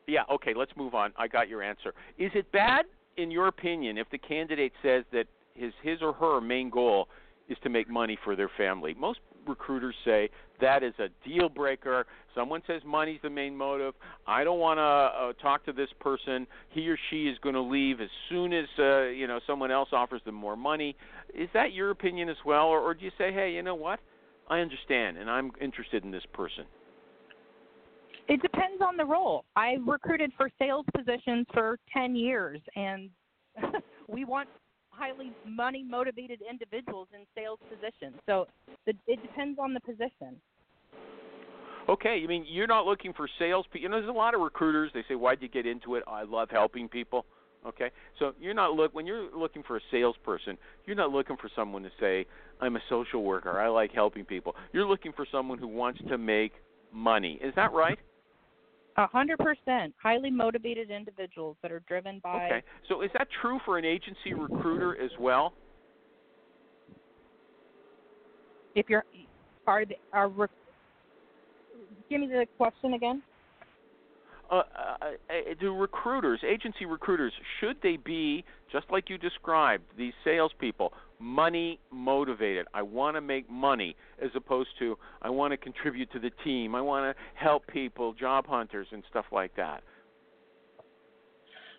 Yeah, 0.07 0.21
okay, 0.31 0.53
let's 0.55 0.71
move 0.77 0.93
on. 0.93 1.13
I 1.17 1.27
got 1.27 1.49
your 1.49 1.63
answer. 1.63 1.91
Is 2.19 2.29
it 2.35 2.51
bad 2.51 2.85
in 3.17 3.31
your 3.31 3.47
opinion 3.47 3.97
if 3.97 4.09
the 4.09 4.17
candidate 4.17 4.73
says 4.81 5.03
that 5.11 5.25
his 5.55 5.73
his 5.81 6.01
or 6.01 6.13
her 6.13 6.41
main 6.41 6.69
goal 6.69 7.07
is 7.47 7.57
to 7.63 7.69
make 7.69 7.89
money 7.89 8.17
for 8.23 8.35
their 8.35 8.49
family? 8.57 8.93
Most 8.93 9.19
recruiters 9.47 9.95
say 10.03 10.29
that 10.59 10.83
is 10.83 10.93
a 10.99 11.07
deal 11.27 11.49
breaker. 11.49 12.05
Someone 12.33 12.61
says 12.67 12.81
money's 12.85 13.19
the 13.21 13.29
main 13.29 13.55
motive. 13.55 13.93
I 14.27 14.43
don't 14.43 14.59
want 14.59 14.77
to 14.77 14.81
uh, 14.81 15.33
talk 15.41 15.65
to 15.65 15.73
this 15.73 15.89
person. 15.99 16.47
He 16.69 16.89
or 16.89 16.97
she 17.09 17.27
is 17.27 17.37
going 17.39 17.55
to 17.55 17.61
leave 17.61 18.01
as 18.01 18.09
soon 18.29 18.53
as 18.53 18.65
uh, 18.79 19.03
you 19.03 19.27
know 19.27 19.39
someone 19.45 19.71
else 19.71 19.89
offers 19.91 20.21
them 20.25 20.35
more 20.35 20.55
money. 20.55 20.95
Is 21.33 21.49
that 21.53 21.73
your 21.73 21.91
opinion 21.91 22.29
as 22.29 22.37
well, 22.45 22.65
or, 22.65 22.79
or 22.79 22.93
do 22.93 23.05
you 23.05 23.11
say, 23.17 23.31
hey, 23.31 23.51
you 23.51 23.61
know 23.61 23.75
what? 23.75 23.99
I 24.47 24.59
understand, 24.59 25.17
and 25.17 25.29
I'm 25.29 25.51
interested 25.59 26.03
in 26.03 26.11
this 26.11 26.25
person. 26.33 26.65
It 28.27 28.41
depends 28.41 28.81
on 28.81 28.97
the 28.97 29.05
role. 29.05 29.45
I've 29.55 29.85
recruited 29.85 30.31
for 30.35 30.49
sales 30.57 30.85
positions 30.95 31.45
for 31.53 31.77
10 31.93 32.15
years, 32.15 32.59
and 32.75 33.09
we 34.07 34.25
want 34.25 34.49
highly 34.89 35.31
money 35.47 35.83
motivated 35.87 36.39
individuals 36.49 37.07
in 37.13 37.25
sales 37.35 37.59
positions. 37.69 38.15
So 38.25 38.47
it, 38.87 38.95
depends 39.21 39.59
on 39.59 39.73
the 39.73 39.79
position. 39.81 40.39
Okay, 41.87 42.17
you 42.17 42.27
mean 42.27 42.45
you're 42.47 42.65
not 42.65 42.85
looking 42.85 43.13
for 43.13 43.29
sales? 43.37 43.65
You 43.73 43.89
know, 43.89 43.97
there's 43.97 44.09
a 44.09 44.13
lot 44.13 44.33
of 44.33 44.41
recruiters. 44.41 44.89
They 44.93 45.03
say, 45.07 45.13
"Why'd 45.13 45.41
you 45.41 45.47
get 45.47 45.67
into 45.67 45.95
it?" 45.95 46.03
I 46.07 46.23
love 46.23 46.49
helping 46.49 46.89
people. 46.89 47.25
Okay, 47.63 47.91
so 48.17 48.33
you're 48.39 48.55
not 48.55 48.73
look 48.73 48.95
when 48.95 49.05
you're 49.05 49.29
looking 49.35 49.61
for 49.61 49.77
a 49.77 49.81
salesperson, 49.91 50.57
you're 50.85 50.95
not 50.95 51.11
looking 51.11 51.37
for 51.37 51.49
someone 51.55 51.83
to 51.83 51.91
say, 51.99 52.25
"I'm 52.59 52.75
a 52.75 52.81
social 52.89 53.23
worker. 53.23 53.59
I 53.59 53.67
like 53.67 53.91
helping 53.91 54.25
people." 54.25 54.55
You're 54.73 54.87
looking 54.87 55.11
for 55.13 55.27
someone 55.31 55.59
who 55.59 55.67
wants 55.67 55.99
to 56.07 56.17
make 56.17 56.53
money. 56.91 57.37
Is 57.39 57.53
that 57.53 57.71
right? 57.71 57.99
A 58.97 59.07
hundred 59.07 59.39
percent. 59.39 59.93
Highly 60.01 60.31
motivated 60.31 60.89
individuals 60.89 61.57
that 61.61 61.71
are 61.71 61.81
driven 61.87 62.19
by. 62.23 62.45
Okay, 62.45 62.63
so 62.87 63.01
is 63.01 63.09
that 63.17 63.27
true 63.41 63.59
for 63.65 63.77
an 63.77 63.85
agency 63.85 64.33
recruiter 64.33 65.01
as 65.01 65.11
well? 65.19 65.53
If 68.73 68.89
you're, 68.89 69.03
are 69.67 69.85
the, 69.85 69.95
are. 70.13 70.29
Give 72.09 72.21
me 72.21 72.27
the 72.27 72.45
question 72.57 72.93
again. 72.93 73.21
uh, 74.51 74.55
uh, 74.55 74.61
uh, 75.01 75.53
do 75.59 75.75
recruiters, 75.75 76.39
agency 76.47 76.85
recruiters, 76.85 77.33
should 77.59 77.77
they 77.81 77.97
be 77.97 78.43
just 78.71 78.85
like 78.91 79.09
you 79.09 79.17
described, 79.17 79.83
these 79.97 80.13
salespeople, 80.23 80.93
money 81.19 81.79
motivated? 81.91 82.67
I 82.73 82.81
want 82.81 83.15
to 83.15 83.21
make 83.21 83.49
money, 83.49 83.95
as 84.21 84.29
opposed 84.35 84.69
to 84.79 84.97
I 85.21 85.29
want 85.29 85.51
to 85.51 85.57
contribute 85.57 86.11
to 86.11 86.19
the 86.19 86.31
team. 86.43 86.75
I 86.75 86.81
want 86.81 87.15
to 87.15 87.21
help 87.35 87.65
people, 87.67 88.13
job 88.13 88.45
hunters, 88.47 88.87
and 88.91 89.03
stuff 89.09 89.25
like 89.31 89.55
that. 89.55 89.83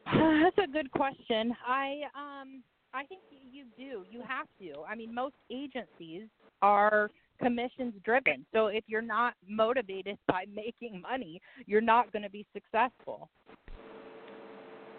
That's 0.15 0.69
a 0.69 0.71
good 0.71 0.91
question. 0.93 1.55
I 1.67 2.03
um 2.15 2.63
I 2.95 3.05
think 3.05 3.21
you 3.31 3.65
do. 3.77 4.05
You 4.11 4.23
have 4.27 4.47
to. 4.61 4.83
I 4.89 4.95
mean, 4.95 5.15
most 5.15 5.35
agencies 5.51 6.29
are 6.63 7.11
commissions 7.43 7.95
driven. 8.05 8.47
So 8.55 8.69
if 8.69 8.85
you're 8.87 9.03
not 9.03 9.35
motivated 9.47 10.17
by 10.29 10.45
making 10.55 11.03
money, 11.03 11.41
you're 11.67 11.81
not 11.81 12.13
going 12.13 12.23
to 12.23 12.31
be 12.31 12.47
successful. 12.53 13.29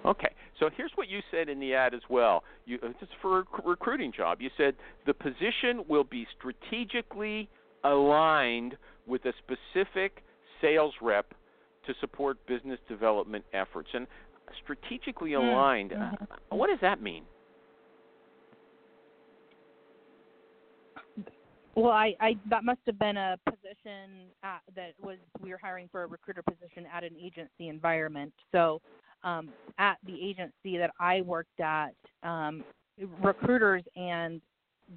Okay, 0.07 0.29
so 0.59 0.69
here's 0.75 0.91
what 0.95 1.09
you 1.09 1.19
said 1.31 1.49
in 1.49 1.59
the 1.59 1.73
ad 1.73 1.93
as 1.93 2.01
well. 2.09 2.43
You 2.65 2.79
uh, 2.81 2.89
just 2.99 3.11
for 3.21 3.39
a 3.39 3.43
recruiting 3.65 4.13
job, 4.15 4.41
you 4.41 4.49
said 4.55 4.75
the 5.05 5.13
position 5.13 5.83
will 5.89 6.05
be 6.05 6.25
strategically 6.39 7.49
aligned 7.83 8.77
with 9.05 9.25
a 9.25 9.33
specific 9.43 10.23
sales 10.61 10.93
rep 11.01 11.33
to 11.85 11.93
support 11.99 12.37
business 12.47 12.79
development 12.87 13.43
efforts. 13.53 13.89
And 13.93 14.07
strategically 14.63 15.31
Mm, 15.31 15.51
aligned, 15.51 15.91
mhm. 15.91 16.21
uh, 16.21 16.55
what 16.55 16.67
does 16.67 16.79
that 16.81 17.01
mean? 17.01 17.23
Well, 21.75 21.91
I, 21.91 22.15
I 22.19 22.35
that 22.49 22.63
must 22.63 22.79
have 22.87 22.97
been 22.97 23.17
a 23.17 23.37
position 23.45 24.31
at, 24.41 24.61
that 24.75 24.93
was 24.99 25.17
we 25.41 25.51
were 25.51 25.59
hiring 25.61 25.87
for 25.91 26.03
a 26.03 26.07
recruiter 26.07 26.41
position 26.41 26.87
at 26.91 27.03
an 27.03 27.15
agency 27.21 27.67
environment. 27.67 28.33
So, 28.51 28.81
um, 29.23 29.49
at 29.77 29.97
the 30.05 30.13
agency 30.13 30.77
that 30.77 30.91
I 30.99 31.21
worked 31.21 31.59
at, 31.59 31.93
um, 32.23 32.63
recruiters 33.21 33.83
and 33.95 34.41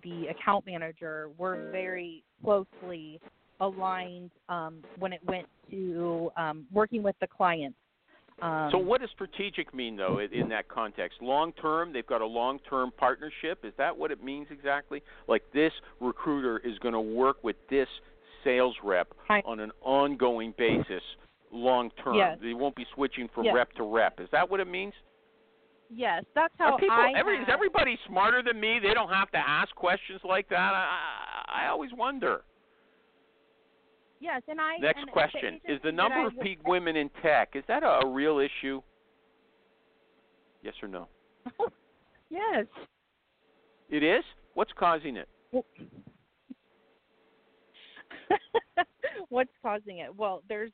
the 0.02 0.28
account 0.28 0.66
manager 0.66 1.30
were 1.36 1.70
very 1.70 2.22
closely 2.44 3.20
aligned 3.60 4.30
um, 4.48 4.82
when 4.98 5.12
it 5.12 5.20
went 5.24 5.46
to 5.70 6.30
um, 6.36 6.66
working 6.72 7.02
with 7.02 7.16
the 7.20 7.26
clients. 7.26 7.76
Um, 8.42 8.70
so 8.72 8.78
what 8.78 9.02
does 9.02 9.10
strategic 9.10 9.74
mean 9.74 9.96
though 9.96 10.20
in, 10.20 10.32
in 10.32 10.48
that 10.48 10.68
context? 10.68 11.20
Long 11.20 11.52
term, 11.60 11.92
they've 11.92 12.06
got 12.06 12.22
a 12.22 12.26
long 12.26 12.58
term 12.70 12.90
partnership. 12.96 13.64
Is 13.64 13.74
that 13.76 13.96
what 13.96 14.10
it 14.10 14.24
means 14.24 14.46
exactly? 14.50 15.02
Like 15.28 15.42
this 15.52 15.72
recruiter 16.00 16.58
is 16.58 16.78
going 16.78 16.94
to 16.94 17.00
work 17.00 17.44
with 17.44 17.56
this 17.68 17.88
sales 18.42 18.74
rep 18.82 19.08
on 19.44 19.60
an 19.60 19.70
ongoing 19.82 20.54
basis, 20.56 21.02
long 21.52 21.90
term. 22.02 22.14
Yes. 22.14 22.38
They 22.42 22.54
won't 22.54 22.74
be 22.76 22.86
switching 22.94 23.28
from 23.34 23.44
Yes. 23.44 23.54
rep 23.54 23.72
to 23.74 23.82
rep. 23.82 24.20
Is 24.20 24.28
that 24.32 24.48
what 24.48 24.60
it 24.60 24.68
means? 24.68 24.94
yes, 25.92 26.24
that's 26.34 26.54
how 26.56 26.74
Are 26.74 26.78
people, 26.78 26.94
I 26.94 27.12
every, 27.16 27.36
is 27.38 27.48
everybody 27.48 27.98
smarter 28.06 28.42
than 28.42 28.60
me? 28.60 28.78
They 28.80 28.94
don't 28.94 29.08
have 29.08 29.30
to 29.32 29.38
ask 29.38 29.74
questions 29.74 30.20
like 30.24 30.48
that. 30.48 30.56
I, 30.56 31.64
I, 31.64 31.68
always 31.68 31.90
wonder. 31.92 32.42
Yes, 34.20 34.42
and 34.48 34.60
I 34.60 34.76
Next 34.78 35.00
and 35.00 35.08
the 35.08 35.12
question: 35.12 35.60
Is 35.64 35.80
the 35.82 35.92
number 35.92 36.26
of 36.26 36.38
peak 36.40 36.66
women 36.66 36.96
in 36.96 37.10
tech 37.22 37.50
is 37.54 37.64
that 37.68 37.82
a, 37.82 38.04
a 38.04 38.08
real 38.08 38.38
issue? 38.38 38.82
Yes 40.62 40.74
or 40.82 40.88
no? 40.88 41.08
yes. 42.30 42.66
It 43.88 44.02
is. 44.02 44.22
What's 44.54 44.72
causing 44.78 45.16
it? 45.16 45.28
What's 49.28 49.52
causing 49.62 49.98
it? 49.98 50.14
Well, 50.14 50.42
there's 50.48 50.70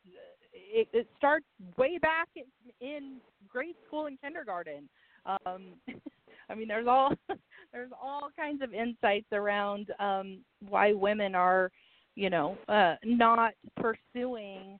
it, 0.73 0.89
it 0.93 1.09
starts 1.17 1.47
way 1.77 1.99
back 1.99 2.29
in, 2.37 2.45
in 2.87 3.17
grade 3.49 3.77
school 3.87 4.07
and 4.07 4.21
kindergarten. 4.21 4.89
Um, 5.25 5.75
I 6.49 6.55
mean, 6.55 6.69
there's 6.69 6.87
all 6.87 7.13
there's 7.73 7.91
all 8.01 8.29
kinds 8.37 8.63
of 8.63 8.73
insights 8.73 9.27
around 9.33 9.91
um, 9.99 10.39
why 10.69 10.93
women 10.93 11.35
are, 11.35 11.71
you 12.15 12.31
know, 12.31 12.57
uh, 12.69 12.95
not 13.05 13.53
pursuing, 13.77 14.79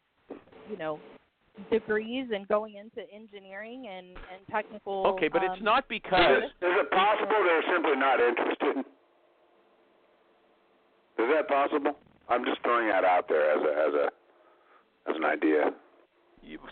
you 0.71 0.77
know, 0.79 1.01
degrees 1.71 2.29
and 2.35 2.47
going 2.49 2.75
into 2.77 3.03
engineering 3.13 3.87
and 3.91 4.07
and 4.09 4.47
technical. 4.51 5.07
Okay, 5.09 5.29
but 5.29 5.43
it's 5.43 5.59
um, 5.59 5.65
not 5.65 5.89
because 5.89 6.21
Is 6.21 6.51
it, 6.61 6.67
is 6.67 6.75
it 6.83 6.91
possible 6.91 7.37
they're 7.45 7.75
simply 7.75 7.97
not 7.97 8.21
interested? 8.21 8.79
Is 11.19 11.29
that 11.35 11.49
possible? 11.49 11.97
I'm 12.29 12.45
just 12.45 12.61
throwing 12.63 12.89
that 12.89 13.05
out 13.05 13.29
there 13.29 13.53
as 13.53 13.63
a 13.63 13.89
as 13.89 13.95
a 13.95 14.26
as 15.09 15.17
an 15.17 15.25
idea. 15.25 15.71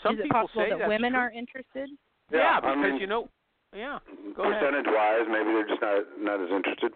some 0.02 0.14
is 0.14 0.20
it 0.20 0.22
people 0.24 0.40
possible 0.42 0.64
say 0.64 0.78
that 0.78 0.88
women 0.88 1.12
true. 1.12 1.20
are 1.20 1.30
interested? 1.30 1.90
Yeah, 2.32 2.58
I 2.62 2.74
because 2.74 2.92
mean- 2.92 3.00
you 3.00 3.06
know. 3.06 3.28
Yeah. 3.74 3.98
Go 4.36 4.44
ahead. 4.44 4.60
Percentage 4.60 4.86
wise, 4.86 5.26
maybe 5.28 5.46
they're 5.52 5.66
just 5.66 5.82
not 5.82 6.04
not 6.18 6.40
as 6.40 6.50
interested. 6.50 6.92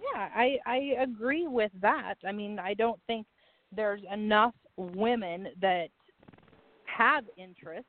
Yeah, 0.00 0.28
I 0.34 0.58
I 0.66 1.02
agree 1.02 1.48
with 1.48 1.72
that. 1.80 2.14
I 2.24 2.30
mean, 2.30 2.60
I 2.60 2.74
don't 2.74 3.00
think 3.08 3.26
there's 3.74 4.02
enough 4.12 4.54
women 4.76 5.48
that 5.60 5.88
have 6.84 7.24
interest 7.36 7.88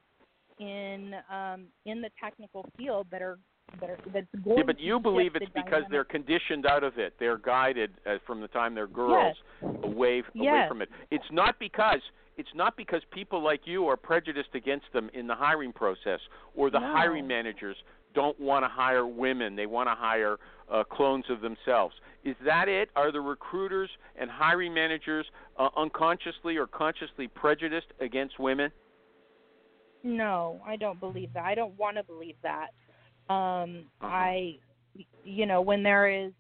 in 0.60 1.14
um 1.32 1.68
in 1.86 2.02
the 2.02 2.10
technical 2.22 2.66
field 2.76 3.06
that 3.12 3.22
are 3.22 3.38
that 3.82 3.90
are 3.90 3.98
that's 4.14 4.28
going 4.44 4.58
Yeah, 4.58 4.64
but 4.66 4.80
you 4.80 5.00
believe 5.00 5.36
it's 5.36 5.46
the 5.54 5.62
because 5.62 5.84
they're 5.90 6.04
conditioned 6.04 6.66
out 6.66 6.84
of 6.84 6.98
it. 6.98 7.14
They're 7.20 7.38
guided 7.38 7.92
uh, 8.06 8.16
from 8.26 8.42
the 8.42 8.48
time 8.48 8.76
they're 8.76 8.88
girls 8.88 9.38
away 9.62 10.20
away 10.20 10.24
Yes. 10.34 10.68
from 10.70 10.82
it. 10.82 10.90
It's 11.12 11.26
not 11.32 11.60
because 11.60 12.02
it's 12.38 12.50
not 12.56 12.78
because 12.78 13.02
people 13.12 13.44
like 13.44 13.62
you 13.66 13.88
are 13.88 13.98
prejudiced 13.98 14.56
against 14.56 14.86
them 14.94 15.10
in 15.14 15.28
the 15.28 15.36
hiring 15.36 15.74
process 15.74 16.20
or 16.56 16.70
the 16.70 16.80
No. 16.80 16.92
hiring 16.94 17.28
managers 17.28 17.76
don't 18.16 18.40
want 18.40 18.64
to 18.64 18.70
hire 18.70 19.06
women. 19.06 19.56
They 19.56 19.66
want 19.66 19.88
to 19.88 19.96
hire 19.96 20.38
uh, 20.72 20.84
clones 20.84 21.26
of 21.30 21.42
themselves. 21.42 21.96
Is 22.24 22.36
that 22.46 22.68
it? 22.68 22.90
Are 22.96 23.12
the 23.12 23.22
recruiters 23.22 23.90
and 24.20 24.30
hiring 24.30 24.74
managers 24.74 25.26
uh, 25.58 25.70
unconsciously 25.78 26.58
or 26.58 26.66
consciously 26.68 27.28
prejudiced 27.28 27.88
against 28.00 28.40
women? 28.40 28.72
No, 30.04 30.62
I 30.66 30.76
don't 30.76 31.00
believe 31.00 31.34
that. 31.34 31.44
I 31.46 31.56
don't 31.56 31.78
want 31.78 31.98
to 31.98 32.04
believe 32.04 32.36
that. 32.44 32.70
Um 33.30 33.86
Uh-huh. 34.02 34.08
I 34.08 34.58
you 35.24 35.46
know, 35.46 35.62
when 35.62 35.84
there 35.84 36.10
is 36.10 36.32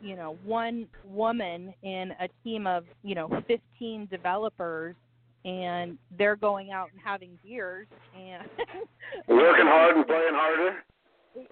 you 0.00 0.16
know, 0.16 0.36
one 0.44 0.86
woman 1.06 1.72
in 1.82 2.12
a 2.20 2.28
team 2.42 2.66
of, 2.66 2.84
you 3.02 3.14
know, 3.14 3.42
15 3.46 4.06
developers 4.10 4.94
and 5.46 5.96
they're 6.18 6.36
going 6.36 6.72
out 6.72 6.90
and 6.92 7.00
having 7.02 7.38
beers 7.42 7.86
and 8.14 8.42
Working 9.28 9.66
hard 9.66 9.96
and 9.96 10.06
playing 10.06 10.32
harder. 10.34 10.82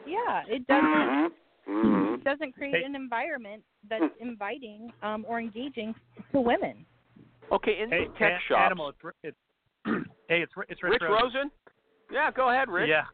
Yeah, 0.06 0.42
it 0.48 0.66
doesn't 0.66 0.84
Mm-hmm. 0.84 1.72
Mm-hmm. 1.72 2.14
it 2.14 2.24
doesn't 2.24 2.52
create 2.54 2.74
Hey. 2.74 2.82
an 2.84 2.96
environment 2.96 3.62
that's 3.88 4.12
inviting 4.20 4.92
um 5.02 5.24
or 5.28 5.40
engaging 5.40 5.94
to 6.32 6.40
women. 6.40 6.84
Okay, 7.52 7.80
in 7.80 7.88
Hey, 7.90 8.06
the 8.08 8.18
tech 8.18 8.32
An- 8.32 8.38
shops. 8.48 8.60
Animal, 8.64 8.88
it's, 8.90 9.16
it's 9.22 9.36
hey, 10.28 10.42
it's 10.42 10.52
it's 10.68 10.82
Rich, 10.82 11.00
Rich 11.00 11.02
Rosen? 11.08 11.50
Yeah, 12.10 12.30
go 12.32 12.50
ahead, 12.50 12.68
Rich. 12.68 12.88
Yeah. 12.90 13.04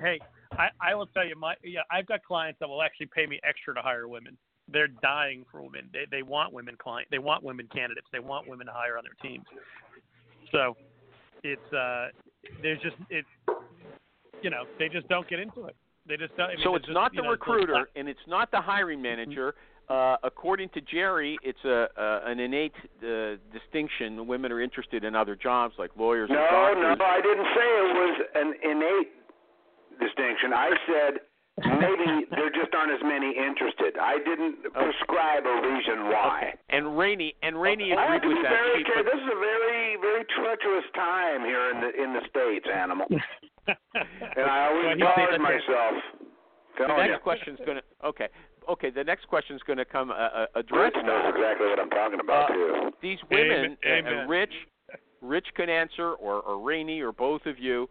Hey, 0.00 0.18
I 0.58 0.68
I 0.80 0.94
will 0.94 1.06
tell 1.06 1.26
you 1.26 1.34
my 1.36 1.54
yeah 1.64 1.80
I've 1.90 2.06
got 2.06 2.22
clients 2.24 2.58
that 2.60 2.68
will 2.68 2.82
actually 2.82 3.06
pay 3.14 3.26
me 3.26 3.40
extra 3.44 3.74
to 3.74 3.80
hire 3.82 4.08
women. 4.08 4.36
They're 4.72 4.88
dying 4.88 5.44
for 5.50 5.62
women. 5.62 5.88
They 5.92 6.04
they 6.10 6.22
want 6.22 6.52
women 6.52 6.76
client. 6.80 7.08
They 7.10 7.18
want 7.18 7.42
women 7.42 7.68
candidates. 7.74 8.06
They 8.12 8.20
want 8.20 8.48
women 8.48 8.66
to 8.66 8.72
hire 8.72 8.96
on 8.98 9.04
their 9.04 9.16
teams. 9.30 9.44
So 10.50 10.76
it's 11.42 11.72
uh 11.72 12.08
there's 12.62 12.80
just 12.80 12.96
it 13.10 13.24
you 14.42 14.50
know 14.50 14.64
they 14.78 14.88
just 14.88 15.08
don't 15.08 15.28
get 15.28 15.38
into 15.40 15.66
it. 15.66 15.76
They 16.06 16.16
just 16.16 16.36
don't. 16.36 16.50
I 16.50 16.54
mean, 16.54 16.64
so 16.64 16.70
there's 16.70 16.80
it's 16.80 16.86
just, 16.86 16.94
not 16.94 17.12
you 17.14 17.18
the 17.22 17.26
know, 17.28 17.32
it's 17.32 17.40
recruiter 17.40 17.72
not- 17.72 17.86
and 17.96 18.08
it's 18.08 18.26
not 18.26 18.50
the 18.50 18.60
hiring 18.60 19.00
manager. 19.00 19.54
Uh, 19.88 20.16
according 20.22 20.68
to 20.70 20.80
Jerry, 20.80 21.36
it's 21.42 21.62
a 21.64 21.88
uh, 22.00 22.20
an 22.24 22.38
innate 22.40 22.72
uh, 23.02 23.34
distinction. 23.52 24.26
Women 24.26 24.52
are 24.52 24.60
interested 24.60 25.04
in 25.04 25.14
other 25.16 25.34
jobs 25.36 25.74
like 25.78 25.90
lawyers 25.96 26.30
No, 26.30 26.36
and 26.38 26.50
doctors. 26.50 26.98
no, 26.98 27.04
I 27.04 27.20
didn't 27.20 27.46
say 27.54 27.66
it 27.66 27.94
was 27.94 28.20
an 28.34 28.54
innate 28.62 29.12
distinction. 30.00 30.52
I 30.52 30.70
said 30.86 31.12
maybe 31.80 32.24
there 32.32 32.48
just 32.50 32.72
aren't 32.74 32.92
as 32.92 33.02
many 33.04 33.36
interested. 33.36 33.98
I 34.00 34.16
didn't 34.24 34.62
prescribe 34.72 35.44
a 35.44 35.56
reason 35.68 36.08
why. 36.08 36.54
Okay. 36.54 36.54
And 36.70 36.96
Raine 36.96 37.32
and 37.42 37.60
Raine 37.60 37.92
I 37.92 38.16
have 38.16 38.22
agreed 38.22 38.22
to 38.22 38.28
be 38.28 38.34
with 38.34 38.42
that. 38.44 38.56
very 38.56 38.78
She 38.80 38.84
careful. 38.84 39.04
This 39.12 39.20
is 39.20 39.30
a 39.32 39.38
very, 39.38 39.96
very 40.00 40.24
treacherous 40.36 40.88
time 40.94 41.44
here 41.44 41.70
in 41.70 41.80
the 41.84 41.90
in 42.02 42.12
the 42.14 42.22
states, 42.30 42.66
animal. 42.72 43.06
and 43.68 44.46
I 44.50 44.68
always 44.70 44.84
Well, 44.86 44.94
he 44.96 45.00
guard 45.02 45.32
that- 45.32 45.40
myself. 45.40 45.94
The 46.78 46.86
next 46.88 47.10
you. 47.12 47.18
question's 47.18 47.58
going 47.66 47.76
to 47.78 48.06
okay. 48.08 48.28
Okay, 48.68 48.90
the 48.90 49.04
next 49.04 49.28
question's 49.28 49.60
going 49.66 49.76
to 49.76 49.84
come 49.84 50.10
uh, 50.10 50.14
uh, 50.14 50.46
Rich 50.56 50.66
address 50.70 50.92
knows 51.04 51.34
exactly 51.34 51.66
what 51.66 51.78
I'm 51.80 51.90
talking 51.90 52.20
about 52.20 52.50
Uh, 52.50 52.54
too. 52.54 52.90
these 53.02 53.18
women, 53.30 53.52
Amen. 53.52 53.76
and- 53.84 54.06
Amen. 54.06 54.28
Rich, 54.28 54.54
Rich 55.20 55.46
can 55.54 55.68
answer, 55.68 56.12
or, 56.14 56.40
or 56.40 56.58
Raine, 56.60 57.00
or 57.02 57.12
both 57.12 57.44
of 57.46 57.58
you. 57.58 57.88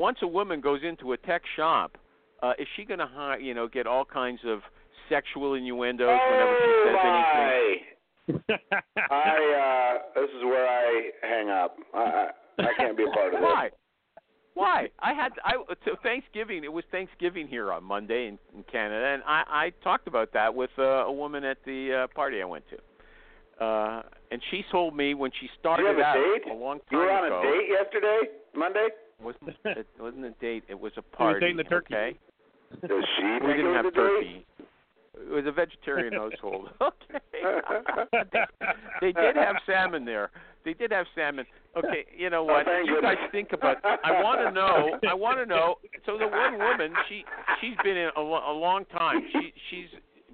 Once 0.00 0.18
a 0.22 0.26
woman 0.26 0.60
goes 0.62 0.80
into 0.82 1.12
a 1.12 1.16
tech 1.18 1.42
shop, 1.56 1.98
uh, 2.42 2.52
is 2.58 2.66
she 2.74 2.84
going 2.84 2.98
to, 3.00 3.06
hi- 3.06 3.36
you 3.36 3.52
know, 3.52 3.68
get 3.68 3.86
all 3.86 4.04
kinds 4.04 4.40
of 4.46 4.60
sexual 5.10 5.52
innuendos 5.54 6.08
whenever 6.30 6.56
she 6.64 6.70
Oh 6.72 6.84
says 6.86 7.00
anything? 7.12 8.46
my! 8.56 8.66
I 9.10 9.98
uh, 10.16 10.20
this 10.20 10.30
is 10.30 10.42
where 10.44 10.66
I 10.66 11.10
hang 11.22 11.50
up. 11.50 11.76
I 11.92 11.98
I, 11.98 12.62
I 12.62 12.72
can't 12.78 12.96
be 12.96 13.02
a 13.04 13.08
part 13.10 13.34
of 13.34 13.40
this. 13.40 13.42
Why? 13.42 13.70
Why? 14.54 14.88
I 15.00 15.12
had 15.12 15.32
I 15.44 15.52
to 15.84 15.96
Thanksgiving. 16.02 16.64
It 16.64 16.72
was 16.72 16.84
Thanksgiving 16.90 17.46
here 17.48 17.72
on 17.72 17.82
Monday 17.84 18.26
in, 18.28 18.38
in 18.56 18.62
Canada, 18.70 19.04
and 19.14 19.22
I, 19.26 19.42
I 19.48 19.72
talked 19.84 20.06
about 20.08 20.32
that 20.32 20.54
with 20.54 20.70
uh, 20.78 20.82
a 20.82 21.12
woman 21.12 21.44
at 21.44 21.58
the 21.66 22.04
uh, 22.04 22.14
party 22.14 22.40
I 22.40 22.44
went 22.46 22.64
to. 22.70 23.64
Uh, 23.64 24.02
and 24.30 24.40
she 24.50 24.62
told 24.72 24.96
me 24.96 25.12
when 25.14 25.30
she 25.40 25.48
started 25.58 25.82
you 25.82 25.88
have 25.88 25.98
a 25.98 26.02
out 26.02 26.14
date? 26.14 26.50
a 26.50 26.54
long 26.54 26.78
time 26.78 26.86
You 26.92 26.98
were 26.98 27.10
on 27.10 27.26
ago. 27.26 27.40
a 27.40 27.42
date 27.42 27.68
yesterday, 27.68 28.20
Monday. 28.56 28.88
Wasn't 29.22 29.56
it 29.64 29.86
wasn't 29.98 30.24
a 30.24 30.30
date? 30.40 30.64
It 30.68 30.78
was 30.78 30.92
a 30.96 31.00
was 31.00 31.04
party. 31.12 31.40
dating 31.40 31.56
the 31.56 31.64
turkey. 31.64 31.94
Okay. 31.94 32.18
Does 32.86 33.04
she 33.16 33.24
We 33.24 33.52
it 33.52 33.56
didn't 33.56 33.66
was 33.68 33.76
have 33.76 33.84
a 33.86 33.90
date? 33.90 33.94
turkey. 33.96 34.46
It 35.22 35.28
was 35.32 35.44
a 35.46 35.52
vegetarian 35.52 36.14
household. 36.14 36.70
Okay. 36.80 37.18
they 39.00 39.12
did 39.12 39.36
have 39.36 39.56
salmon 39.66 40.04
there. 40.04 40.30
They 40.64 40.74
did 40.74 40.92
have 40.92 41.06
salmon. 41.14 41.46
Okay, 41.76 42.04
you 42.16 42.28
know 42.30 42.40
Oh, 42.40 42.44
what? 42.44 42.66
thank 42.66 42.86
you 42.86 43.00
guys 43.00 43.16
think 43.32 43.52
about. 43.52 43.76
I 43.84 44.22
want 44.22 44.40
to 44.40 44.50
know. 44.52 44.98
I 45.08 45.14
want 45.14 45.38
to 45.38 45.46
know. 45.46 45.76
So 46.06 46.18
the 46.18 46.26
one 46.28 46.58
woman, 46.58 46.92
she 47.08 47.24
she's 47.60 47.76
been 47.82 47.96
in 47.96 48.10
a, 48.16 48.20
a 48.20 48.52
long 48.52 48.84
time. 48.86 49.22
She 49.32 49.52
she's 49.70 49.88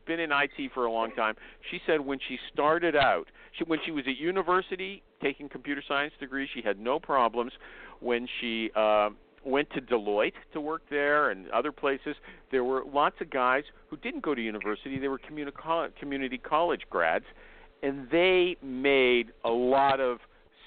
been 0.07 0.21
in 0.21 0.31
IT 0.33 0.73
for 0.75 0.87
a 0.87 0.93
long 0.93 1.13
time. 1.13 1.35
She 1.71 1.81
said 1.87 2.01
when 2.01 2.19
she 2.29 2.39
started 2.53 2.97
out, 2.97 3.27
she 3.59 3.65
when 3.65 3.79
she 3.85 3.91
was 3.93 4.05
at 4.09 4.17
university 4.17 5.03
taking 5.23 5.49
computer 5.49 5.83
science 5.87 6.13
degree, 6.21 6.49
she 6.53 6.63
had 6.63 6.79
no 6.79 6.99
problems. 6.99 7.53
When 8.01 8.29
she 8.41 8.71
uh, 8.77 9.11
went 9.45 9.71
to 9.71 9.81
Deloitte 9.81 10.33
to 10.53 10.61
work 10.61 10.83
there 10.91 11.31
and 11.31 11.49
other 11.51 11.73
places, 11.73 12.17
there 12.51 12.65
were 12.65 12.83
lots 12.85 13.17
of 13.21 13.31
guys 13.31 13.65
who 13.89 13.97
didn't 13.97 14.23
go 14.23 14.35
to 14.35 14.43
university. 14.43 14.99
They 14.99 15.09
were 15.09 15.19
communi- 15.19 15.55
coll- 15.55 15.89
community 15.99 16.39
college 16.39 16.83
grads, 16.91 17.25
and 17.83 18.09
they 18.11 18.57
made 18.63 19.33
a 19.45 19.51
lot 19.51 20.01
of 20.01 20.19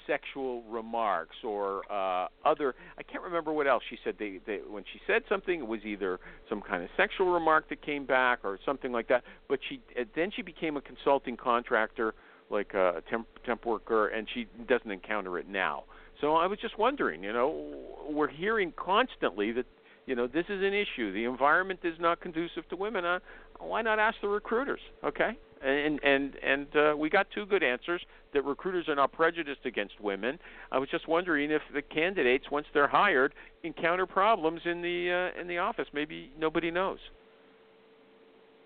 sexual 0.06 0.62
remarks 0.64 1.36
or 1.44 1.82
uh 1.92 2.26
other 2.44 2.74
I 2.98 3.02
can't 3.04 3.22
remember 3.22 3.52
what 3.52 3.68
else 3.68 3.84
she 3.88 3.96
said 4.02 4.16
they, 4.18 4.40
they 4.44 4.58
when 4.68 4.82
she 4.92 4.98
said 5.06 5.22
something 5.28 5.60
it 5.60 5.66
was 5.66 5.80
either 5.84 6.18
some 6.48 6.62
kind 6.62 6.82
of 6.82 6.88
sexual 6.96 7.28
remark 7.28 7.68
that 7.68 7.80
came 7.82 8.06
back 8.06 8.40
or 8.42 8.58
something 8.66 8.90
like 8.90 9.06
that 9.08 9.22
but 9.48 9.60
she 9.68 9.80
uh, 9.96 10.04
then 10.16 10.32
she 10.34 10.42
became 10.42 10.76
a 10.76 10.80
consulting 10.80 11.36
contractor 11.36 12.14
like 12.50 12.74
a 12.74 13.02
temp 13.08 13.26
temp 13.44 13.64
worker 13.64 14.08
and 14.08 14.26
she 14.34 14.46
doesn't 14.68 14.90
encounter 14.90 15.38
it 15.38 15.48
now 15.48 15.84
so 16.20 16.34
I 16.34 16.46
was 16.46 16.58
just 16.58 16.78
wondering 16.78 17.22
you 17.22 17.32
know 17.32 17.74
we're 18.08 18.28
hearing 18.28 18.72
constantly 18.76 19.52
that 19.52 19.66
you 20.06 20.14
know 20.14 20.26
this 20.26 20.46
is 20.48 20.62
an 20.62 20.74
issue 20.74 21.12
the 21.12 21.24
environment 21.24 21.80
is 21.84 21.94
not 21.98 22.20
conducive 22.20 22.68
to 22.70 22.76
women 22.76 23.04
uh, 23.04 23.18
why 23.58 23.82
not 23.82 23.98
ask 23.98 24.16
the 24.20 24.28
recruiters 24.28 24.80
okay 25.04 25.36
and 25.62 26.00
and 26.02 26.34
and 26.42 26.76
uh, 26.76 26.94
we 26.96 27.10
got 27.10 27.26
two 27.34 27.44
good 27.46 27.62
answers 27.62 28.00
that 28.32 28.44
recruiters 28.44 28.88
are 28.88 28.94
not 28.94 29.12
prejudiced 29.12 29.64
against 29.64 30.00
women. 30.00 30.38
I 30.72 30.78
was 30.78 30.88
just 30.88 31.08
wondering 31.08 31.50
if 31.50 31.62
the 31.74 31.82
candidates, 31.82 32.46
once 32.50 32.66
they're 32.72 32.88
hired, 32.88 33.34
encounter 33.62 34.06
problems 34.06 34.60
in 34.64 34.80
the 34.80 35.32
uh, 35.36 35.40
in 35.40 35.48
the 35.48 35.58
office. 35.58 35.86
Maybe 35.92 36.30
nobody 36.38 36.70
knows. 36.70 36.98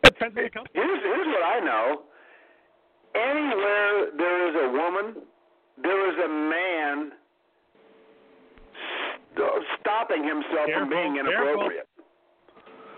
Depends 0.05 0.37
on 0.37 0.45
the 0.45 0.51
company. 0.51 0.70
Here's 0.74 1.03
here's 1.03 1.26
what 1.26 1.43
I 1.43 1.61
know. 1.61 2.03
Anywhere 3.15 4.11
there 4.19 4.39
is 4.51 4.55
a 4.59 4.69
woman, 4.75 5.23
there 5.83 6.03
is 6.11 6.17
a 6.19 6.29
man 6.29 7.12
st- 8.75 9.39
uh, 9.39 9.61
stopping 9.81 10.25
himself 10.27 10.67
from 10.75 10.91
being 10.91 11.17
inappropriate. 11.17 11.87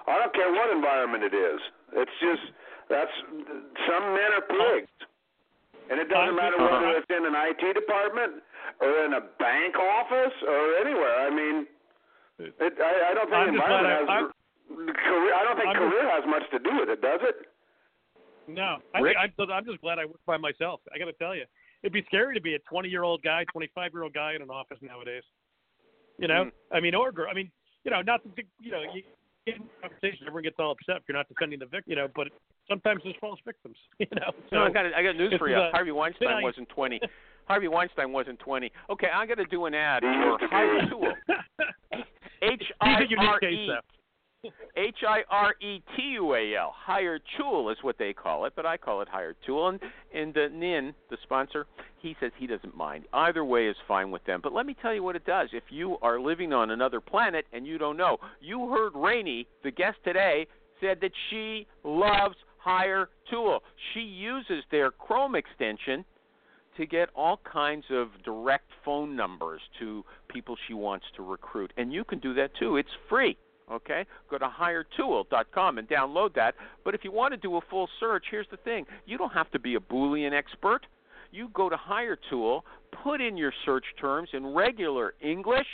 I 0.08 0.18
don't 0.18 0.34
care 0.34 0.50
what 0.52 0.72
environment 0.72 1.24
it 1.24 1.34
is. 1.34 1.60
It's 2.00 2.16
just 2.20 2.44
that's 2.88 3.10
some 3.84 4.04
men 4.14 4.30
are 4.40 4.46
pigs, 4.48 4.94
and 5.90 6.00
it 6.00 6.08
doesn't 6.08 6.32
uh-huh. 6.32 6.48
matter 6.48 6.56
whether 6.64 6.86
uh-huh. 6.86 7.00
it's 7.02 7.10
in 7.10 7.26
an 7.26 7.34
IT 7.36 7.74
department 7.74 8.40
or 8.80 9.04
in 9.04 9.12
a 9.14 9.22
bank 9.36 9.76
office 9.76 10.36
or 10.46 10.80
anywhere. 10.80 11.26
I 11.26 11.30
mean, 11.34 11.66
it, 12.38 12.72
I, 12.80 13.10
I 13.10 13.14
don't 13.14 13.28
think 13.28 13.42
I'm 13.42 13.54
environment 13.54 14.08
I- 14.08 14.16
has. 14.16 14.24
career, 14.96 15.32
I 15.34 15.42
don't 15.44 15.56
think 15.60 15.68
I'm 15.68 15.76
just- 15.76 15.92
career 15.92 16.06
has 16.08 16.24
much 16.24 16.46
to 16.54 16.58
do 16.62 16.72
with 16.78 16.88
it, 16.88 17.02
does 17.02 17.20
it? 17.20 17.36
No, 18.48 18.76
I, 18.94 18.98
I'm, 18.98 19.32
I'm 19.50 19.64
just 19.64 19.80
glad 19.80 19.98
I 19.98 20.04
work 20.06 20.20
by 20.26 20.36
myself. 20.36 20.80
I 20.94 20.98
got 20.98 21.06
to 21.06 21.12
tell 21.14 21.34
you, 21.34 21.44
it'd 21.82 21.92
be 21.92 22.04
scary 22.06 22.34
to 22.34 22.40
be 22.40 22.54
a 22.54 22.58
20 22.60 22.88
year 22.88 23.02
old 23.02 23.22
guy, 23.22 23.44
25 23.52 23.92
year 23.92 24.02
old 24.04 24.14
guy 24.14 24.34
in 24.34 24.42
an 24.42 24.50
office 24.50 24.78
nowadays. 24.82 25.22
You 26.18 26.28
know, 26.28 26.44
Mm. 26.46 26.52
I 26.72 26.80
mean, 26.80 26.94
or 26.94 27.12
girl. 27.12 27.28
I 27.30 27.34
mean, 27.34 27.50
you 27.84 27.90
know, 27.90 28.00
not 28.02 28.22
to, 28.22 28.30
you 28.60 28.70
know, 28.70 28.82
you 28.94 29.02
in 29.46 29.62
conversation, 29.80 30.26
everyone 30.26 30.42
gets 30.42 30.56
all 30.58 30.72
upset 30.72 30.96
if 30.96 31.02
you're 31.08 31.16
not 31.16 31.28
defending 31.28 31.58
the 31.60 31.66
victim. 31.66 31.90
You 31.90 31.96
know, 31.96 32.08
but 32.16 32.28
sometimes 32.68 33.00
there's 33.04 33.14
false 33.20 33.38
victims. 33.44 33.76
You 33.98 34.06
know, 34.16 34.30
so 34.50 34.56
No, 34.56 34.62
I 34.64 34.70
got 34.70 34.86
I 34.86 35.02
got 35.02 35.16
news 35.16 35.34
for 35.38 35.48
you. 35.48 35.56
a- 35.56 35.70
Harvey 35.72 35.92
Weinstein 35.92 36.28
Yeah, 36.28 36.42
wasn't 36.42 36.68
20. 36.70 37.00
Harvey 37.46 37.68
Weinstein 37.68 38.12
wasn't 38.12 38.38
20. 38.40 38.72
Okay, 38.90 39.06
I 39.14 39.24
got 39.26 39.36
to 39.36 39.44
do 39.44 39.66
an 39.66 39.74
ad 39.74 40.02
for. 40.02 40.38
Hiretual. 40.50 41.12
H 42.42 42.62
I 42.80 43.02
R 43.18 43.40
E. 43.48 43.70
H 44.76 44.98
I 45.06 45.20
R 45.30 45.54
E 45.60 45.82
T 45.96 46.02
U 46.14 46.34
A 46.34 46.56
L. 46.56 46.74
Hire 46.76 47.18
Tool 47.38 47.70
is 47.70 47.78
what 47.82 47.98
they 47.98 48.12
call 48.12 48.44
it, 48.44 48.52
but 48.56 48.66
I 48.66 48.76
call 48.76 49.02
it 49.02 49.08
Hire 49.08 49.34
Tool. 49.44 49.68
And 49.68 49.80
and 50.14 50.36
uh, 50.36 50.48
Nin, 50.52 50.94
the 51.10 51.16
sponsor, 51.22 51.66
he 51.98 52.16
says 52.20 52.32
he 52.38 52.46
doesn't 52.46 52.76
mind. 52.76 53.04
Either 53.12 53.44
way 53.44 53.68
is 53.68 53.76
fine 53.86 54.10
with 54.10 54.24
them. 54.24 54.40
But 54.42 54.52
let 54.52 54.66
me 54.66 54.76
tell 54.80 54.94
you 54.94 55.02
what 55.02 55.16
it 55.16 55.26
does. 55.26 55.48
If 55.52 55.64
you 55.70 55.98
are 56.02 56.20
living 56.20 56.52
on 56.52 56.70
another 56.70 57.00
planet 57.00 57.46
and 57.52 57.66
you 57.66 57.78
don't 57.78 57.96
know, 57.96 58.18
you 58.40 58.68
heard 58.70 58.92
Raine, 58.94 59.44
the 59.62 59.70
guest 59.70 59.98
today, 60.04 60.46
said 60.80 60.98
that 61.00 61.12
she 61.30 61.66
loves 61.84 62.36
Hire 62.58 63.08
Tool. 63.30 63.62
She 63.92 64.00
uses 64.00 64.64
their 64.70 64.90
Chrome 64.90 65.34
extension 65.34 66.04
to 66.76 66.86
get 66.86 67.08
all 67.14 67.40
kinds 67.50 67.84
of 67.90 68.08
direct 68.24 68.70
phone 68.84 69.16
numbers 69.16 69.60
to 69.78 70.04
people 70.28 70.56
she 70.68 70.74
wants 70.74 71.06
to 71.16 71.22
recruit. 71.22 71.72
And 71.76 71.92
you 71.92 72.04
can 72.04 72.18
do 72.18 72.34
that 72.34 72.50
too. 72.58 72.76
It's 72.76 72.88
free. 73.08 73.36
Okay? 73.70 74.04
Go 74.30 74.38
to 74.38 74.48
hiretual.com 74.48 75.78
and 75.78 75.88
download 75.88 76.34
that. 76.34 76.54
But 76.84 76.94
if 76.94 77.04
you 77.04 77.12
want 77.12 77.32
to 77.32 77.36
do 77.36 77.56
a 77.56 77.60
full 77.70 77.88
search, 77.98 78.24
here's 78.30 78.46
the 78.50 78.56
thing. 78.58 78.86
You 79.06 79.18
don't 79.18 79.32
have 79.32 79.50
to 79.52 79.58
be 79.58 79.74
a 79.74 79.80
Boolean 79.80 80.32
expert. 80.32 80.86
You 81.32 81.50
go 81.52 81.68
to 81.68 81.76
Hiretual, 81.76 82.64
put 83.02 83.20
in 83.20 83.36
your 83.36 83.52
search 83.64 83.84
terms 84.00 84.30
in 84.32 84.54
regular 84.54 85.14
English, 85.20 85.66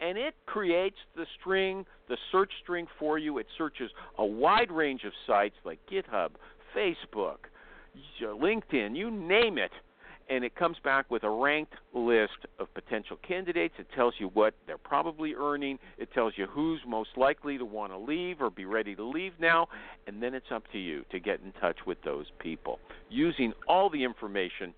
and 0.00 0.16
it 0.16 0.34
creates 0.46 0.96
the 1.16 1.26
string, 1.40 1.84
the 2.08 2.16
search 2.32 2.50
string 2.62 2.86
for 2.98 3.18
you. 3.18 3.38
It 3.38 3.46
searches 3.58 3.90
a 4.18 4.24
wide 4.24 4.70
range 4.70 5.02
of 5.04 5.12
sites 5.26 5.56
like 5.64 5.78
GitHub, 5.90 6.30
Facebook, 6.74 7.38
uh, 8.22 8.26
LinkedIn, 8.26 8.96
you 8.96 9.10
name 9.10 9.58
it 9.58 9.72
and 10.30 10.44
it 10.44 10.54
comes 10.54 10.76
back 10.82 11.10
with 11.10 11.24
a 11.24 11.28
ranked 11.28 11.74
list 11.92 12.46
of 12.60 12.72
potential 12.72 13.18
candidates. 13.26 13.74
It 13.78 13.88
tells 13.94 14.14
you 14.18 14.28
what 14.28 14.54
they're 14.66 14.78
probably 14.78 15.34
earning. 15.34 15.78
It 15.98 16.12
tells 16.14 16.34
you 16.36 16.46
who's 16.46 16.80
most 16.86 17.10
likely 17.16 17.58
to 17.58 17.64
want 17.64 17.92
to 17.92 17.98
leave 17.98 18.40
or 18.40 18.48
be 18.48 18.64
ready 18.64 18.94
to 18.94 19.04
leave 19.04 19.32
now, 19.40 19.68
and 20.06 20.22
then 20.22 20.32
it's 20.34 20.52
up 20.52 20.62
to 20.72 20.78
you 20.78 21.04
to 21.10 21.18
get 21.18 21.40
in 21.44 21.52
touch 21.60 21.78
with 21.84 21.98
those 22.02 22.26
people 22.38 22.78
using 23.10 23.52
all 23.68 23.90
the 23.90 24.04
information 24.04 24.72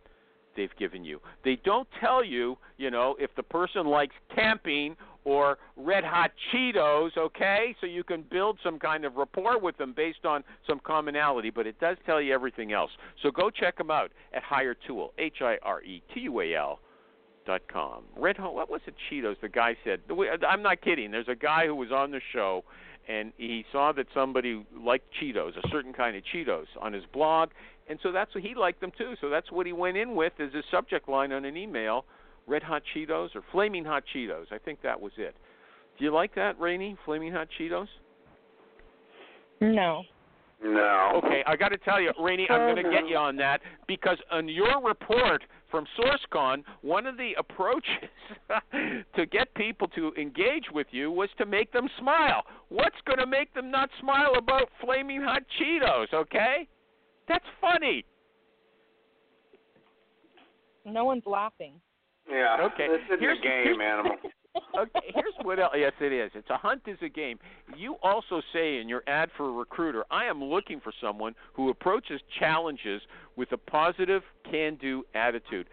they've 0.57 0.75
given 0.79 1.05
you. 1.05 1.21
They 1.45 1.57
don't 1.65 1.89
tell 2.01 2.25
you, 2.25 2.59
you 2.79 2.91
know, 2.91 3.17
if 3.19 3.35
the 3.37 3.43
person 3.43 3.87
likes 3.87 4.15
camping 4.35 4.97
or 5.25 5.59
red 5.77 6.05
hot 6.05 6.33
Cheetos, 6.53 7.17
okay? 7.17 7.77
So 7.81 7.87
you 7.87 8.03
can 8.03 8.25
build 8.31 8.59
some 8.63 8.79
kind 8.79 9.05
of 9.05 9.17
rapport 9.17 9.59
with 9.59 9.77
them 9.79 9.93
based 9.97 10.25
on 10.25 10.43
some 10.67 10.81
commonality, 10.85 11.51
but 11.51 11.67
it 11.67 11.79
does 11.81 11.97
tell 12.05 12.21
you 12.21 12.35
everything 12.35 12.73
else. 12.73 12.91
So 13.23 13.31
go 13.31 13.51
check 13.51 13.79
them 13.79 13.91
out 13.91 14.11
at 14.35 14.43
Hire 14.43 14.75
Tool, 14.87 15.13
H 15.19 15.37
I 15.41 15.59
R 15.63 15.83
E 15.83 16.03
T 16.13 16.21
U 16.21 16.41
A 16.41 16.55
L 16.55 16.81
dot 17.47 17.63
com. 17.73 18.05
Red 18.17 18.37
hot, 18.37 18.55
what 18.55 18.71
was 18.71 18.81
it? 18.87 18.95
Cheetos. 19.11 19.37
The 19.41 19.49
guy 19.49 19.77
said, 19.85 20.01
I'm 20.47 20.63
not 20.63 20.81
kidding. 20.81 21.11
There's 21.11 21.29
a 21.29 21.37
guy 21.37 21.67
who 21.67 21.75
was 21.75 21.93
on 21.93 22.11
the 22.11 22.21
show 22.33 22.65
and 23.09 23.33
he 23.37 23.65
saw 23.73 23.93
that 23.93 24.07
somebody 24.15 24.65
liked 24.77 25.07
Cheetos, 25.21 25.57
a 25.57 25.69
certain 25.71 25.93
kind 25.93 26.17
of 26.17 26.23
Cheetos, 26.33 26.67
on 26.81 26.93
his 26.93 27.05
blog, 27.13 27.51
and 27.93 28.01
so 28.03 28.11
that's 28.11 28.35
what 28.35 28.43
he 28.43 28.55
liked 28.55 28.81
them 28.81 28.91
too. 28.97 29.13
So 29.21 29.29
that's 29.29 29.53
what 29.53 29.67
he 29.67 29.75
went 29.75 29.99
in 29.99 30.15
with 30.15 30.33
as 30.39 30.51
his 30.55 30.65
subject 30.71 31.11
line 31.11 31.31
on 31.31 31.45
an 31.45 31.59
email: 31.59 32.07
Red 32.47 32.63
Hot 32.63 32.83
Cheetos 32.97 33.37
or 33.37 33.43
Flaming 33.53 33.85
Hot 33.85 34.03
Cheetos. 34.15 34.47
I 34.51 34.57
think 34.57 34.81
that 34.83 34.99
was 34.99 35.13
it. 35.19 35.37
Do 35.99 36.05
you 36.07 36.11
like 36.11 36.35
that, 36.35 36.59
Raine? 36.59 36.97
Flaming 37.05 37.35
Hot 37.35 37.49
Cheetos? 37.61 37.89
No. 39.61 40.05
No. 40.65 41.21
Okay, 41.23 41.43
I 41.47 41.55
got 41.55 41.69
to 41.69 41.77
tell 41.77 42.01
you, 42.01 42.13
Raine, 42.19 42.47
I'm 42.49 42.75
going 42.75 42.83
to 42.83 42.91
get 42.91 43.07
you 43.09 43.17
on 43.17 43.37
that 43.37 43.61
because 43.87 44.17
on 44.31 44.49
your 44.49 44.81
report 44.83 45.43
from 45.71 45.85
SourceCon, 45.99 46.63
one 46.81 47.07
of 47.07 47.19
the 47.19 47.33
approaches 47.37 48.09
to 49.17 49.27
get 49.27 49.53
people 49.55 49.89
to 49.89 50.13
engage 50.15 50.65
with 50.73 50.87
you 50.93 51.11
was 51.11 51.29
to 51.37 51.45
make 51.45 51.73
them 51.73 51.89
smile. 51.99 52.45
What's 52.71 52.97
going 53.05 53.19
to 53.19 53.27
make 53.27 53.53
them 53.53 53.71
not 53.71 53.91
smile 54.01 54.33
about 54.39 54.71
flaming 54.81 55.21
hot 55.21 55.43
Cheetos? 55.61 56.15
Okay, 56.15 56.69
that's 57.29 57.45
funny. 57.61 58.05
No 60.85 61.05
one's 61.05 61.27
laughing. 61.27 61.75
Yeah. 62.31 62.69
Okay, 62.73 62.89
This 62.89 63.01
isn't 63.07 63.21
here's- 63.21 63.39
a 63.39 63.43
game, 63.43 63.79
here's- 63.79 63.81
animal. 63.81 64.17
okay, 64.79 65.01
here's 65.15 65.35
what 65.43 65.59
else. 65.59 65.73
Yes, 65.77 65.93
it 66.01 66.13
is. 66.13 66.31
It's 66.35 66.51
a 66.51 66.57
hunt 66.57 66.83
is 66.87 66.99
a 67.03 67.09
game. 67.09 67.39
You 67.77 67.97
also 68.03 68.43
say 68.53 68.79
in 68.81 68.89
your 68.89 69.03
ad 69.07 69.31
for 69.37 69.49
a 69.49 69.53
recruiter, 69.53 70.05
I 70.11 70.27
am 70.27 70.43
looking 70.43 70.79
for 70.81 70.93
someone 71.01 71.35
who 71.55 71.71
approaches 71.71 72.21
challenges 72.39 73.01
with 73.37 73.51
a 73.53 73.57
positive, 73.57 74.23
can-do 74.51 75.05
attitude. 75.15 75.69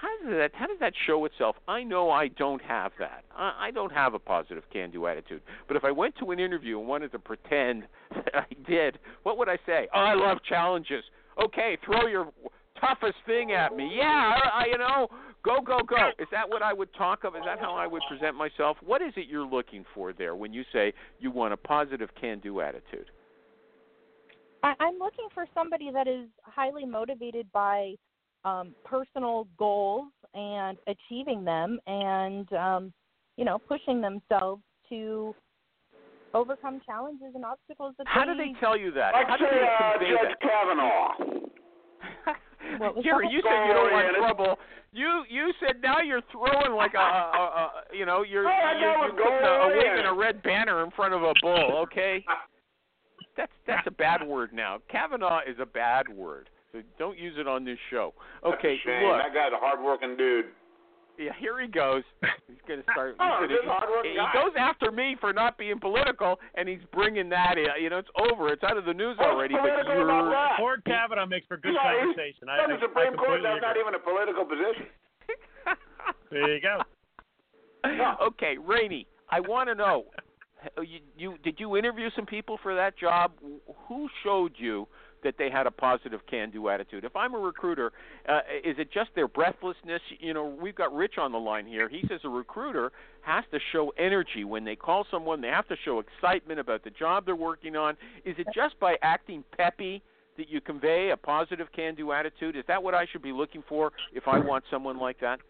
How 0.00 0.08
does 0.22 0.36
that 0.36 0.50
how 0.54 0.66
does 0.66 0.78
that 0.80 0.92
show 1.06 1.24
itself? 1.24 1.56
I 1.68 1.82
know 1.82 2.10
I 2.10 2.28
don't 2.28 2.62
have 2.62 2.92
that. 2.98 3.24
I, 3.36 3.68
I 3.68 3.70
don't 3.70 3.92
have 3.92 4.14
a 4.14 4.18
positive 4.18 4.64
can-do 4.72 5.06
attitude. 5.06 5.42
But 5.68 5.76
if 5.76 5.84
I 5.84 5.92
went 5.92 6.16
to 6.18 6.30
an 6.32 6.40
interview 6.40 6.78
and 6.78 6.88
wanted 6.88 7.12
to 7.12 7.18
pretend 7.18 7.84
that 8.14 8.34
I 8.34 8.46
did, 8.68 8.98
what 9.22 9.38
would 9.38 9.48
I 9.48 9.56
say? 9.64 9.88
Oh, 9.94 10.00
I 10.00 10.14
love 10.14 10.38
challenges. 10.48 11.04
Okay, 11.42 11.78
throw 11.84 12.06
your 12.06 12.32
toughest 12.80 13.16
thing 13.26 13.52
at 13.52 13.74
me. 13.74 13.90
Yeah, 13.96 14.34
I, 14.52 14.66
you 14.70 14.78
know, 14.78 15.08
go, 15.44 15.60
go, 15.60 15.80
go. 15.88 16.10
Is 16.18 16.28
that 16.32 16.48
what 16.48 16.62
I 16.62 16.72
would 16.72 16.92
talk 16.94 17.24
of? 17.24 17.34
Is 17.36 17.42
that 17.44 17.58
how 17.58 17.74
I 17.74 17.86
would 17.86 18.02
present 18.08 18.36
myself? 18.36 18.76
What 18.84 19.00
is 19.02 19.12
it 19.16 19.26
you're 19.28 19.46
looking 19.46 19.84
for 19.94 20.12
there 20.12 20.34
when 20.36 20.52
you 20.52 20.64
say 20.72 20.92
you 21.20 21.30
want 21.30 21.52
a 21.52 21.56
positive 21.56 22.10
can-do 22.20 22.60
attitude? 22.60 23.10
I, 24.62 24.74
I'm 24.80 24.98
looking 24.98 25.28
for 25.32 25.46
somebody 25.54 25.90
that 25.92 26.08
is 26.08 26.26
highly 26.42 26.84
motivated 26.84 27.50
by 27.52 27.94
um, 28.44 28.74
personal 28.84 29.46
goals 29.58 30.08
and 30.34 30.76
achieving 30.86 31.44
them, 31.44 31.78
and 31.86 32.52
um, 32.52 32.92
you 33.36 33.44
know, 33.44 33.58
pushing 33.68 34.00
themselves 34.00 34.62
to 34.88 35.34
overcome 36.34 36.80
challenges 36.84 37.28
and 37.34 37.44
obstacles 37.44 37.94
that 37.98 38.06
How 38.08 38.24
they 38.26 38.32
do 38.32 38.38
they 38.38 38.52
tell 38.60 38.76
you 38.76 38.90
that? 38.92 39.12
Like 39.12 39.28
How 39.28 39.36
do 39.36 39.44
say, 39.44 39.50
they 40.00 40.10
uh, 40.10 40.18
Judge 40.22 40.36
that? 40.40 40.40
Kavanaugh. 40.40 41.12
What 42.78 43.02
Jerry, 43.04 43.26
that? 43.26 43.32
you 43.32 43.40
said 43.42 43.66
you 43.68 43.74
don't 43.74 43.92
want 43.92 44.16
trouble. 44.16 44.58
You 44.92 45.22
you 45.28 45.52
said 45.60 45.76
now 45.82 46.00
you're 46.00 46.22
throwing 46.32 46.74
like 46.76 46.94
a, 46.94 46.98
a, 46.98 47.02
a, 47.02 47.42
a 47.92 47.96
you 47.96 48.06
know 48.06 48.22
you're 48.22 48.46
Oh, 48.48 48.72
you're, 48.80 48.90
you're 48.90 49.10
go 49.10 49.24
putting 49.24 49.46
a, 49.46 49.50
a 49.50 49.66
ahead. 49.68 49.78
waving 49.92 50.06
a 50.06 50.14
red 50.14 50.42
banner 50.42 50.82
in 50.84 50.90
front 50.92 51.14
of 51.14 51.22
a 51.22 51.32
bull. 51.42 51.78
Okay, 51.84 52.24
that's 53.36 53.52
that's 53.66 53.86
a 53.86 53.90
bad 53.90 54.26
word 54.26 54.52
now. 54.52 54.78
Kavanaugh 54.90 55.40
is 55.46 55.56
a 55.60 55.66
bad 55.66 56.08
word, 56.08 56.48
so 56.53 56.53
don't 56.98 57.18
use 57.18 57.34
it 57.38 57.46
on 57.46 57.64
this 57.64 57.78
show. 57.90 58.14
Okay, 58.44 58.76
That's 58.76 58.86
a 58.86 59.00
shame. 59.00 59.08
look, 59.08 59.18
That 59.22 59.34
guy's 59.34 59.52
a 59.52 59.58
hard-working 59.60 60.16
dude. 60.16 60.46
yeah, 61.18 61.30
here 61.38 61.60
he 61.60 61.68
goes. 61.68 62.02
He's 62.48 62.58
gonna 62.66 62.82
start. 62.92 63.16
Oh, 63.20 63.38
he's 63.42 63.50
this 63.50 63.58
gonna, 63.62 63.78
hard-working 63.78 64.10
he, 64.12 64.16
guy. 64.18 64.30
he 64.32 64.38
goes 64.38 64.54
after 64.58 64.90
me 64.90 65.16
for 65.20 65.32
not 65.32 65.56
being 65.58 65.78
political, 65.78 66.38
and 66.56 66.68
he's 66.68 66.82
bringing 66.92 67.28
that 67.30 67.58
in. 67.58 67.66
You 67.80 67.90
know, 67.90 67.98
it's 67.98 68.10
over. 68.18 68.48
It's 68.52 68.64
out 68.64 68.76
of 68.76 68.84
the 68.84 68.94
news 68.94 69.16
What's 69.18 69.30
already. 69.30 69.54
But 69.54 69.62
political 69.62 69.94
you're 69.94 70.08
about 70.10 70.30
that? 70.30 70.56
Ford 70.58 70.82
Kavanaugh 70.84 71.26
makes 71.26 71.46
for 71.46 71.56
good 71.56 71.74
Yeah, 71.74 71.94
conversation. 72.02 72.48
I, 72.48 72.64
On 72.64 72.72
I, 72.72 72.76
the 72.76 72.80
Supreme 72.82 73.14
I 73.14 73.16
Court, 73.16 73.38
completely 73.42 73.50
that's 73.50 73.62
not 73.62 73.76
even 73.78 73.94
a 73.94 74.02
political 74.02 74.44
position. 74.44 74.86
There 76.30 76.52
you 76.54 76.60
go. 76.60 76.80
okay, 78.26 78.56
Raine, 78.58 79.04
I 79.30 79.40
want 79.40 79.68
to 79.68 79.74
know. 79.74 80.04
You, 80.78 81.00
you 81.18 81.36
did 81.44 81.60
you 81.60 81.76
interview 81.76 82.08
some 82.16 82.24
people 82.24 82.58
for 82.62 82.74
that 82.74 82.96
job? 82.96 83.32
Who 83.86 84.08
showed 84.22 84.52
you 84.56 84.88
that 85.24 85.34
they 85.38 85.50
had 85.50 85.66
a 85.66 85.70
positive 85.70 86.20
can-do 86.30 86.68
attitude? 86.68 87.04
If 87.04 87.16
I'm 87.16 87.34
a 87.34 87.38
recruiter, 87.38 87.92
uh, 88.28 88.40
is 88.62 88.76
it 88.78 88.92
just 88.92 89.10
their 89.14 89.28
breathlessness? 89.28 90.00
You 90.20 90.34
know, 90.34 90.46
we've 90.46 90.74
got 90.74 90.94
Rich 90.94 91.14
on 91.18 91.32
the 91.32 91.38
line 91.38 91.66
here. 91.66 91.88
He 91.88 92.04
says 92.08 92.20
a 92.24 92.28
recruiter 92.28 92.92
has 93.22 93.44
to 93.50 93.58
show 93.72 93.92
energy 93.98 94.44
when 94.44 94.64
they 94.64 94.76
call 94.76 95.06
someone. 95.10 95.40
They 95.40 95.48
have 95.48 95.68
to 95.68 95.76
show 95.84 96.00
excitement 96.00 96.60
about 96.60 96.84
the 96.84 96.90
job 96.90 97.26
they're 97.26 97.34
working 97.34 97.74
on. 97.74 97.96
Is 98.24 98.36
it 98.38 98.46
just 98.54 98.78
by 98.78 98.96
acting 99.02 99.42
peppy 99.56 100.02
that 100.36 100.48
you 100.48 100.60
convey 100.60 101.10
a 101.10 101.16
positive 101.16 101.68
can-do 101.74 102.12
attitude? 102.12 102.56
Is 102.56 102.64
that 102.68 102.82
what 102.82 102.94
I 102.94 103.06
should 103.10 103.22
be 103.22 103.32
looking 103.32 103.62
for 103.68 103.92
if 104.12 104.28
I 104.28 104.38
want 104.38 104.64
someone 104.70 104.98
like 104.98 105.20
that? 105.20 105.40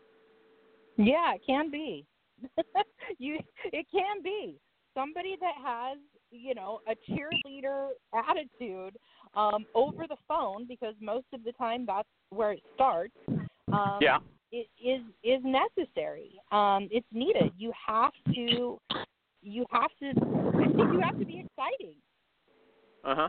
Yeah, 0.97 1.35
it 1.35 1.43
can 1.47 1.71
be. 1.71 2.07
you 3.19 3.39
it 3.65 3.87
can 3.91 4.23
be. 4.23 4.59
Somebody 4.95 5.37
that 5.41 5.55
has, 5.65 5.99
you 6.31 6.55
know, 6.55 6.81
a 6.89 6.95
cheerleader 7.11 7.89
attitude 8.13 8.97
um 9.35 9.67
over 9.75 10.07
the 10.09 10.17
phone 10.29 10.67
because 10.67 10.95
most 11.01 11.27
of 11.33 11.45
the 11.45 11.53
time 11.53 11.85
that's 11.87 12.09
where 12.31 12.53
it 12.53 12.63
starts. 12.75 13.13
Um 13.73 13.99
Yeah. 14.01 14.19
it 14.53 14.69
is 14.83 15.03
is 15.23 15.41
necessary. 15.45 16.41
Um 16.53 16.89
it's 16.91 17.07
needed. 17.13 17.53
You 17.57 17.73
have 17.87 18.13
to 18.35 18.79
you 19.43 19.67
have 19.71 19.91
to 20.01 20.13
I 20.61 20.67
think 20.77 20.93
you 20.93 21.01
have 21.01 21.19
to 21.19 21.27
be 21.27 21.45
exciting. 21.45 21.97
Uh 23.05 23.15
huh. 23.15 23.29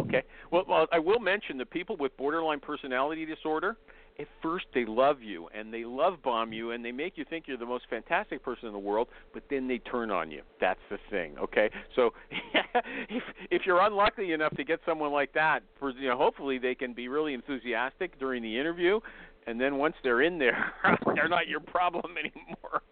Okay. 0.00 0.22
Well, 0.50 0.64
well, 0.68 0.86
I 0.92 0.98
will 0.98 1.20
mention 1.20 1.56
the 1.56 1.66
people 1.66 1.96
with 1.96 2.16
borderline 2.16 2.60
personality 2.60 3.24
disorder. 3.24 3.76
At 4.18 4.28
first, 4.42 4.66
they 4.72 4.84
love 4.84 5.22
you 5.22 5.48
and 5.52 5.74
they 5.74 5.84
love 5.84 6.22
bomb 6.22 6.52
you 6.52 6.70
and 6.70 6.84
they 6.84 6.92
make 6.92 7.18
you 7.18 7.24
think 7.28 7.46
you're 7.48 7.56
the 7.56 7.66
most 7.66 7.84
fantastic 7.90 8.44
person 8.44 8.68
in 8.68 8.72
the 8.72 8.78
world, 8.78 9.08
but 9.32 9.42
then 9.50 9.66
they 9.66 9.78
turn 9.78 10.12
on 10.12 10.30
you. 10.30 10.42
That's 10.60 10.78
the 10.88 10.98
thing. 11.10 11.36
Okay. 11.38 11.68
So 11.96 12.10
if 13.08 13.22
if 13.50 13.62
you're 13.66 13.80
unlucky 13.80 14.32
enough 14.32 14.54
to 14.56 14.64
get 14.64 14.78
someone 14.86 15.10
like 15.10 15.32
that, 15.34 15.64
for, 15.80 15.90
you 15.90 16.08
know, 16.08 16.16
hopefully 16.16 16.58
they 16.58 16.76
can 16.76 16.92
be 16.92 17.08
really 17.08 17.34
enthusiastic 17.34 18.16
during 18.20 18.42
the 18.42 18.58
interview, 18.58 19.00
and 19.48 19.60
then 19.60 19.78
once 19.78 19.96
they're 20.04 20.22
in 20.22 20.38
there, 20.38 20.72
they're 21.14 21.28
not 21.28 21.48
your 21.48 21.60
problem 21.60 22.14
anymore. 22.16 22.82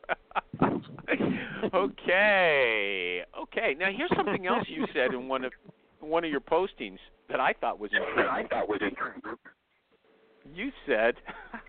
okay. 1.75 3.23
Okay. 3.43 3.77
Now 3.79 3.91
here's 3.97 4.13
something 4.17 4.47
else 4.47 4.67
you 4.67 4.87
said 4.93 5.15
in 5.15 5.29
one 5.29 5.45
of 5.45 5.53
one 6.01 6.25
of 6.25 6.31
your 6.33 6.41
postings 6.41 6.99
that 7.29 7.39
I 7.39 7.53
thought 7.53 7.79
was 7.79 7.93
intriguing. 7.95 8.29
I 8.29 8.43
thought 8.49 8.69
was 8.69 8.81
intriguing. 8.83 9.39
You 10.55 10.71
said 10.87 11.15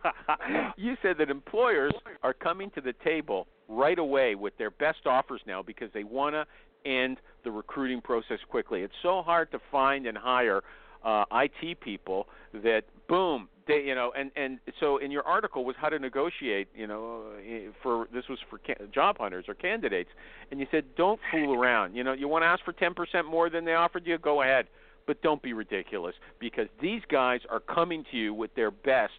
you 0.77 0.95
said 1.01 1.17
that 1.19 1.29
employers 1.29 1.93
are 2.23 2.33
coming 2.33 2.71
to 2.71 2.81
the 2.81 2.93
table 3.03 3.47
right 3.67 3.99
away 3.99 4.35
with 4.35 4.57
their 4.57 4.71
best 4.71 5.05
offers 5.05 5.41
now 5.47 5.61
because 5.61 5.89
they 5.93 6.03
want 6.03 6.35
to 6.35 6.45
end 6.89 7.17
the 7.43 7.51
recruiting 7.51 8.01
process 8.01 8.39
quickly. 8.49 8.81
It's 8.81 8.93
so 9.01 9.21
hard 9.21 9.51
to 9.51 9.59
find 9.71 10.05
and 10.05 10.17
hire 10.17 10.61
uh, 11.03 11.25
IT 11.31 11.79
people 11.81 12.27
that 12.53 12.83
boom, 13.07 13.49
they 13.67 13.81
you 13.81 13.95
know, 13.95 14.11
and 14.17 14.31
and 14.35 14.59
so 14.79 14.97
in 14.97 15.11
your 15.11 15.23
article 15.23 15.65
was 15.65 15.75
how 15.77 15.89
to 15.89 15.99
negotiate, 15.99 16.67
you 16.75 16.87
know, 16.87 17.23
eh, 17.45 17.69
for 17.81 18.07
this 18.13 18.27
was 18.29 18.39
for 18.49 18.59
ca- 18.59 18.85
job 18.93 19.17
hunters 19.19 19.45
or 19.47 19.53
candidates, 19.53 20.09
and 20.51 20.59
you 20.59 20.67
said 20.71 20.85
don't 20.95 21.19
fool 21.31 21.53
around. 21.53 21.95
You 21.95 22.03
know, 22.03 22.13
you 22.13 22.27
want 22.27 22.43
to 22.43 22.47
ask 22.47 22.63
for 22.63 22.73
10% 22.73 23.25
more 23.29 23.49
than 23.49 23.65
they 23.65 23.73
offered 23.73 24.05
you, 24.05 24.17
go 24.17 24.41
ahead, 24.41 24.67
but 25.07 25.21
don't 25.21 25.41
be 25.41 25.53
ridiculous 25.53 26.15
because 26.39 26.67
these 26.81 27.01
guys 27.09 27.41
are 27.49 27.59
coming 27.59 28.03
to 28.11 28.17
you 28.17 28.33
with 28.33 28.53
their 28.55 28.71
best 28.71 29.13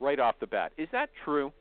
right 0.00 0.20
off 0.20 0.34
the 0.40 0.46
bat. 0.46 0.72
Is 0.76 0.88
that 0.92 1.10
true? 1.24 1.52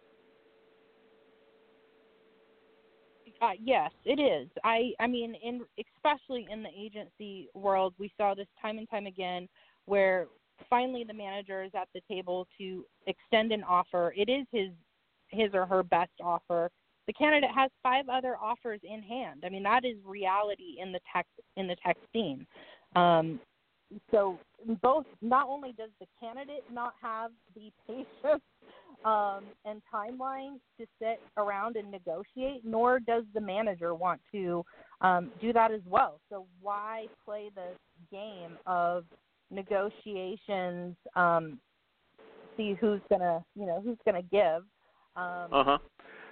Uh, 3.41 3.51
yes, 3.61 3.91
it 4.05 4.19
is. 4.21 4.47
I 4.63 4.91
I 4.99 5.07
mean, 5.07 5.35
in 5.43 5.61
especially 5.97 6.47
in 6.49 6.63
the 6.63 6.69
agency 6.69 7.49
world, 7.53 7.93
we 7.97 8.11
saw 8.17 8.33
this 8.33 8.47
time 8.61 8.77
and 8.77 8.89
time 8.89 9.05
again, 9.05 9.49
where 9.85 10.27
finally 10.69 11.03
the 11.03 11.13
manager 11.13 11.63
is 11.63 11.71
at 11.75 11.89
the 11.93 12.01
table 12.09 12.47
to 12.57 12.85
extend 13.07 13.51
an 13.51 13.63
offer. 13.63 14.13
It 14.15 14.29
is 14.29 14.45
his 14.51 14.69
his 15.27 15.53
or 15.53 15.65
her 15.65 15.83
best 15.83 16.11
offer. 16.23 16.69
The 17.05 17.13
candidate 17.13 17.49
has 17.53 17.69
five 17.81 18.07
other 18.07 18.37
offers 18.37 18.79
in 18.83 19.01
hand. 19.01 19.43
I 19.45 19.49
mean, 19.49 19.63
that 19.63 19.83
is 19.83 19.97
reality 20.05 20.77
in 20.81 20.91
the 20.91 20.99
tech 21.13 21.25
in 21.57 21.67
the 21.67 21.75
tech 21.85 21.97
scene. 22.13 22.45
Um, 22.95 23.39
so 24.11 24.37
both 24.81 25.05
not 25.21 25.47
only 25.47 25.73
does 25.73 25.89
the 25.99 26.07
candidate 26.19 26.63
not 26.71 26.93
have 27.01 27.31
the 27.55 27.71
patience 27.87 28.41
um, 29.05 29.43
and 29.65 29.81
timeline 29.93 30.59
to 30.79 30.85
sit 30.99 31.19
around 31.37 31.75
and 31.75 31.91
negotiate, 31.91 32.61
nor 32.63 32.99
does 32.99 33.23
the 33.33 33.41
manager 33.41 33.93
want 33.93 34.21
to 34.31 34.63
um, 35.01 35.31
do 35.41 35.51
that 35.53 35.71
as 35.71 35.81
well. 35.89 36.19
So 36.29 36.45
why 36.61 37.07
play 37.25 37.49
the 37.53 37.69
game 38.11 38.57
of 38.65 39.05
negotiations? 39.51 40.95
Um, 41.15 41.59
see 42.55 42.75
who's 42.79 43.01
gonna, 43.09 43.43
you 43.55 43.65
know, 43.65 43.81
who's 43.83 43.97
gonna 44.05 44.21
give. 44.21 44.63
Um, 45.15 45.49
Uh 45.51 45.63
huh. 45.63 45.77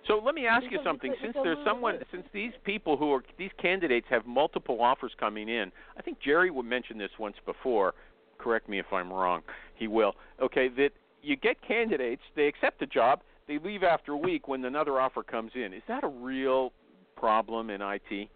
So 0.08 0.20
let 0.24 0.34
me 0.36 0.45
ask 0.47 0.66
you 0.72 0.80
something. 0.84 1.14
Since 1.22 1.36
there's 1.43 1.64
someone, 1.66 1.99
since 2.12 2.26
these 2.34 2.54
people 2.64 2.97
who 2.97 3.12
are 3.14 3.24
these 3.38 3.52
candidates 3.62 4.08
have 4.10 4.26
multiple 4.26 4.82
offers 4.82 5.12
coming 5.20 5.47
in, 5.47 5.72
I 5.97 6.02
think 6.02 6.20
Jerry 6.20 6.49
would 6.49 6.66
mention 6.66 6.97
this 6.97 7.12
once 7.20 7.36
before. 7.45 7.93
Correct 8.38 8.68
me 8.68 8.80
if 8.80 8.91
I'm 8.91 9.12
wrong. 9.12 9.41
He 9.76 9.88
will. 9.88 10.14
Okay, 10.41 10.70
that 10.70 10.89
you 11.22 11.36
get 11.36 11.58
candidates, 11.66 12.24
they 12.36 12.47
accept 12.47 12.80
the 12.80 12.88
job, 12.88 13.22
they 13.47 13.60
leave 13.60 13.84
after 13.84 14.14
a 14.14 14.18
week 14.18 14.47
when 14.47 14.66
another 14.66 14.99
offer 14.99 15.22
comes 15.22 15.52
in. 15.54 15.74
Is 15.74 15.84
that 15.88 16.04
a 16.04 16.08
real 16.08 16.74
problem 17.16 17.70
in 17.70 17.82
IT? 17.82 18.30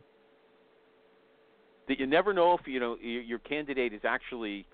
that 1.88 1.99
you 1.99 2.07
never 2.07 2.34
know 2.34 2.53
if 2.53 2.68
you 2.68 2.80
know 2.80 2.97
your 3.01 3.39
candidate 3.39 3.93
is 3.93 4.01
actually 4.03 4.66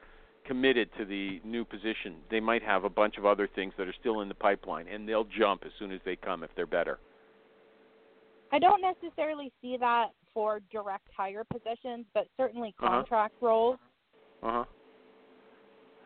committed 0.46 0.90
to 0.98 1.06
the 1.06 1.40
new 1.44 1.64
position. 1.64 2.16
They 2.30 2.40
might 2.40 2.64
have 2.64 2.84
a 2.84 2.90
bunch 2.90 3.18
of 3.18 3.26
other 3.26 3.48
things 3.54 3.74
that 3.78 3.88
are 3.88 3.94
still 4.00 4.22
in 4.22 4.28
the 4.28 4.36
pipeline, 4.36 4.88
and 4.88 5.08
they'll 5.08 5.24
jump 5.26 5.64
as 5.66 5.72
soon 5.80 5.92
as 5.92 6.00
they 6.06 6.16
come 6.16 6.44
if 6.44 6.50
they're 6.56 6.66
better. 6.66 7.00
I 8.52 8.60
don't 8.60 8.82
necessarily 8.82 9.52
see 9.62 9.78
that 9.80 10.08
for 10.34 10.60
direct 10.72 11.08
hire 11.16 11.44
positions, 11.44 12.06
but 12.14 12.28
certainly 12.38 12.74
Uh-huh. 12.80 12.88
contract 12.90 13.36
roles. 13.42 13.78
Uh 14.44 14.52
huh. 14.52 14.66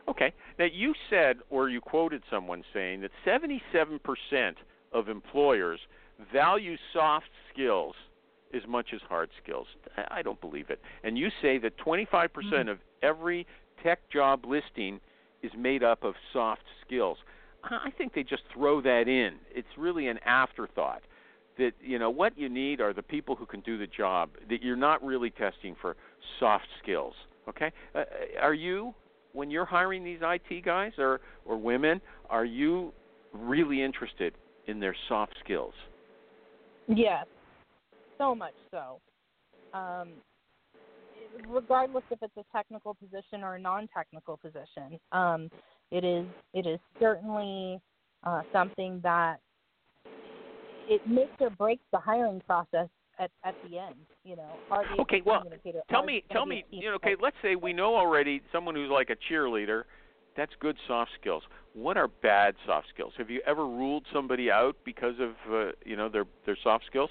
Okay. 0.08 0.34
Now 0.60 0.66
you 0.66 0.94
said, 1.10 1.38
or 1.50 1.70
you 1.70 1.82
quoted 1.82 2.22
someone 2.30 2.64
saying 2.74 3.02
that 3.02 3.12
77% 3.26 4.56
of 4.92 5.10
employers 5.10 5.80
value 6.32 6.78
soft 6.94 7.30
skills 7.52 7.96
as 8.54 8.62
much 8.68 8.94
as 8.94 9.02
hard 9.10 9.30
skills. 9.42 9.68
I 10.10 10.22
don't 10.22 10.40
believe 10.40 10.70
it. 10.70 10.80
And 11.04 11.18
you 11.18 11.30
say 11.42 11.58
that 11.60 11.78
25% 11.78 12.70
of 12.70 12.78
every 13.02 13.46
tech 13.86 14.00
job 14.12 14.46
listing 14.46 15.00
is 15.44 15.52
made 15.58 15.84
up 15.84 16.04
of 16.04 16.16
soft 16.34 16.64
skills. 16.86 17.18
I 17.64 17.92
think 17.98 18.14
they 18.14 18.24
just 18.24 18.44
throw 18.54 18.82
that 18.82 19.08
in. 19.08 19.36
It's 19.54 19.68
really 19.78 20.08
an 20.08 20.20
afterthought. 20.26 21.02
That 21.58 21.72
you 21.82 22.00
know 22.00 22.10
what 22.10 22.38
you 22.38 22.50
need 22.50 22.82
are 22.82 22.94
the 22.94 23.02
people 23.02 23.36
who 23.36 23.46
can 23.46 23.62
do 23.62 23.78
the 23.78 23.88
job. 23.88 24.32
That 24.50 24.62
you're 24.62 24.76
not 24.76 25.04
really 25.04 25.30
testing 25.30 25.76
for 25.82 25.96
soft 26.40 26.68
skills. 26.84 27.14
Okay? 27.48 27.72
Uh, 27.94 28.04
are 28.42 28.54
you 28.54 28.94
when 29.32 29.50
you're 29.50 29.66
hiring 29.66 30.04
these 30.04 30.20
IT 30.22 30.66
guys 30.66 30.92
or 30.98 31.22
or 31.46 31.58
women, 31.58 32.02
are 32.30 32.44
you 32.44 32.92
really 33.34 33.82
interested 33.82 34.34
in 34.68 34.80
their 34.80 34.96
soft 35.08 35.36
skills? 35.44 35.74
Yes, 36.88 37.26
so 38.18 38.36
much 38.36 38.54
so. 38.72 39.00
Um, 39.78 40.10
regardless 41.50 42.04
if 42.12 42.20
it's 42.22 42.38
a 42.38 42.46
technical 42.56 42.96
position 42.96 43.44
or 43.44 43.56
a 43.56 43.60
non-technical 43.60 44.38
position, 44.38 45.00
um, 45.12 45.50
it 45.92 46.04
is 46.04 46.26
it 46.54 46.66
is 46.66 46.80
certainly 47.00 47.80
uh, 48.24 48.42
something 48.52 49.00
that 49.04 49.38
it 50.90 51.02
makes 51.08 51.32
or 51.40 51.50
breaks 51.50 51.84
the 51.92 52.00
hiring 52.00 52.42
process 52.46 52.88
at 53.20 53.32
at 53.44 53.56
the 53.68 53.78
end. 53.78 53.96
You 54.24 54.36
know, 54.36 54.50
are 54.72 54.84
they 54.84 54.98
a 54.98 55.02
Okay, 55.02 55.22
well. 55.26 55.44
Tell 55.90 56.04
me, 56.04 56.24
tell 56.32 56.46
me, 56.46 56.66
you 56.72 56.90
know, 56.90 56.96
okay, 56.96 57.16
let's 57.22 57.36
say 57.42 57.56
we 57.56 57.74
know 57.74 57.96
already 57.96 58.42
someone 58.52 58.76
who's 58.76 58.90
like 58.90 59.10
a 59.10 59.16
cheerleader. 59.32 59.84
That's 60.36 60.52
good 60.60 60.76
soft 60.88 61.12
skills. 61.20 61.44
What 61.74 61.96
are 61.96 62.10
bad 62.10 62.56
soft 62.66 62.88
skills? 62.94 63.14
Have 63.18 63.30
you 63.30 63.42
ever 63.46 63.66
ruled 63.66 64.06
somebody 64.12 64.52
out 64.52 64.76
because 64.84 65.16
of 65.20 65.30
uh, 65.52 65.72
you 65.86 65.96
know 65.96 66.10
their 66.10 66.26
their 66.46 66.58
soft 66.62 66.86
skills? 66.88 67.10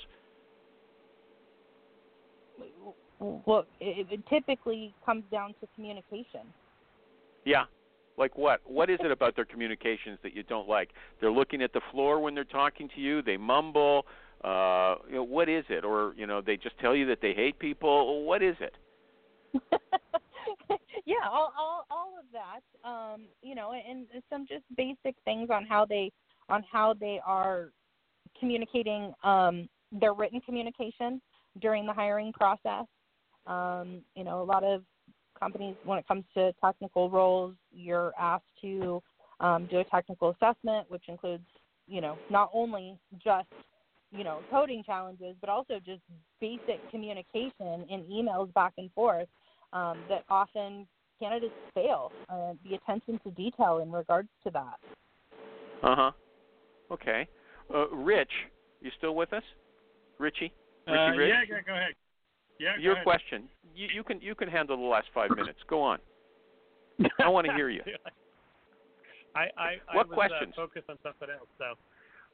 Well, 3.21 3.65
it, 3.81 4.07
it 4.11 4.21
typically 4.29 4.95
comes 5.05 5.25
down 5.31 5.55
to 5.61 5.69
communication. 5.75 6.43
Yeah. 7.45 7.65
Like 8.17 8.37
what? 8.37 8.61
What 8.65 8.91
is 8.91 8.99
it 9.03 9.11
about 9.11 9.35
their 9.35 9.45
communications 9.45 10.19
that 10.23 10.35
you 10.35 10.43
don't 10.45 10.69
like? 10.69 10.91
They're 11.21 11.33
looking 11.33 11.63
at 11.63 11.73
the 11.73 11.81
floor 11.91 12.21
when 12.21 12.35
they're 12.35 12.45
talking 12.45 12.89
to 12.95 13.01
you. 13.01 13.23
They 13.23 13.37
mumble. 13.37 14.07
Uh, 14.43 14.97
you 15.09 15.17
know, 15.17 15.25
what 15.25 15.49
is 15.49 15.65
it? 15.69 15.85
Or 15.85 16.15
you 16.17 16.27
know, 16.27 16.41
they 16.41 16.57
just 16.57 16.79
tell 16.79 16.95
you 16.95 17.07
that 17.07 17.19
they 17.21 17.33
hate 17.33 17.59
people. 17.59 18.25
What 18.25 18.43
is 18.43 18.57
it? 18.61 18.75
yeah, 21.07 21.29
all, 21.29 21.53
all 21.59 21.87
all 21.91 22.13
of 22.19 22.25
that. 22.33 22.89
Um, 22.89 23.23
you 23.43 23.55
know, 23.55 23.73
and 23.73 24.07
some 24.31 24.47
just 24.47 24.65
basic 24.77 25.17
things 25.25 25.49
on 25.51 25.65
how 25.65 25.85
they 25.85 26.13
on 26.49 26.63
how 26.71 26.95
they 26.95 27.21
are 27.25 27.71
communicating 28.39 29.13
um, 29.25 29.69
their 29.93 30.13
written 30.15 30.41
communication 30.41 31.21
during 31.61 31.87
the 31.87 31.93
hiring 31.93 32.33
process. 32.33 32.85
Um, 33.47 34.03
you 34.15 34.25
know, 34.25 34.43
a 34.43 34.45
lot 34.45 34.65
of 34.65 34.83
companies, 35.39 35.77
when 35.85 35.99
it 35.99 36.09
comes 36.09 36.25
to 36.35 36.53
technical 36.65 37.11
roles, 37.11 37.55
you're 37.73 38.13
asked 38.19 38.45
to 38.63 39.03
um, 39.41 39.67
do 39.71 39.81
a 39.81 39.85
technical 39.85 40.31
assessment, 40.31 40.91
which 40.91 41.05
includes, 41.09 41.45
you 41.87 42.01
know, 42.01 42.17
not 42.31 42.51
only 42.55 42.99
just 43.23 43.49
you 44.11 44.25
know 44.25 44.41
coding 44.51 44.83
challenges, 44.85 45.35
but 45.41 45.51
also 45.51 45.75
just 45.85 46.01
basic 46.41 46.79
communication 46.91 47.85
in 47.91 48.05
emails 48.11 48.53
back 48.55 48.73
and 48.79 48.93
forth 48.93 49.29
um, 49.73 49.99
that 50.09 50.25
often 50.31 50.87
candidates 51.21 51.53
fail. 51.75 52.13
Uh, 52.29 52.53
the 52.69 52.77
attention 52.77 53.19
to 53.25 53.31
detail 53.33 53.79
in 53.79 53.91
regards 53.91 54.29
to 54.45 54.51
that. 54.51 54.79
Uh 55.83 55.97
huh. 55.97 56.11
Okay. 56.91 57.29
Uh, 57.73 57.89
Rich, 57.89 58.31
you 58.81 58.91
still 58.99 59.15
with 59.15 59.33
us? 59.33 59.43
Richie? 60.19 60.53
Richie 60.87 60.99
Uh, 60.99 61.17
Rich? 61.17 61.31
yeah, 61.31 61.57
yeah, 61.57 61.61
go 61.67 61.73
ahead. 61.73 61.95
Yeah, 62.59 62.77
Your 62.79 62.93
ahead. 62.95 63.05
question. 63.05 63.45
You, 63.75 63.89
you 63.95 64.05
can 64.05 64.21
you 64.21 64.35
can 64.35 64.49
handle 64.49 64.77
the 64.77 64.83
last 64.83 65.09
five 65.15 65.31
minutes. 65.31 65.59
Go 65.69 65.83
on. 65.83 65.99
I 67.21 67.29
want 67.29 67.47
to 67.47 67.53
hear 67.55 67.69
you. 67.71 67.83
I, 69.37 69.41
I, 69.59 69.69
I 69.89 69.97
What 69.97 70.09
was 70.09 70.15
questions? 70.15 70.55
Uh, 70.57 70.63
focused 70.63 70.89
on 70.89 70.97
something 71.03 71.29
else. 71.29 71.49
So, 71.59 71.75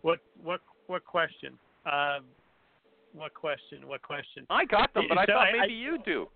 what 0.03 0.19
what 0.43 0.61
what 0.87 1.05
question? 1.05 1.55
Um, 1.87 2.25
what 3.15 3.33
question? 3.35 3.89
What 3.89 4.03
question? 4.03 4.47
I 4.51 4.65
got 4.67 4.93
them, 4.93 5.05
but 5.09 5.17
I 5.19 5.25
thought 5.25 5.49
I- 5.49 5.61
maybe 5.61 5.75
you 5.75 5.99
do. 6.05 6.29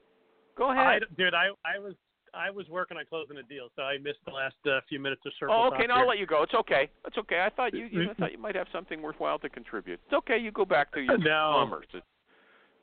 Go 0.56 0.68
I, 0.68 0.94
ahead. 0.96 1.02
dude, 1.18 1.34
I 1.34 1.48
I 1.66 1.78
was 1.78 1.94
I 2.32 2.50
was 2.50 2.66
working 2.68 2.96
on 2.96 3.04
closing 3.08 3.36
a 3.36 3.42
deal, 3.42 3.68
so 3.76 3.82
I 3.82 3.98
missed 3.98 4.20
the 4.26 4.32
last 4.32 4.56
uh, 4.66 4.80
few 4.88 4.98
minutes 4.98 5.22
of 5.26 5.32
circle. 5.38 5.54
Oh, 5.54 5.74
okay. 5.74 5.86
Now. 5.86 6.00
I'll 6.00 6.08
let 6.08 6.18
you 6.18 6.26
go. 6.26 6.42
It's 6.42 6.54
okay. 6.54 6.88
It's 7.06 7.18
okay. 7.18 7.40
I 7.44 7.50
thought 7.50 7.74
you, 7.74 7.86
you 7.90 8.10
I 8.10 8.14
thought 8.14 8.32
you 8.32 8.38
might 8.38 8.54
have 8.56 8.66
something 8.72 9.02
worthwhile 9.02 9.38
to 9.40 9.48
contribute. 9.48 10.00
It's 10.06 10.14
okay. 10.14 10.38
You 10.38 10.50
go 10.50 10.64
back 10.64 10.92
to 10.94 11.00
your 11.00 11.18
No. 11.18 11.50
commerce. 11.54 11.86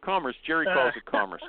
Commerce. 0.02 0.36
Jerry 0.46 0.66
calls 0.66 0.94
it 0.96 1.06
commerce. 1.06 1.42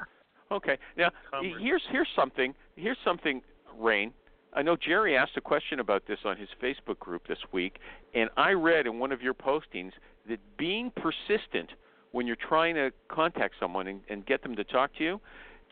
Okay. 0.50 0.78
Now 0.96 1.10
Commerce. 1.30 1.54
here's 1.60 1.82
here's 1.90 2.08
something. 2.14 2.54
Here's 2.76 2.98
something, 3.04 3.42
Rain. 3.78 4.12
I 4.54 4.62
know 4.62 4.76
Jerry 4.76 5.16
asked 5.16 5.36
a 5.36 5.40
question 5.40 5.80
about 5.80 6.06
this 6.06 6.18
on 6.24 6.36
his 6.36 6.48
Facebook 6.62 6.98
group 6.98 7.26
this 7.26 7.38
week, 7.52 7.78
and 8.14 8.28
I 8.36 8.50
read 8.52 8.86
in 8.86 8.98
one 8.98 9.10
of 9.10 9.22
your 9.22 9.32
postings 9.32 9.92
that 10.28 10.38
being 10.58 10.92
persistent 10.94 11.70
when 12.12 12.26
you're 12.26 12.36
trying 12.36 12.74
to 12.74 12.92
contact 13.08 13.54
someone 13.58 13.86
and, 13.86 14.00
and 14.10 14.26
get 14.26 14.42
them 14.42 14.54
to 14.56 14.64
talk 14.64 14.94
to 14.98 15.04
you, 15.04 15.20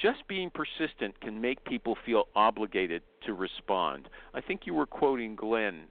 just 0.00 0.26
being 0.28 0.50
persistent 0.50 1.20
can 1.20 1.38
make 1.38 1.62
people 1.64 1.96
feel 2.06 2.24
obligated 2.34 3.02
to 3.26 3.34
respond. 3.34 4.08
I 4.32 4.40
think 4.40 4.62
you 4.64 4.72
were 4.72 4.86
quoting 4.86 5.36
Glen 5.36 5.82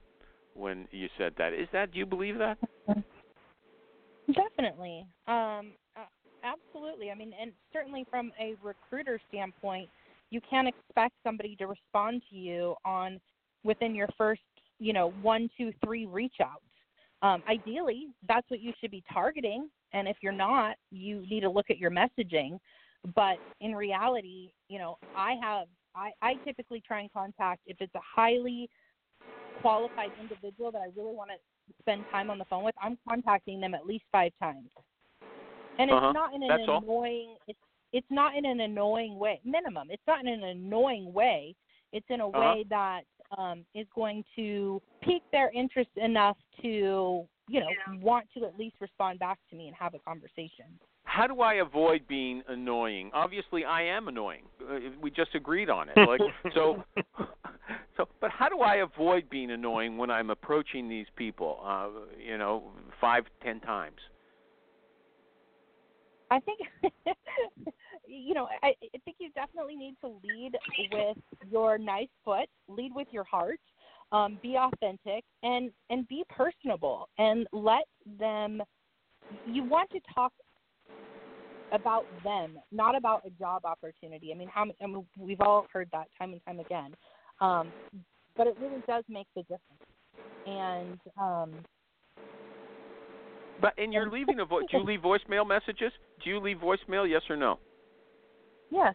when 0.54 0.88
you 0.90 1.08
said 1.16 1.34
that. 1.38 1.52
Is 1.52 1.68
that 1.72 1.92
do 1.92 1.98
you 1.98 2.06
believe 2.06 2.38
that? 2.38 2.58
Definitely. 4.34 5.06
Um, 5.28 5.72
uh, 5.89 5.89
absolutely. 6.44 7.10
I 7.10 7.14
mean, 7.14 7.32
and 7.40 7.52
certainly 7.72 8.06
from 8.10 8.32
a 8.40 8.54
recruiter 8.62 9.20
standpoint, 9.28 9.88
you 10.30 10.40
can't 10.48 10.68
expect 10.68 11.14
somebody 11.24 11.56
to 11.56 11.66
respond 11.66 12.22
to 12.30 12.36
you 12.36 12.74
on 12.84 13.20
within 13.64 13.94
your 13.94 14.08
first, 14.16 14.40
you 14.78 14.92
know, 14.92 15.12
one, 15.22 15.48
two, 15.56 15.72
three 15.84 16.06
reach 16.06 16.36
outs. 16.42 16.62
Um, 17.22 17.42
ideally, 17.48 18.08
that's 18.28 18.48
what 18.48 18.60
you 18.60 18.72
should 18.80 18.90
be 18.90 19.02
targeting. 19.12 19.68
And 19.92 20.08
if 20.08 20.16
you're 20.22 20.32
not, 20.32 20.76
you 20.90 21.26
need 21.28 21.40
to 21.40 21.50
look 21.50 21.66
at 21.68 21.78
your 21.78 21.90
messaging. 21.90 22.58
But 23.14 23.38
in 23.60 23.74
reality, 23.74 24.52
you 24.68 24.78
know, 24.78 24.98
I 25.16 25.34
have, 25.42 25.66
I, 25.94 26.10
I 26.22 26.34
typically 26.44 26.82
try 26.86 27.00
and 27.00 27.12
contact 27.12 27.62
if 27.66 27.76
it's 27.80 27.94
a 27.94 28.00
highly 28.16 28.68
qualified 29.60 30.10
individual 30.20 30.70
that 30.72 30.80
I 30.80 30.88
really 30.96 31.14
want 31.14 31.30
to 31.30 31.74
spend 31.80 32.04
time 32.10 32.30
on 32.30 32.38
the 32.38 32.44
phone 32.46 32.64
with, 32.64 32.74
I'm 32.80 32.98
contacting 33.08 33.60
them 33.60 33.74
at 33.74 33.86
least 33.86 34.04
five 34.12 34.32
times. 34.40 34.68
And 35.78 35.90
it's 35.90 35.98
Uh-huh. 35.98 36.12
not 36.12 36.34
in 36.34 36.42
an 36.42 36.48
That's 36.50 36.68
all. 36.68 36.82
annoying 36.82 37.36
it's 37.46 37.58
it's 37.92 38.06
not 38.10 38.36
in 38.36 38.44
an 38.44 38.60
annoying 38.60 39.18
way. 39.18 39.40
Minimum. 39.44 39.88
It's 39.90 40.02
not 40.06 40.20
in 40.20 40.28
an 40.28 40.44
annoying 40.44 41.12
way. 41.12 41.54
It's 41.92 42.06
in 42.08 42.20
a 42.20 42.28
Uh-huh. 42.28 42.40
way 42.40 42.64
that 42.70 43.02
um 43.36 43.64
is 43.74 43.86
going 43.94 44.24
to 44.36 44.80
pique 45.02 45.24
their 45.32 45.50
interest 45.50 45.90
enough 45.96 46.36
to, 46.62 47.26
you 47.48 47.60
know, 47.60 47.70
want 48.00 48.26
to 48.36 48.44
at 48.44 48.58
least 48.58 48.76
respond 48.80 49.18
back 49.18 49.38
to 49.50 49.56
me 49.56 49.66
and 49.66 49.76
have 49.76 49.94
a 49.94 49.98
conversation. 50.00 50.66
How 51.04 51.26
do 51.26 51.40
I 51.40 51.54
avoid 51.54 52.06
being 52.06 52.42
annoying? 52.48 53.10
Obviously, 53.12 53.64
I 53.64 53.82
am 53.82 54.06
annoying. 54.06 54.42
Uh, 54.62 54.78
we 55.00 55.10
just 55.10 55.34
agreed 55.34 55.68
on 55.68 55.88
it. 55.88 55.96
Like 55.96 56.20
so, 56.54 56.84
so. 57.96 58.08
But 58.20 58.30
how 58.30 58.48
do 58.48 58.60
I 58.60 58.76
avoid 58.76 59.28
being 59.28 59.50
annoying 59.50 59.98
when 59.98 60.10
I'm 60.10 60.30
approaching 60.30 60.88
these 60.88 61.06
people? 61.16 61.58
Uh, 61.64 61.88
you 62.24 62.38
know, 62.38 62.70
five, 63.00 63.24
ten 63.42 63.58
times. 63.60 63.96
I 66.30 66.40
think 66.40 66.60
you 68.06 68.34
know, 68.34 68.48
I, 68.62 68.68
I 68.68 68.98
think 69.04 69.16
you 69.18 69.30
definitely 69.34 69.76
need 69.76 69.96
to 70.00 70.08
lead 70.22 70.56
with 70.92 71.16
your 71.50 71.78
nice 71.78 72.08
foot, 72.24 72.48
lead 72.68 72.92
with 72.94 73.08
your 73.10 73.24
heart, 73.24 73.60
um, 74.12 74.38
be 74.42 74.56
authentic 74.56 75.24
and 75.42 75.70
and 75.90 76.06
be 76.08 76.24
personable 76.28 77.08
and 77.18 77.46
let 77.52 77.84
them 78.18 78.62
you 79.46 79.64
want 79.64 79.90
to 79.90 80.00
talk 80.14 80.32
about 81.72 82.04
them, 82.24 82.58
not 82.72 82.96
about 82.96 83.22
a 83.24 83.30
job 83.30 83.64
opportunity. 83.64 84.32
I 84.32 84.36
mean, 84.36 84.48
how 84.48 84.66
I 84.82 84.86
mean, 84.86 85.06
we've 85.18 85.40
all 85.40 85.66
heard 85.72 85.88
that 85.92 86.08
time 86.18 86.32
and 86.32 86.44
time 86.44 86.58
again. 86.58 86.94
Um, 87.40 87.68
but 88.36 88.46
it 88.46 88.56
really 88.60 88.82
does 88.88 89.04
make 89.08 89.26
the 89.34 89.42
difference. 89.42 89.82
And 90.46 90.98
um, 91.20 91.52
But 93.60 93.74
and 93.78 93.92
you're 93.92 94.10
leaving 94.10 94.40
a 94.40 94.44
voice. 94.44 94.64
Do 94.70 94.78
you 94.78 94.84
leave 94.84 95.00
voicemail 95.00 95.46
messages? 95.46 95.92
Do 96.22 96.30
you 96.30 96.40
leave 96.40 96.58
voicemail? 96.58 97.08
Yes 97.08 97.22
or 97.28 97.36
no? 97.36 97.58
yes, 98.70 98.94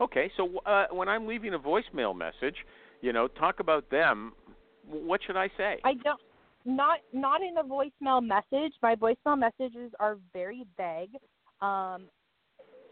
Okay, 0.00 0.30
so 0.36 0.58
uh, 0.66 0.86
when 0.90 1.08
I'm 1.08 1.26
leaving 1.26 1.54
a 1.54 1.58
voicemail 1.58 2.16
message, 2.16 2.56
you 3.00 3.12
know, 3.12 3.28
talk 3.28 3.60
about 3.60 3.88
them. 3.90 4.32
What 4.88 5.20
should 5.26 5.36
I 5.36 5.48
say? 5.56 5.80
I 5.84 5.94
don't 5.94 6.20
not 6.64 6.98
not 7.12 7.40
in 7.42 7.56
a 7.58 7.64
voicemail 7.64 8.22
message. 8.24 8.74
My 8.82 8.94
voicemail 8.94 9.38
messages 9.38 9.92
are 9.98 10.18
very 10.32 10.64
vague, 10.76 11.16
um, 11.60 12.04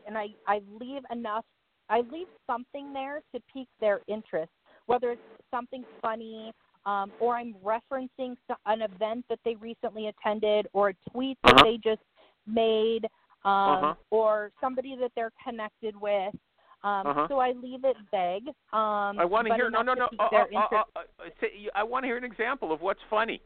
and 0.06 0.16
I 0.16 0.28
I 0.46 0.60
leave 0.80 1.02
enough. 1.12 1.44
I 1.90 2.00
leave 2.10 2.26
something 2.46 2.92
there 2.92 3.20
to 3.34 3.40
pique 3.52 3.68
their 3.80 4.00
interest, 4.08 4.50
whether 4.86 5.12
it's 5.12 5.22
something 5.50 5.84
funny, 6.00 6.52
um, 6.86 7.12
or 7.20 7.36
I'm 7.36 7.54
referencing 7.64 8.36
an 8.66 8.82
event 8.82 9.24
that 9.28 9.38
they 9.44 9.54
recently 9.56 10.08
attended, 10.08 10.68
or 10.72 10.90
a 10.90 10.94
tweet 11.10 11.38
that 11.44 11.54
Uh-huh. 11.54 11.64
they 11.64 11.78
just 11.78 12.02
made, 12.46 13.04
um, 13.44 13.84
Uh-huh. 13.84 13.94
or 14.10 14.52
somebody 14.60 14.96
that 14.96 15.12
they're 15.14 15.32
connected 15.42 15.96
with. 15.96 16.34
Um, 16.82 17.06
Uh-huh. 17.06 17.28
So 17.28 17.38
I 17.38 17.52
leave 17.52 17.84
it 17.84 17.96
vague. 18.10 18.48
Um, 18.72 19.18
I 19.18 19.24
want 19.24 19.46
to 19.46 19.54
hear. 19.54 19.70
No, 19.70 19.80
no, 19.82 19.94
no. 19.94 20.08
Uh, 20.18 20.22
uh, 20.22 20.46
uh, 20.54 20.82
uh, 20.96 21.40
I 21.74 21.82
want 21.82 22.02
to 22.02 22.08
hear 22.08 22.18
an 22.18 22.24
example 22.24 22.72
of 22.72 22.82
what's 22.82 23.02
funny. 23.08 23.40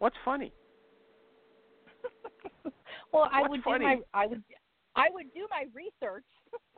What's 0.00 0.16
funny? 0.24 0.52
Well, 3.12 3.28
I 3.32 3.42
would 3.42 3.62
funny? 3.62 3.84
do 3.84 3.90
my 3.90 4.00
I 4.12 4.26
would 4.26 4.42
I 4.96 5.10
would 5.10 5.32
do 5.32 5.46
my 5.50 5.66
research. 5.72 6.24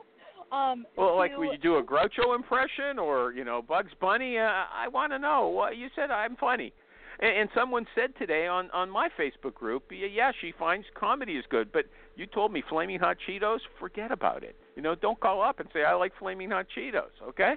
um, 0.51 0.85
Well, 0.97 1.15
like, 1.17 1.31
to- 1.31 1.37
would 1.39 1.51
you 1.51 1.57
do 1.57 1.75
a 1.77 1.83
Groucho 1.83 2.35
impression 2.35 2.99
or 2.99 3.33
you 3.33 3.43
know 3.43 3.61
Bugs 3.61 3.91
Bunny? 3.99 4.37
Uh, 4.37 4.43
I 4.43 4.87
want 4.87 5.11
to 5.11 5.19
know. 5.19 5.49
Well, 5.49 5.73
you 5.73 5.87
said 5.95 6.11
I'm 6.11 6.35
funny, 6.35 6.73
and, 7.19 7.31
and 7.37 7.49
someone 7.55 7.85
said 7.95 8.13
today 8.17 8.47
on 8.47 8.69
on 8.71 8.89
my 8.89 9.09
Facebook 9.19 9.53
group, 9.53 9.83
yeah, 9.91 10.07
yeah, 10.07 10.31
she 10.41 10.53
finds 10.57 10.85
comedy 10.95 11.33
is 11.33 11.45
good, 11.49 11.71
but 11.71 11.85
you 12.15 12.25
told 12.25 12.51
me 12.51 12.63
flaming 12.69 12.99
hot 12.99 13.17
Cheetos. 13.27 13.59
Forget 13.79 14.11
about 14.11 14.43
it. 14.43 14.55
You 14.75 14.81
know, 14.81 14.95
don't 14.95 15.19
call 15.19 15.41
up 15.41 15.59
and 15.59 15.69
say 15.73 15.83
I 15.83 15.93
like 15.93 16.13
flaming 16.19 16.51
hot 16.51 16.67
Cheetos. 16.75 17.11
Okay, 17.29 17.55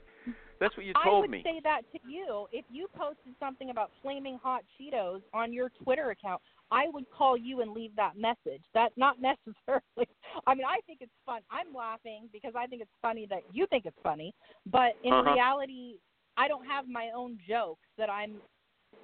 that's 0.59 0.77
what 0.77 0.87
you 0.87 0.93
told 1.05 1.05
me. 1.05 1.11
I 1.13 1.21
would 1.21 1.31
me. 1.31 1.43
say 1.45 1.61
that 1.65 1.83
to 1.93 1.99
you. 2.09 2.47
If 2.53 2.65
you 2.71 2.89
posted 2.95 3.35
something 3.41 3.71
about 3.71 3.91
flaming 4.03 4.39
hot 4.43 4.63
Cheetos 4.79 5.23
on 5.33 5.53
your 5.53 5.71
Twitter 5.83 6.11
account, 6.11 6.43
I 6.71 6.89
would 6.89 7.05
call 7.11 7.37
you 7.37 7.61
and 7.63 7.73
leave 7.73 7.95
that 7.97 8.17
message. 8.17 8.63
That 8.75 8.93
not 8.97 9.17
necessarily. 9.21 9.83
I 10.47 10.55
mean, 10.55 10.65
I 10.67 10.79
think 10.87 11.01
it's 11.01 11.11
fun. 11.27 11.41
I'm 11.51 11.75
laughing 11.75 12.29
because 12.33 12.53
I 12.57 12.67
think 12.67 12.83
it's 12.83 12.91
funny 13.03 13.27
that 13.31 13.43
you 13.53 13.67
think 13.67 13.87
it's 13.87 13.97
funny, 14.03 14.35
but 14.71 14.93
in 15.05 15.13
Uh-huh. 15.13 15.33
reality, 15.33 15.95
I 16.37 16.49
don't 16.49 16.67
have 16.67 16.89
my 16.89 17.11
own 17.15 17.39
jokes 17.49 17.87
that 17.99 18.09
I'm 18.09 18.41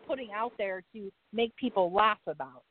putting 0.06 0.30
out 0.32 0.52
there 0.58 0.82
to 0.94 1.10
make 1.32 1.54
people 1.56 1.92
laugh 1.92 2.20
about. 2.26 2.62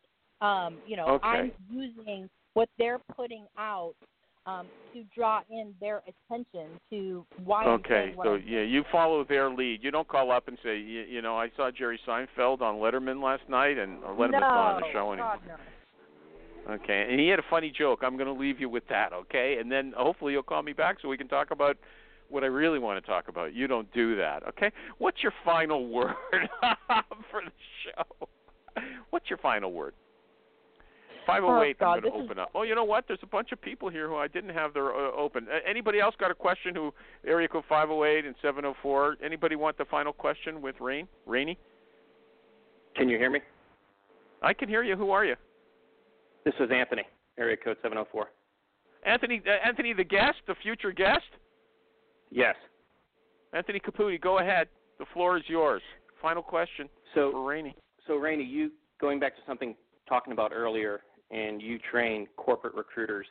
Um, 0.42 0.78
you 0.88 0.96
know, 0.96 1.08
Okay. 1.08 1.28
I'm 1.28 1.52
using 1.70 2.30
what 2.54 2.70
they're 2.78 3.00
putting 3.16 3.46
out 3.58 3.96
um, 4.46 4.68
to 4.94 5.04
draw 5.16 5.42
in 5.50 5.74
their 5.82 6.02
attention 6.08 6.68
to 6.92 7.26
why 7.44 7.66
Okay, 7.66 8.14
so 8.24 8.36
yeah, 8.36 8.62
you 8.62 8.84
follow 8.92 9.24
their 9.24 9.50
lead. 9.50 9.84
You 9.84 9.92
don't 9.92 10.08
call 10.08 10.32
up 10.32 10.48
and 10.48 10.58
say, 10.64 10.78
you, 10.78 11.02
you 11.02 11.22
know, 11.22 11.38
I 11.38 11.50
saw 11.56 11.72
Jerry 11.72 12.00
Seinfeld 12.08 12.62
on 12.62 12.76
Letterman 12.76 13.24
last 13.24 13.44
night, 13.50 13.78
and 13.78 14.04
or 14.04 14.14
Letterman's 14.14 14.32
no, 14.34 14.40
not 14.40 14.76
on 14.76 14.82
the 14.82 14.88
show 14.94 15.14
anymore. 15.14 15.38
No. 15.48 16.74
Okay, 16.76 17.08
and 17.10 17.20
he 17.20 17.28
had 17.28 17.38
a 17.38 17.46
funny 17.50 17.72
joke. 17.76 18.00
I'm 18.02 18.18
going 18.18 18.34
to 18.34 18.40
leave 18.40 18.60
you 18.60 18.70
with 18.70 18.88
that, 18.90 19.14
okay? 19.14 19.58
And 19.60 19.72
then 19.72 19.94
hopefully 19.96 20.34
you'll 20.34 20.44
call 20.44 20.64
me 20.64 20.74
back 20.74 20.98
so 21.00 21.08
we 21.08 21.18
can 21.18 21.28
talk 21.28 21.52
about 21.52 21.78
what 22.30 22.44
I 22.44 22.48
really 22.48 22.80
want 22.80 23.04
to 23.04 23.08
talk 23.08 23.28
about. 23.28 23.54
You 23.54 23.68
don't 23.68 23.92
do 23.94 24.16
that, 24.16 24.42
okay? 24.48 24.72
What's 24.98 25.22
your 25.22 25.34
final 25.44 25.88
word 25.90 26.16
for 27.32 27.42
the 27.44 27.52
show? 27.84 28.28
What's 29.12 29.30
your 29.30 29.38
final 29.38 29.72
word? 29.72 29.94
508, 31.26 31.80
God, 31.80 31.86
I'm 31.86 32.02
going 32.02 32.04
this 32.04 32.12
to 32.12 32.18
is- 32.20 32.26
open 32.26 32.40
up. 32.40 32.50
Oh, 32.56 32.64
you 32.64 32.76
know 32.76 32.84
what? 32.84 33.06
There's 33.08 33.20
a 33.24 33.28
bunch 33.28 33.52
of 33.52 33.62
people 33.62 33.90
here 33.90 34.08
who 34.08 34.16
I 34.16 34.28
didn't 34.28 34.52
have 34.54 34.74
their 34.74 34.94
uh, 34.94 35.12
open. 35.12 35.48
Uh, 35.52 35.58
anybody 35.68 36.00
else 36.00 36.16
got 36.20 36.32
a 36.32 36.36
question 36.36 36.76
who 36.76 36.94
area 37.26 37.48
code 37.48 37.64
508 37.70 38.26
and 38.26 38.36
704? 38.42 39.18
Anybody 39.24 39.56
want 39.56 39.78
the 39.78 39.86
final 39.86 40.14
question 40.14 40.62
with 40.62 40.76
Rain? 40.80 41.08
Rainy? 41.26 41.58
Can 42.96 43.10
you 43.10 43.18
hear 43.18 43.30
me? 43.30 43.40
I 44.42 44.54
can 44.54 44.70
hear 44.70 44.84
you. 44.84 44.96
Who 44.96 45.12
are 45.12 45.26
you? 45.26 45.36
This 46.46 46.54
is 46.60 46.70
Anthony, 46.72 47.04
area 47.40 47.58
code 47.58 47.78
704. 47.82 48.28
Anthony 49.06 49.42
uh, 49.48 49.68
Anthony 49.68 49.94
the 49.94 50.04
guest, 50.04 50.38
the 50.48 50.56
future 50.62 50.92
guest? 50.92 51.24
Yes. 52.32 52.56
Anthony 53.54 53.80
Caputi, 53.80 54.20
go 54.20 54.40
ahead. 54.40 54.68
The 55.00 55.06
floor 55.14 55.38
is 55.38 55.44
yours. 55.48 55.82
Final 56.22 56.42
question 56.44 56.90
So, 57.14 57.32
for 57.32 57.44
Raine. 57.46 57.74
so 58.08 58.16
Raine, 58.16 58.40
you 58.42 58.72
going 59.00 59.20
back 59.20 59.36
to 59.36 59.42
something 59.48 59.76
talking 60.08 60.34
about 60.34 60.52
earlier, 60.54 61.02
and 61.32 61.62
you 61.62 61.80
train 61.92 62.28
corporate 62.38 62.76
recruiters. 62.76 63.26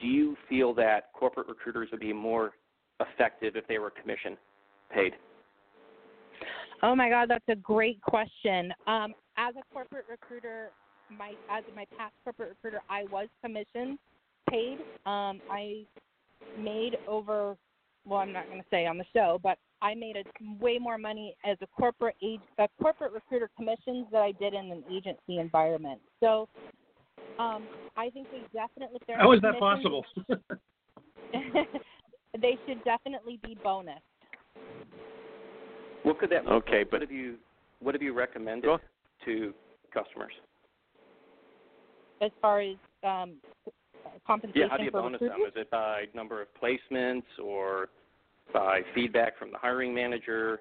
Do 0.00 0.06
you 0.06 0.36
feel 0.48 0.72
that 0.74 1.12
corporate 1.12 1.48
recruiters 1.48 1.88
would 1.90 2.00
be 2.00 2.12
more 2.12 2.52
effective 3.00 3.56
if 3.56 3.66
they 3.66 3.78
were 3.78 3.90
commission 3.90 4.36
paid? 4.94 5.12
Oh 6.82 6.94
my 6.94 7.08
God, 7.08 7.30
that's 7.30 7.44
a 7.48 7.56
great 7.56 8.00
question. 8.02 8.72
Um, 8.86 9.14
as 9.36 9.54
a 9.56 9.62
corporate 9.72 10.06
recruiter, 10.10 10.70
my 11.16 11.32
as 11.50 11.64
my 11.76 11.84
past 11.96 12.14
corporate 12.24 12.50
recruiter, 12.50 12.82
I 12.88 13.04
was 13.10 13.28
commission 13.44 13.98
paid. 14.50 14.78
Um, 15.06 15.40
I 15.50 15.84
made 16.58 16.96
over. 17.06 17.56
Well, 18.04 18.18
I'm 18.18 18.32
not 18.32 18.46
going 18.46 18.58
to 18.58 18.66
say 18.68 18.84
on 18.86 18.98
the 18.98 19.04
show, 19.14 19.38
but 19.44 19.58
I 19.80 19.94
made 19.94 20.16
a, 20.16 20.24
way 20.60 20.78
more 20.78 20.98
money 20.98 21.36
as 21.44 21.56
a 21.62 21.68
corporate 21.68 22.16
age, 22.20 22.40
a 22.58 22.66
corporate 22.80 23.12
recruiter 23.12 23.48
commissions 23.56 24.06
that 24.10 24.22
I 24.22 24.32
did 24.32 24.54
in 24.54 24.72
an 24.72 24.82
agency 24.90 25.38
environment. 25.38 26.00
So, 26.18 26.48
um, 27.38 27.62
I 27.96 28.10
think 28.10 28.28
they 28.30 28.42
definitely. 28.52 28.98
They're 29.06 29.18
How 29.18 29.32
is 29.32 29.40
that 29.42 29.54
commissions- 29.58 29.82
possible? 29.82 30.04
they 32.40 32.56
should 32.66 32.82
definitely 32.84 33.38
be 33.42 33.56
bonus. 33.62 34.00
What 36.02 36.18
could 36.18 36.30
that 36.30 36.44
look 36.44 36.64
Okay, 36.66 36.78
like? 36.78 36.90
but- 36.90 37.00
what 37.00 37.02
have 37.02 37.12
you 37.12 37.36
what 37.80 37.94
have 37.94 38.02
you 38.02 38.12
recommended 38.12 38.64
Go- 38.64 38.78
to 39.24 39.54
customers? 39.92 40.32
as 42.20 42.30
far 42.40 42.60
as 42.60 42.76
um, 43.02 43.34
compensation 44.24 44.62
Yeah, 44.62 44.68
how 44.70 44.76
do 44.76 44.84
you 44.84 44.92
bonus 44.92 45.20
recruiters? 45.20 45.38
them? 45.54 45.62
Is 45.62 45.66
it 45.66 45.70
by 45.72 46.04
number 46.14 46.40
of 46.40 46.46
placements 46.62 47.24
or 47.42 47.88
by 48.54 48.82
feedback 48.94 49.36
from 49.38 49.50
the 49.50 49.58
hiring 49.58 49.92
manager? 49.92 50.60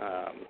Um, 0.00 0.46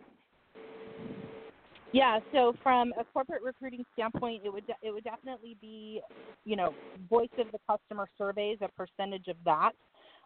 Yeah, 1.92 2.20
so 2.32 2.54
from 2.62 2.92
a 2.98 3.04
corporate 3.04 3.42
recruiting 3.42 3.84
standpoint, 3.94 4.42
it 4.44 4.52
would 4.52 4.66
de- 4.66 4.76
it 4.82 4.92
would 4.92 5.04
definitely 5.04 5.56
be, 5.60 6.00
you 6.44 6.54
know, 6.54 6.72
voice 7.08 7.28
of 7.38 7.50
the 7.50 7.58
customer 7.68 8.06
surveys, 8.16 8.58
a 8.60 8.68
percentage 8.68 9.26
of 9.26 9.36
that, 9.44 9.72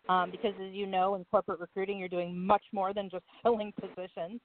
um, 0.08 0.30
because 0.30 0.52
as 0.60 0.74
you 0.74 0.86
know, 0.86 1.14
in 1.14 1.24
corporate 1.30 1.60
recruiting, 1.60 1.98
you're 1.98 2.08
doing 2.08 2.38
much 2.38 2.64
more 2.72 2.92
than 2.92 3.08
just 3.08 3.24
filling 3.42 3.72
positions. 3.80 4.40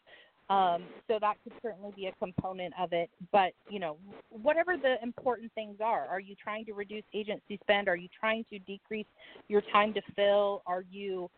Um, 0.50 0.86
so 1.08 1.20
that 1.22 1.36
could 1.44 1.54
certainly 1.62 1.92
be 1.96 2.08
a 2.08 2.12
component 2.14 2.74
of 2.80 2.92
it. 2.94 3.10
But 3.32 3.52
you 3.70 3.80
know, 3.80 3.98
whatever 4.30 4.78
the 4.78 4.96
important 5.04 5.52
things 5.54 5.78
are, 5.84 6.08
are 6.08 6.22
you 6.22 6.36
trying 6.42 6.66
to 6.66 6.74
reduce 6.74 7.04
agency 7.14 7.60
spend? 7.62 7.90
Are 7.90 7.98
you 7.98 8.08
trying 8.18 8.46
to 8.50 8.60
decrease 8.60 9.06
your 9.50 9.62
time 9.74 9.94
to 9.94 10.02
fill? 10.16 10.64
Are 10.66 10.86
you 10.90 11.30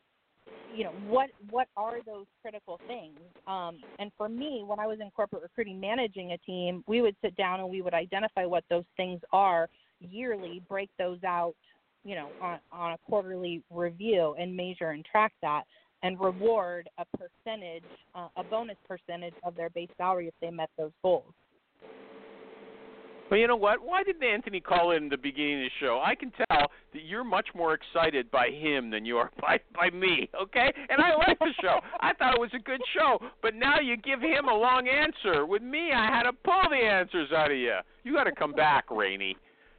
you 0.74 0.84
know 0.84 0.94
what 1.08 1.30
what 1.50 1.68
are 1.76 1.98
those 2.06 2.26
critical 2.42 2.80
things? 2.88 3.20
Um, 3.48 3.80
and 4.00 4.12
for 4.18 4.30
me 4.30 4.64
when 4.66 4.80
i 4.80 4.88
was 4.88 5.00
in 5.00 5.10
corporate 5.12 5.44
recruiting 5.44 5.80
managing 5.80 6.32
a 6.32 6.38
team 6.40 6.84
we 6.88 7.02
would 7.02 7.16
sit 7.24 7.36
down 7.36 7.60
and 7.60 7.70
we 7.70 7.82
would 7.82 7.94
identify 7.94 8.46
what 8.46 8.64
those 8.70 8.86
things 8.98 9.20
are 9.32 9.68
yearly 10.00 10.62
break 10.68 10.90
those 10.98 11.24
out 11.24 11.54
you 12.04 12.16
know 12.16 12.30
on, 12.42 12.60
on 12.72 12.94
a 12.94 12.98
quarterly 13.10 13.62
review 13.70 14.36
and 14.40 14.56
measure 14.56 14.92
and 14.92 15.06
track 15.06 15.34
that 15.42 15.64
and 16.04 16.20
reward 16.20 16.90
a 16.98 17.06
percentage 17.18 17.84
uh, 18.16 18.28
a 18.38 18.44
bonus 18.44 18.78
percentage 18.88 19.34
of 19.44 19.56
their 19.56 19.70
base 19.72 19.90
salary 19.98 20.28
if 20.28 20.34
they 20.42 20.50
met 20.50 20.70
those 20.78 20.92
goals 21.04 21.34
Well, 23.32 23.40
you 23.40 23.48
know 23.48 23.56
what? 23.56 23.80
Why 23.82 24.04
didn't 24.04 24.26
Anthony 24.26 24.60
call 24.60 24.92
in 24.92 25.08
the 25.08 25.16
beginning 25.18 25.64
of 25.64 25.70
the 25.72 25.86
show? 25.86 26.02
I 26.04 26.16
can 26.16 26.32
tell 26.32 26.68
that 26.94 27.04
you're 27.06 27.24
much 27.24 27.48
more 27.56 27.74
excited 27.74 28.30
by 28.30 28.50
him 28.50 28.90
than 28.90 29.06
you 29.06 29.16
are 29.20 29.32
by 29.42 29.58
by 29.74 29.90
me. 29.90 30.30
Okay, 30.40 30.74
and 30.90 31.02
I 31.02 31.16
like 31.16 31.40
the 31.40 31.54
show. 31.62 31.80
I 32.02 32.14
thought 32.14 32.34
it 32.36 32.42
was 32.42 32.52
a 32.54 32.60
good 32.60 32.82
show, 32.94 33.20
but 33.42 33.56
now 33.56 33.80
you 33.80 33.96
give 33.96 34.20
him 34.20 34.50
a 34.50 34.54
long 34.54 34.90
answer. 34.90 35.46
With 35.46 35.62
me, 35.62 35.92
I 35.96 36.08
had 36.08 36.24
to 36.24 36.34
pull 36.34 36.70
the 36.70 36.76
answers 36.76 37.32
out 37.32 37.52
of 37.52 37.58
you. 37.58 37.78
You 38.04 38.14
got 38.14 38.26
to 38.26 38.34
come 38.34 38.52
back, 38.52 38.92
Raine. 38.92 39.36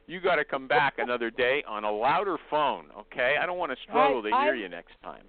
You 0.07 0.19
got 0.19 0.37
to 0.37 0.45
come 0.45 0.67
back 0.67 0.95
another 0.97 1.29
day 1.29 1.63
on 1.67 1.83
a 1.83 1.91
louder 1.91 2.37
phone. 2.49 2.85
Okay, 3.01 3.35
I 3.39 3.45
don't 3.45 3.59
want 3.59 3.71
to 3.71 3.77
struggle 3.83 4.17
I- 4.25 4.29
to 4.31 4.35
hear 4.45 4.53
I- 4.55 4.57
you 4.57 4.67
next 4.67 4.93
time. 5.03 5.25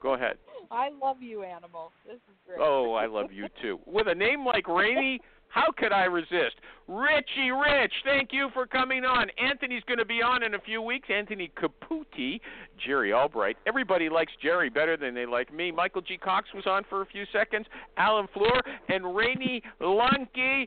Go 0.00 0.14
ahead. 0.14 0.36
i 0.70 0.88
love 1.02 1.16
you 1.20 1.42
animal 1.42 1.90
this 2.06 2.14
is 2.14 2.36
great 2.46 2.58
Oh, 2.62 2.92
I 2.92 3.06
love 3.06 3.32
you 3.32 3.46
too. 3.60 3.80
With 3.86 4.06
a 4.06 4.14
name 4.14 4.46
like 4.46 4.68
Raine, 4.68 5.18
how 5.50 5.70
could 5.76 5.92
I 5.92 6.04
resist? 6.04 6.56
Richie 6.88 7.50
Rich, 7.50 7.92
thank 8.04 8.30
you 8.32 8.48
for 8.52 8.66
coming 8.66 9.04
on. 9.04 9.28
Anthony's 9.38 9.82
going 9.86 9.98
to 9.98 10.04
be 10.04 10.22
on 10.22 10.42
in 10.42 10.54
a 10.54 10.58
few 10.60 10.82
weeks. 10.82 11.08
Anthony 11.12 11.52
Caputi, 11.56 12.40
Jerry 12.84 13.12
Albright. 13.12 13.56
Everybody 13.66 14.08
likes 14.08 14.32
Jerry 14.42 14.70
better 14.70 14.96
than 14.96 15.14
they 15.14 15.26
like 15.26 15.52
me. 15.52 15.70
Michael 15.70 16.02
G. 16.02 16.16
Cox 16.16 16.48
was 16.54 16.66
on 16.66 16.84
for 16.88 17.02
a 17.02 17.06
few 17.06 17.24
seconds. 17.32 17.66
Alan 17.96 18.26
Fleur 18.32 18.60
and 18.88 19.14
Raine 19.14 19.60
Lunke. 19.80 20.66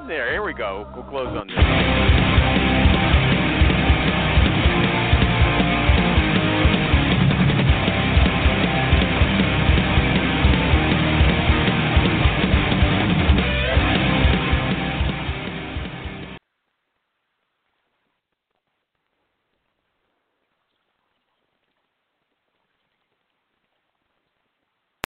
in 0.00 0.08
there. 0.08 0.30
Here 0.30 0.42
we 0.42 0.54
go. 0.54 0.86
We'll 0.94 1.04
close 1.04 1.28
on 1.28 1.46
this. 1.46 1.59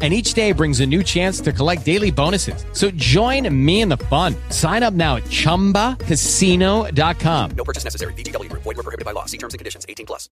And 0.00 0.14
each 0.14 0.34
day 0.34 0.52
brings 0.52 0.78
a 0.78 0.86
new 0.86 1.02
chance 1.02 1.40
to 1.40 1.52
collect 1.52 1.84
daily 1.84 2.12
bonuses. 2.12 2.64
So 2.72 2.92
join 2.92 3.52
me 3.52 3.80
in 3.80 3.88
the 3.88 3.96
fun. 3.96 4.36
Sign 4.50 4.84
up 4.84 4.94
now 4.94 5.16
at 5.16 5.24
chumbacasino.com. 5.24 7.50
No 7.56 7.64
purchase 7.64 7.82
necessary. 7.82 8.12
VGW 8.12 8.48
Group. 8.48 8.62
Void 8.62 8.76
were 8.76 8.84
prohibited 8.84 9.04
by 9.04 9.10
law. 9.10 9.24
See 9.24 9.38
terms 9.38 9.54
and 9.54 9.58
conditions. 9.58 9.84
18 9.88 10.06
plus. 10.06 10.28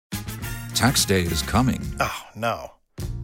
Tax 0.77 1.05
day 1.05 1.23
is 1.23 1.43
coming. 1.43 1.81
Oh, 1.99 2.17
no. 2.37 2.71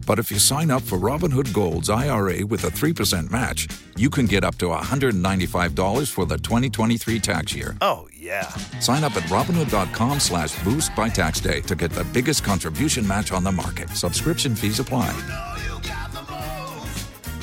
But 0.05 0.19
if 0.19 0.31
you 0.31 0.39
sign 0.39 0.69
up 0.69 0.81
for 0.81 0.97
Robinhood 0.97 1.53
Gold's 1.53 1.89
IRA 1.89 2.45
with 2.45 2.63
a 2.65 2.67
3% 2.67 3.31
match, 3.31 3.67
you 3.95 4.09
can 4.09 4.25
get 4.25 4.43
up 4.43 4.55
to 4.57 4.65
$195 4.65 6.11
for 6.11 6.25
the 6.25 6.37
2023 6.37 7.19
tax 7.19 7.55
year. 7.55 7.77
Oh, 7.79 8.07
yeah. 8.13 8.49
Sign 8.79 9.03
up 9.03 9.15
at 9.15 9.23
Robinhood.com 9.23 10.19
slash 10.19 10.61
boost 10.63 10.95
by 10.95 11.09
tax 11.09 11.39
day 11.39 11.61
to 11.61 11.75
get 11.75 11.91
the 11.91 12.03
biggest 12.05 12.43
contribution 12.43 13.07
match 13.07 13.31
on 13.31 13.43
the 13.43 13.51
market. 13.51 13.89
Subscription 13.91 14.55
fees 14.55 14.79
apply. 14.79 15.13